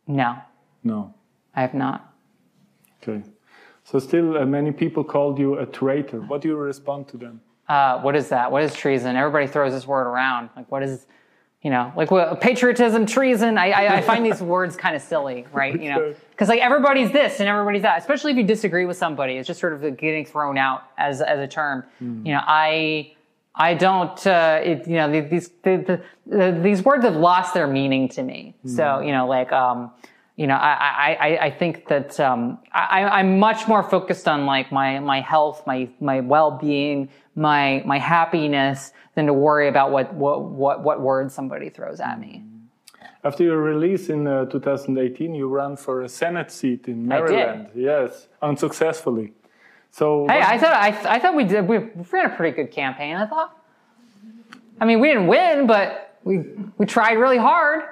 No. 0.05 0.37
No. 0.83 1.13
I 1.55 1.61
have 1.61 1.73
not. 1.73 2.13
Okay. 3.01 3.23
So 3.89 3.99
still, 3.99 4.37
uh, 4.37 4.45
many 4.45 4.73
people 4.73 5.01
called 5.01 5.39
you 5.39 5.59
a 5.59 5.65
traitor. 5.65 6.19
What 6.19 6.41
do 6.41 6.49
you 6.49 6.57
respond 6.57 7.07
to 7.07 7.17
them? 7.17 7.39
Uh, 7.69 8.01
what 8.01 8.17
is 8.17 8.27
that? 8.27 8.51
What 8.51 8.63
is 8.63 8.73
treason? 8.73 9.15
Everybody 9.15 9.47
throws 9.47 9.71
this 9.71 9.87
word 9.87 10.07
around. 10.07 10.49
Like, 10.57 10.69
what 10.69 10.83
is, 10.83 11.05
you 11.61 11.71
know, 11.71 11.93
like 11.95 12.11
well, 12.11 12.35
patriotism, 12.35 13.05
treason. 13.05 13.57
I, 13.57 13.71
I, 13.71 13.95
I 13.95 14.01
find 14.01 14.25
these 14.25 14.41
words 14.55 14.75
kind 14.75 14.93
of 14.93 15.01
silly, 15.01 15.45
right? 15.53 15.81
You 15.81 15.89
know, 15.89 16.15
because 16.31 16.49
like 16.49 16.59
everybody's 16.59 17.13
this 17.13 17.39
and 17.39 17.47
everybody's 17.47 17.83
that. 17.83 17.97
Especially 17.99 18.31
if 18.31 18.37
you 18.37 18.43
disagree 18.43 18.85
with 18.85 18.97
somebody, 18.97 19.35
it's 19.35 19.47
just 19.47 19.61
sort 19.61 19.71
of 19.71 19.81
getting 19.95 20.25
thrown 20.25 20.57
out 20.57 20.83
as 20.97 21.21
as 21.21 21.39
a 21.39 21.47
term. 21.47 21.85
Mm. 22.03 22.25
You 22.25 22.33
know, 22.33 22.41
I. 22.45 23.13
I 23.59 23.73
don't, 23.73 24.27
uh, 24.27 24.61
it, 24.63 24.87
you 24.87 24.97
know, 24.97 25.09
these, 25.09 25.49
the, 25.63 25.99
the, 26.27 26.59
these 26.61 26.85
words 26.85 27.03
have 27.03 27.15
lost 27.15 27.55
their 27.55 27.65
meaning 27.65 28.07
to 28.09 28.21
me. 28.21 28.53
Mm. 28.63 28.75
So, 28.75 28.99
you 28.99 29.11
know, 29.11 29.25
like, 29.25 29.51
um, 29.51 29.89
you 30.37 30.45
know, 30.45 30.53
I, 30.55 31.17
I, 31.19 31.45
I 31.47 31.51
think 31.51 31.87
that 31.87 32.19
um, 32.19 32.59
I, 32.71 33.03
I'm 33.03 33.39
much 33.39 33.67
more 33.67 33.81
focused 33.81 34.27
on 34.27 34.45
like 34.45 34.71
my, 34.71 34.99
my 34.99 35.19
health, 35.19 35.65
my, 35.65 35.89
my 35.99 36.19
well-being, 36.19 37.09
my, 37.35 37.81
my 37.87 37.97
happiness 37.97 38.93
than 39.15 39.25
to 39.25 39.33
worry 39.33 39.67
about 39.67 39.91
what, 39.91 40.13
what, 40.13 40.43
what, 40.43 40.83
what 40.83 41.01
words 41.01 41.33
somebody 41.33 41.71
throws 41.71 41.99
at 41.99 42.19
me. 42.19 42.43
After 43.23 43.43
your 43.43 43.57
release 43.57 44.09
in 44.09 44.27
uh, 44.27 44.45
2018, 44.45 45.33
you 45.33 45.47
ran 45.47 45.75
for 45.75 46.03
a 46.03 46.09
Senate 46.09 46.51
seat 46.51 46.87
in 46.87 47.07
Maryland. 47.07 47.69
Yes, 47.73 48.27
unsuccessfully. 48.39 49.33
So 49.89 50.27
hey, 50.29 50.39
I 50.39 50.59
thought 50.59 50.73
I, 50.73 51.15
I 51.15 51.19
thought 51.19 51.35
we 51.35 51.43
did 51.43 51.67
we 51.67 51.77
ran 51.77 52.27
a 52.27 52.35
pretty 52.35 52.55
good 52.55 52.71
campaign. 52.71 53.15
I 53.15 53.25
thought. 53.25 53.57
I 54.79 54.85
mean, 54.85 54.99
we 54.99 55.07
didn't 55.07 55.25
win, 55.25 55.65
but 55.65 56.19
we 56.23 56.43
we 56.77 56.85
tried 56.85 57.13
really 57.13 57.37
hard. 57.37 57.83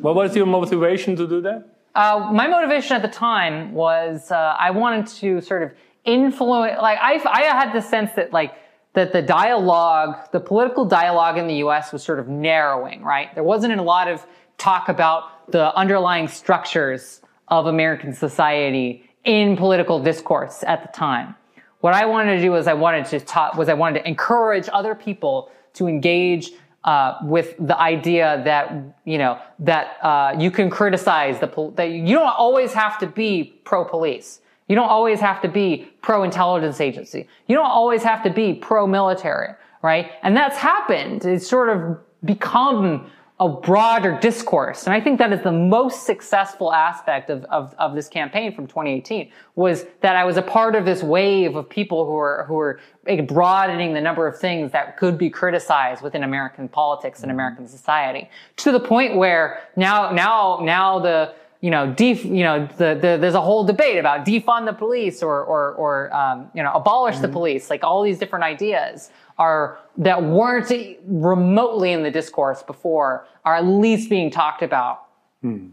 What 0.00 0.16
was 0.16 0.34
your 0.34 0.46
motivation 0.46 1.14
to 1.16 1.28
do 1.28 1.40
that? 1.42 1.71
Uh, 1.94 2.30
my 2.32 2.48
motivation 2.48 2.96
at 2.96 3.02
the 3.02 3.08
time 3.08 3.72
was 3.72 4.30
uh, 4.30 4.56
I 4.58 4.70
wanted 4.70 5.06
to 5.18 5.40
sort 5.40 5.62
of 5.62 5.72
influence. 6.04 6.80
Like 6.80 6.98
I, 7.00 7.20
I 7.30 7.42
had 7.42 7.72
the 7.72 7.82
sense 7.82 8.12
that 8.16 8.32
like 8.32 8.54
that 8.94 9.12
the 9.12 9.22
dialogue, 9.22 10.30
the 10.32 10.40
political 10.40 10.84
dialogue 10.84 11.38
in 11.38 11.46
the 11.46 11.56
U.S. 11.56 11.92
was 11.92 12.02
sort 12.02 12.18
of 12.18 12.28
narrowing. 12.28 13.02
Right, 13.02 13.34
there 13.34 13.44
wasn't 13.44 13.78
a 13.78 13.82
lot 13.82 14.08
of 14.08 14.26
talk 14.58 14.88
about 14.88 15.50
the 15.50 15.74
underlying 15.74 16.28
structures 16.28 17.20
of 17.48 17.66
American 17.66 18.14
society 18.14 19.04
in 19.24 19.56
political 19.56 20.02
discourse 20.02 20.64
at 20.66 20.82
the 20.82 20.88
time. 20.96 21.34
What 21.80 21.94
I 21.94 22.06
wanted 22.06 22.36
to 22.36 22.40
do 22.40 22.52
was 22.52 22.66
I 22.68 22.74
wanted 22.74 23.06
to 23.06 23.20
talk, 23.20 23.54
was 23.56 23.68
I 23.68 23.74
wanted 23.74 24.00
to 24.00 24.08
encourage 24.08 24.68
other 24.72 24.94
people 24.94 25.50
to 25.74 25.88
engage 25.88 26.52
uh, 26.84 27.18
with 27.22 27.54
the 27.58 27.78
idea 27.78 28.42
that 28.44 28.72
you 29.04 29.18
know 29.18 29.38
that 29.58 29.96
uh, 30.02 30.34
you 30.38 30.50
can 30.50 30.68
criticize 30.68 31.38
the 31.38 31.46
pol- 31.46 31.70
that 31.72 31.90
you 31.90 32.14
don't 32.14 32.34
always 32.36 32.72
have 32.72 32.98
to 32.98 33.06
be 33.06 33.60
pro 33.64 33.84
police. 33.84 34.40
You 34.68 34.76
don't 34.76 34.88
always 34.88 35.20
have 35.20 35.42
to 35.42 35.48
be 35.48 35.88
pro 36.02 36.22
intelligence 36.22 36.80
agency. 36.80 37.28
You 37.46 37.56
don't 37.56 37.70
always 37.70 38.02
have 38.02 38.22
to 38.24 38.30
be 38.30 38.54
pro 38.54 38.86
military, 38.86 39.54
right? 39.82 40.12
And 40.22 40.36
that's 40.36 40.56
happened. 40.56 41.24
It's 41.24 41.46
sort 41.46 41.68
of 41.68 41.98
become 42.24 43.10
a 43.42 43.48
broader 43.48 44.16
discourse. 44.20 44.84
And 44.84 44.94
I 44.94 45.00
think 45.00 45.18
that 45.18 45.32
is 45.32 45.42
the 45.42 45.50
most 45.50 46.06
successful 46.06 46.72
aspect 46.72 47.28
of, 47.28 47.42
of, 47.46 47.74
of, 47.76 47.92
this 47.92 48.08
campaign 48.08 48.54
from 48.54 48.68
2018 48.68 49.32
was 49.56 49.84
that 50.00 50.14
I 50.14 50.24
was 50.24 50.36
a 50.36 50.42
part 50.42 50.76
of 50.76 50.84
this 50.84 51.02
wave 51.02 51.56
of 51.56 51.68
people 51.68 52.06
who 52.06 52.16
are, 52.16 52.44
who 52.46 52.56
are 52.56 52.80
broadening 53.26 53.94
the 53.94 54.00
number 54.00 54.28
of 54.28 54.38
things 54.38 54.70
that 54.70 54.96
could 54.96 55.18
be 55.18 55.28
criticized 55.28 56.02
within 56.02 56.22
American 56.22 56.68
politics 56.68 57.24
and 57.24 57.32
American 57.32 57.66
society 57.66 58.30
to 58.58 58.70
the 58.70 58.78
point 58.78 59.16
where 59.16 59.60
now, 59.74 60.12
now, 60.12 60.60
now 60.62 61.00
the, 61.00 61.34
you 61.60 61.70
know, 61.72 61.92
def, 61.92 62.24
you 62.24 62.44
know, 62.44 62.68
the, 62.76 62.94
the, 62.94 63.18
there's 63.20 63.34
a 63.34 63.40
whole 63.40 63.64
debate 63.64 63.98
about 63.98 64.24
defund 64.24 64.66
the 64.66 64.72
police 64.72 65.20
or, 65.20 65.42
or, 65.42 65.72
or, 65.74 66.14
um, 66.14 66.48
you 66.54 66.62
know, 66.62 66.72
abolish 66.74 67.14
mm-hmm. 67.16 67.22
the 67.22 67.28
police, 67.28 67.70
like 67.70 67.82
all 67.82 68.04
these 68.04 68.20
different 68.20 68.44
ideas 68.44 69.10
are 69.42 69.78
that 70.08 70.18
weren't 70.22 70.70
remotely 71.06 71.90
in 71.96 72.02
the 72.06 72.10
discourse 72.20 72.60
before 72.72 73.10
are 73.44 73.56
at 73.60 73.66
least 73.84 74.04
being 74.16 74.30
talked 74.30 74.62
about. 74.70 74.96
Hmm. 75.42 75.64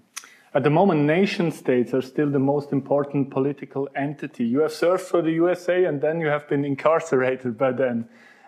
At 0.58 0.64
the 0.64 0.74
moment, 0.80 1.02
nation 1.02 1.52
states 1.52 1.94
are 1.94 2.02
still 2.14 2.30
the 2.38 2.46
most 2.54 2.72
important 2.72 3.30
political 3.30 3.84
entity. 3.96 4.46
You 4.54 4.60
have 4.66 4.72
served 4.72 5.04
for 5.12 5.22
the 5.22 5.34
USA 5.44 5.86
and 5.86 6.02
then 6.02 6.16
you 6.24 6.30
have 6.36 6.46
been 6.54 6.66
incarcerated 6.74 7.54
by 7.64 7.72
then. 7.84 7.98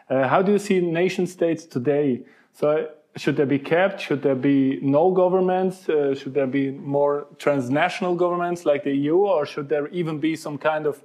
Uh, 0.10 0.28
how 0.28 0.42
do 0.42 0.52
you 0.52 0.60
see 0.68 0.78
nation 0.82 1.28
states 1.28 1.64
today? 1.66 2.08
So, 2.54 2.68
should 3.22 3.36
they 3.40 3.46
be 3.58 3.60
kept? 3.60 4.02
Should 4.06 4.22
there 4.28 4.42
be 4.54 4.80
no 4.82 5.12
governments? 5.24 5.88
Uh, 5.88 6.16
should 6.20 6.34
there 6.34 6.52
be 6.62 6.66
more 6.72 7.28
transnational 7.38 8.16
governments 8.16 8.66
like 8.66 8.84
the 8.84 8.96
EU? 9.04 9.18
Or 9.36 9.46
should 9.46 9.68
there 9.70 9.88
even 10.00 10.20
be 10.20 10.36
some 10.36 10.58
kind 10.58 10.86
of 10.92 10.96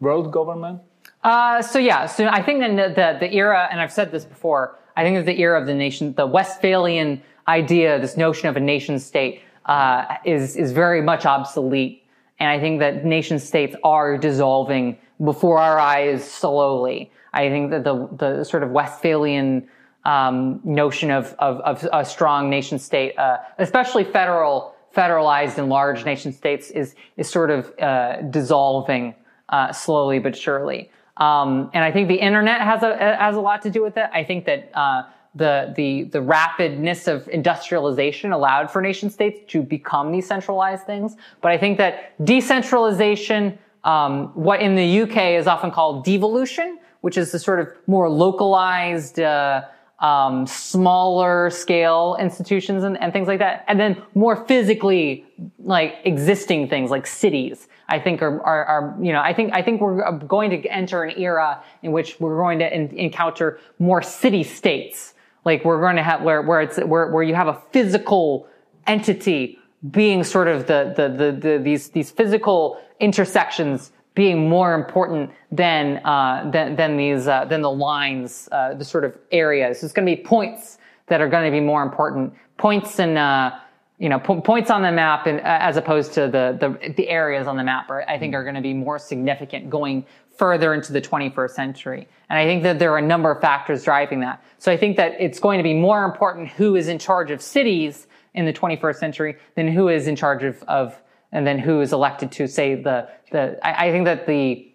world 0.00 0.32
government? 0.32 0.80
Uh, 1.22 1.60
so 1.60 1.78
yeah, 1.78 2.06
so 2.06 2.28
I 2.28 2.42
think 2.42 2.60
that 2.60 2.94
the, 2.94 3.26
the 3.26 3.34
era, 3.34 3.68
and 3.70 3.80
I've 3.80 3.92
said 3.92 4.12
this 4.12 4.24
before, 4.24 4.78
I 4.96 5.02
think 5.02 5.16
that 5.16 5.26
the 5.26 5.40
era 5.40 5.60
of 5.60 5.66
the 5.66 5.74
nation, 5.74 6.14
the 6.14 6.26
Westphalian 6.26 7.22
idea, 7.48 7.98
this 8.00 8.16
notion 8.16 8.48
of 8.48 8.56
a 8.56 8.60
nation 8.60 8.98
state, 8.98 9.42
uh, 9.66 10.16
is 10.24 10.56
is 10.56 10.72
very 10.72 11.02
much 11.02 11.26
obsolete, 11.26 12.04
and 12.38 12.48
I 12.48 12.60
think 12.60 12.78
that 12.80 13.04
nation 13.04 13.38
states 13.38 13.74
are 13.82 14.16
dissolving 14.16 14.96
before 15.24 15.58
our 15.58 15.78
eyes 15.78 16.24
slowly. 16.24 17.10
I 17.32 17.48
think 17.48 17.70
that 17.72 17.84
the 17.84 18.08
the 18.16 18.44
sort 18.44 18.62
of 18.62 18.70
Westphalian 18.70 19.68
um, 20.04 20.60
notion 20.62 21.10
of, 21.10 21.34
of, 21.40 21.60
of 21.60 21.86
a 21.92 22.04
strong 22.04 22.48
nation 22.48 22.78
state, 22.78 23.18
uh, 23.18 23.38
especially 23.58 24.04
federal 24.04 24.74
federalized 24.96 25.58
and 25.58 25.68
large 25.68 26.04
nation 26.04 26.32
states, 26.32 26.70
is 26.70 26.94
is 27.16 27.28
sort 27.28 27.50
of 27.50 27.72
uh, 27.80 28.22
dissolving 28.22 29.14
uh, 29.48 29.72
slowly 29.72 30.20
but 30.20 30.36
surely. 30.36 30.90
Um, 31.16 31.70
and 31.72 31.82
I 31.82 31.92
think 31.92 32.08
the 32.08 32.16
internet 32.16 32.60
has 32.60 32.82
a 32.82 32.96
has 32.96 33.36
a 33.36 33.40
lot 33.40 33.62
to 33.62 33.70
do 33.70 33.82
with 33.82 33.96
it. 33.96 34.08
I 34.12 34.22
think 34.22 34.44
that 34.44 34.70
uh, 34.74 35.04
the 35.34 35.72
the 35.74 36.04
the 36.04 36.18
rapidness 36.18 37.08
of 37.08 37.26
industrialization 37.28 38.32
allowed 38.32 38.70
for 38.70 38.82
nation 38.82 39.08
states 39.08 39.40
to 39.52 39.62
become 39.62 40.12
these 40.12 40.26
centralized 40.26 40.84
things. 40.84 41.16
But 41.40 41.52
I 41.52 41.58
think 41.58 41.78
that 41.78 42.22
decentralization, 42.24 43.58
um, 43.84 44.28
what 44.34 44.60
in 44.60 44.74
the 44.74 45.02
UK 45.02 45.38
is 45.38 45.46
often 45.46 45.70
called 45.70 46.04
devolution, 46.04 46.78
which 47.00 47.16
is 47.16 47.32
the 47.32 47.38
sort 47.38 47.60
of 47.60 47.68
more 47.86 48.10
localized. 48.10 49.20
Uh, 49.20 49.62
um, 49.98 50.46
smaller 50.46 51.48
scale 51.48 52.18
institutions 52.20 52.84
and, 52.84 53.00
and 53.00 53.14
things 53.14 53.26
like 53.26 53.38
that, 53.38 53.64
and 53.66 53.80
then 53.80 54.02
more 54.14 54.44
physically 54.44 55.24
like 55.58 55.96
existing 56.04 56.68
things 56.68 56.90
like 56.90 57.06
cities 57.06 57.66
I 57.88 58.00
think 58.00 58.22
are, 58.22 58.42
are, 58.42 58.64
are, 58.64 58.96
you 59.00 59.12
know, 59.12 59.20
I 59.20 59.32
think, 59.32 59.52
I 59.54 59.62
think 59.62 59.80
we're 59.80 60.12
going 60.12 60.50
to 60.50 60.66
enter 60.68 61.04
an 61.04 61.18
era 61.18 61.62
in 61.82 61.92
which 61.92 62.18
we're 62.18 62.36
going 62.36 62.58
to 62.58 62.74
in, 62.74 62.88
encounter 62.96 63.60
more 63.78 64.02
city 64.02 64.42
states. 64.42 65.14
Like 65.44 65.64
we're 65.64 65.80
going 65.80 65.96
to 65.96 66.02
have, 66.02 66.22
where, 66.22 66.42
where 66.42 66.60
it's, 66.60 66.78
where, 66.78 67.10
where 67.10 67.22
you 67.22 67.34
have 67.34 67.46
a 67.46 67.62
physical 67.72 68.48
entity 68.86 69.58
being 69.90 70.24
sort 70.24 70.48
of 70.48 70.66
the, 70.66 70.92
the, 70.96 71.08
the, 71.08 71.32
the 71.32 71.58
these, 71.58 71.90
these 71.90 72.10
physical 72.10 72.80
intersections 72.98 73.92
being 74.16 74.48
more 74.48 74.74
important 74.74 75.30
than, 75.52 75.98
uh, 76.04 76.50
than, 76.50 76.74
than 76.74 76.96
these, 76.96 77.28
uh, 77.28 77.44
than 77.44 77.62
the 77.62 77.70
lines, 77.70 78.48
uh, 78.50 78.74
the 78.74 78.84
sort 78.84 79.04
of 79.04 79.16
areas. 79.30 79.84
It's 79.84 79.92
going 79.92 80.06
to 80.06 80.16
be 80.16 80.22
points 80.22 80.78
that 81.06 81.20
are 81.20 81.28
going 81.28 81.44
to 81.44 81.50
be 81.52 81.60
more 81.60 81.82
important. 81.82 82.34
Points 82.56 82.98
and, 82.98 83.16
uh, 83.16 83.52
you 83.98 84.08
know, 84.08 84.18
po- 84.18 84.40
points 84.40 84.70
on 84.70 84.82
the 84.82 84.92
map 84.92 85.26
and 85.26 85.40
uh, 85.40 85.42
as 85.44 85.76
opposed 85.76 86.12
to 86.14 86.22
the, 86.22 86.56
the, 86.60 86.92
the 86.92 87.08
areas 87.08 87.46
on 87.46 87.56
the 87.56 87.64
map, 87.64 87.90
are, 87.90 88.08
I 88.08 88.18
think 88.18 88.34
are 88.34 88.42
going 88.42 88.54
to 88.54 88.60
be 88.60 88.74
more 88.74 88.98
significant 88.98 89.70
going 89.70 90.04
further 90.36 90.74
into 90.74 90.92
the 90.92 91.00
21st 91.00 91.50
century. 91.50 92.08
And 92.28 92.38
I 92.38 92.44
think 92.44 92.62
that 92.64 92.78
there 92.78 92.92
are 92.92 92.98
a 92.98 93.02
number 93.02 93.30
of 93.30 93.40
factors 93.40 93.84
driving 93.84 94.20
that. 94.20 94.44
So 94.58 94.70
I 94.70 94.76
think 94.76 94.96
that 94.98 95.12
it's 95.18 95.40
going 95.40 95.58
to 95.58 95.62
be 95.62 95.72
more 95.72 96.04
important 96.04 96.48
who 96.48 96.76
is 96.76 96.88
in 96.88 96.98
charge 96.98 97.30
of 97.30 97.40
cities 97.40 98.06
in 98.34 98.44
the 98.44 98.52
21st 98.52 98.96
century 98.96 99.36
than 99.54 99.68
who 99.68 99.88
is 99.88 100.06
in 100.06 100.14
charge 100.14 100.44
of, 100.44 100.62
of 100.64 101.00
and 101.32 101.46
then 101.46 101.58
who 101.58 101.80
is 101.80 101.92
elected 101.92 102.30
to 102.32 102.46
say 102.46 102.74
the 102.74 103.08
the. 103.32 103.58
I, 103.66 103.88
I 103.88 103.90
think 103.90 104.04
that 104.04 104.26
the 104.26 104.72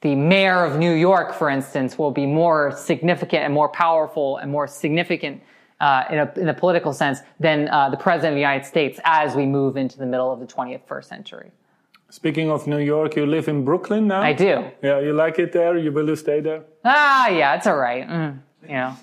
the 0.00 0.14
mayor 0.16 0.64
of 0.64 0.78
New 0.78 0.94
York, 0.94 1.32
for 1.32 1.48
instance, 1.48 1.96
will 1.96 2.10
be 2.10 2.26
more 2.26 2.72
significant 2.72 3.44
and 3.44 3.54
more 3.54 3.68
powerful 3.68 4.38
and 4.38 4.50
more 4.50 4.66
significant 4.66 5.42
uh, 5.82 6.04
in, 6.10 6.18
a, 6.18 6.32
in 6.36 6.48
a 6.48 6.54
political 6.54 6.92
sense 6.92 7.18
than 7.40 7.68
uh, 7.68 7.90
the 7.90 7.96
president 7.96 8.32
of 8.32 8.36
the 8.36 8.40
United 8.40 8.64
States 8.64 9.00
as 9.04 9.34
we 9.34 9.44
move 9.44 9.76
into 9.76 9.98
the 9.98 10.06
middle 10.06 10.32
of 10.32 10.38
the 10.38 10.46
21st 10.46 11.04
century. 11.04 11.50
Speaking 12.08 12.50
of 12.50 12.66
New 12.66 12.78
York, 12.78 13.16
you 13.16 13.26
live 13.26 13.48
in 13.48 13.64
Brooklyn 13.64 14.06
now. 14.06 14.22
I 14.22 14.32
do. 14.32 14.70
Yeah, 14.82 15.00
you 15.00 15.12
like 15.12 15.38
it 15.38 15.52
there. 15.52 15.76
You 15.76 15.90
will 15.90 16.08
you 16.08 16.16
stay 16.16 16.40
there? 16.40 16.62
Ah, 16.84 17.28
yeah, 17.28 17.56
it's 17.56 17.66
all 17.66 17.78
right. 17.78 18.06
Mm, 18.06 18.38
you 18.62 18.74
know, 18.74 18.96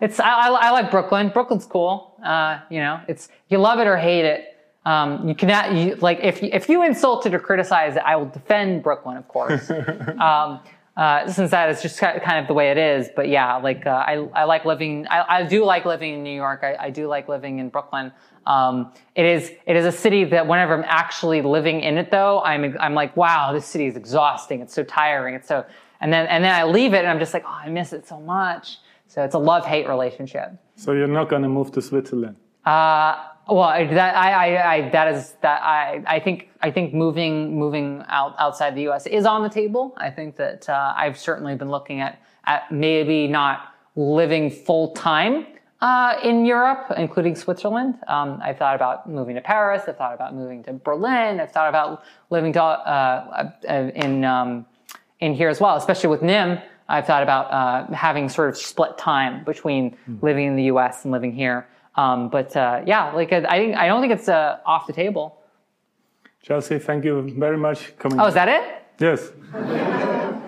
it's 0.00 0.18
I, 0.18 0.48
I, 0.48 0.48
I 0.48 0.70
like 0.70 0.90
Brooklyn. 0.90 1.28
Brooklyn's 1.28 1.66
cool. 1.66 2.18
Uh, 2.24 2.60
you 2.70 2.80
know, 2.80 3.00
it's 3.08 3.28
you 3.50 3.58
love 3.58 3.78
it 3.78 3.86
or 3.86 3.96
hate 3.96 4.24
it. 4.24 4.56
Um, 4.86 5.28
you 5.28 5.34
cannot 5.34 5.74
you, 5.74 5.96
like 5.96 6.20
if 6.22 6.42
you, 6.42 6.48
if 6.52 6.68
you 6.70 6.82
insulted 6.82 7.34
or 7.34 7.38
criticized 7.38 7.98
it, 7.98 8.02
I 8.06 8.16
will 8.16 8.30
defend 8.30 8.82
Brooklyn, 8.82 9.18
of 9.18 9.28
course. 9.28 9.70
um, 10.18 10.60
uh, 11.00 11.26
since 11.26 11.50
that 11.50 11.70
is 11.70 11.80
just 11.80 11.98
kind 11.98 12.38
of 12.38 12.46
the 12.46 12.52
way 12.52 12.70
it 12.70 12.76
is. 12.76 13.08
But 13.16 13.28
yeah, 13.30 13.56
like 13.56 13.86
uh, 13.86 14.04
I, 14.06 14.16
I 14.34 14.44
like 14.44 14.66
living. 14.66 15.06
I, 15.08 15.38
I 15.38 15.42
do 15.44 15.64
like 15.64 15.86
living 15.86 16.12
in 16.12 16.22
New 16.22 16.34
York. 16.34 16.60
I, 16.62 16.76
I 16.78 16.90
do 16.90 17.06
like 17.08 17.26
living 17.26 17.58
in 17.58 17.70
Brooklyn. 17.70 18.12
Um, 18.46 18.92
it 19.14 19.24
is 19.24 19.50
it 19.66 19.76
is 19.76 19.86
a 19.86 19.92
city 19.92 20.24
that 20.24 20.46
whenever 20.46 20.74
I'm 20.74 20.84
actually 20.86 21.40
living 21.40 21.80
in 21.80 21.96
it, 21.96 22.10
though, 22.10 22.42
I'm 22.42 22.76
I'm 22.78 22.92
like, 22.92 23.16
wow, 23.16 23.50
this 23.50 23.64
city 23.64 23.86
is 23.86 23.96
exhausting. 23.96 24.60
It's 24.60 24.74
so 24.74 24.84
tiring. 24.84 25.34
It's 25.34 25.48
so 25.48 25.64
and 26.02 26.12
then 26.12 26.26
and 26.26 26.44
then 26.44 26.54
I 26.54 26.64
leave 26.64 26.92
it, 26.92 26.98
and 26.98 27.08
I'm 27.08 27.18
just 27.18 27.32
like, 27.32 27.44
oh, 27.46 27.60
I 27.64 27.70
miss 27.70 27.94
it 27.94 28.06
so 28.06 28.20
much. 28.20 28.76
So 29.06 29.24
it's 29.24 29.34
a 29.34 29.38
love 29.38 29.64
hate 29.64 29.88
relationship. 29.88 30.52
So 30.76 30.92
you're 30.92 31.08
not 31.08 31.30
going 31.30 31.42
to 31.42 31.48
move 31.48 31.72
to 31.72 31.80
Switzerland. 31.80 32.36
Uh, 32.66 33.24
well, 33.50 33.68
that 33.94 34.16
I, 34.16 34.32
I, 34.32 34.74
I, 34.74 34.90
that 34.90 35.08
is 35.08 35.34
that 35.42 35.62
I, 35.62 36.02
I 36.06 36.20
think 36.20 36.48
I 36.60 36.70
think 36.70 36.94
moving 36.94 37.58
moving 37.58 38.04
out 38.08 38.34
outside 38.38 38.74
the 38.74 38.82
U.S. 38.82 39.06
is 39.06 39.26
on 39.26 39.42
the 39.42 39.48
table. 39.48 39.94
I 39.96 40.10
think 40.10 40.36
that 40.36 40.68
uh, 40.68 40.94
I've 40.96 41.18
certainly 41.18 41.54
been 41.56 41.70
looking 41.70 42.00
at 42.00 42.22
at 42.44 42.70
maybe 42.70 43.26
not 43.26 43.74
living 43.96 44.50
full 44.50 44.92
time 44.92 45.46
uh, 45.80 46.16
in 46.22 46.44
Europe, 46.44 46.92
including 46.96 47.34
Switzerland. 47.34 47.96
Um, 48.06 48.40
I've 48.42 48.58
thought 48.58 48.74
about 48.76 49.08
moving 49.08 49.34
to 49.34 49.40
Paris. 49.40 49.82
I've 49.88 49.96
thought 49.96 50.14
about 50.14 50.34
moving 50.34 50.62
to 50.64 50.74
Berlin. 50.74 51.40
I've 51.40 51.52
thought 51.52 51.68
about 51.68 52.04
living 52.30 52.52
to, 52.54 52.62
uh, 52.62 53.50
uh 53.68 53.72
in 53.94 54.24
um, 54.24 54.66
in 55.20 55.34
here 55.34 55.48
as 55.48 55.60
well, 55.60 55.76
especially 55.76 56.08
with 56.08 56.22
Nym. 56.22 56.58
I've 56.88 57.06
thought 57.06 57.22
about 57.22 57.52
uh, 57.52 57.92
having 57.94 58.28
sort 58.28 58.48
of 58.48 58.56
split 58.56 58.98
time 58.98 59.44
between 59.44 59.96
mm. 60.08 60.22
living 60.22 60.46
in 60.46 60.56
the 60.56 60.64
U.S. 60.64 61.04
and 61.04 61.12
living 61.12 61.32
here. 61.32 61.68
Um, 61.96 62.28
but 62.28 62.56
uh, 62.56 62.82
yeah, 62.86 63.10
like 63.12 63.32
I 63.32 63.58
think 63.58 63.76
I 63.76 63.88
don't 63.88 64.00
think 64.00 64.12
it's 64.12 64.28
uh, 64.28 64.58
off 64.64 64.86
the 64.86 64.92
table. 64.92 65.36
Chelsea, 66.42 66.78
thank 66.78 67.04
you 67.04 67.32
very 67.38 67.56
much 67.58 67.96
coming. 67.98 68.20
Oh, 68.20 68.26
is 68.26 68.34
that 68.34 68.48
it? 68.48 68.62
Yes. 68.98 69.30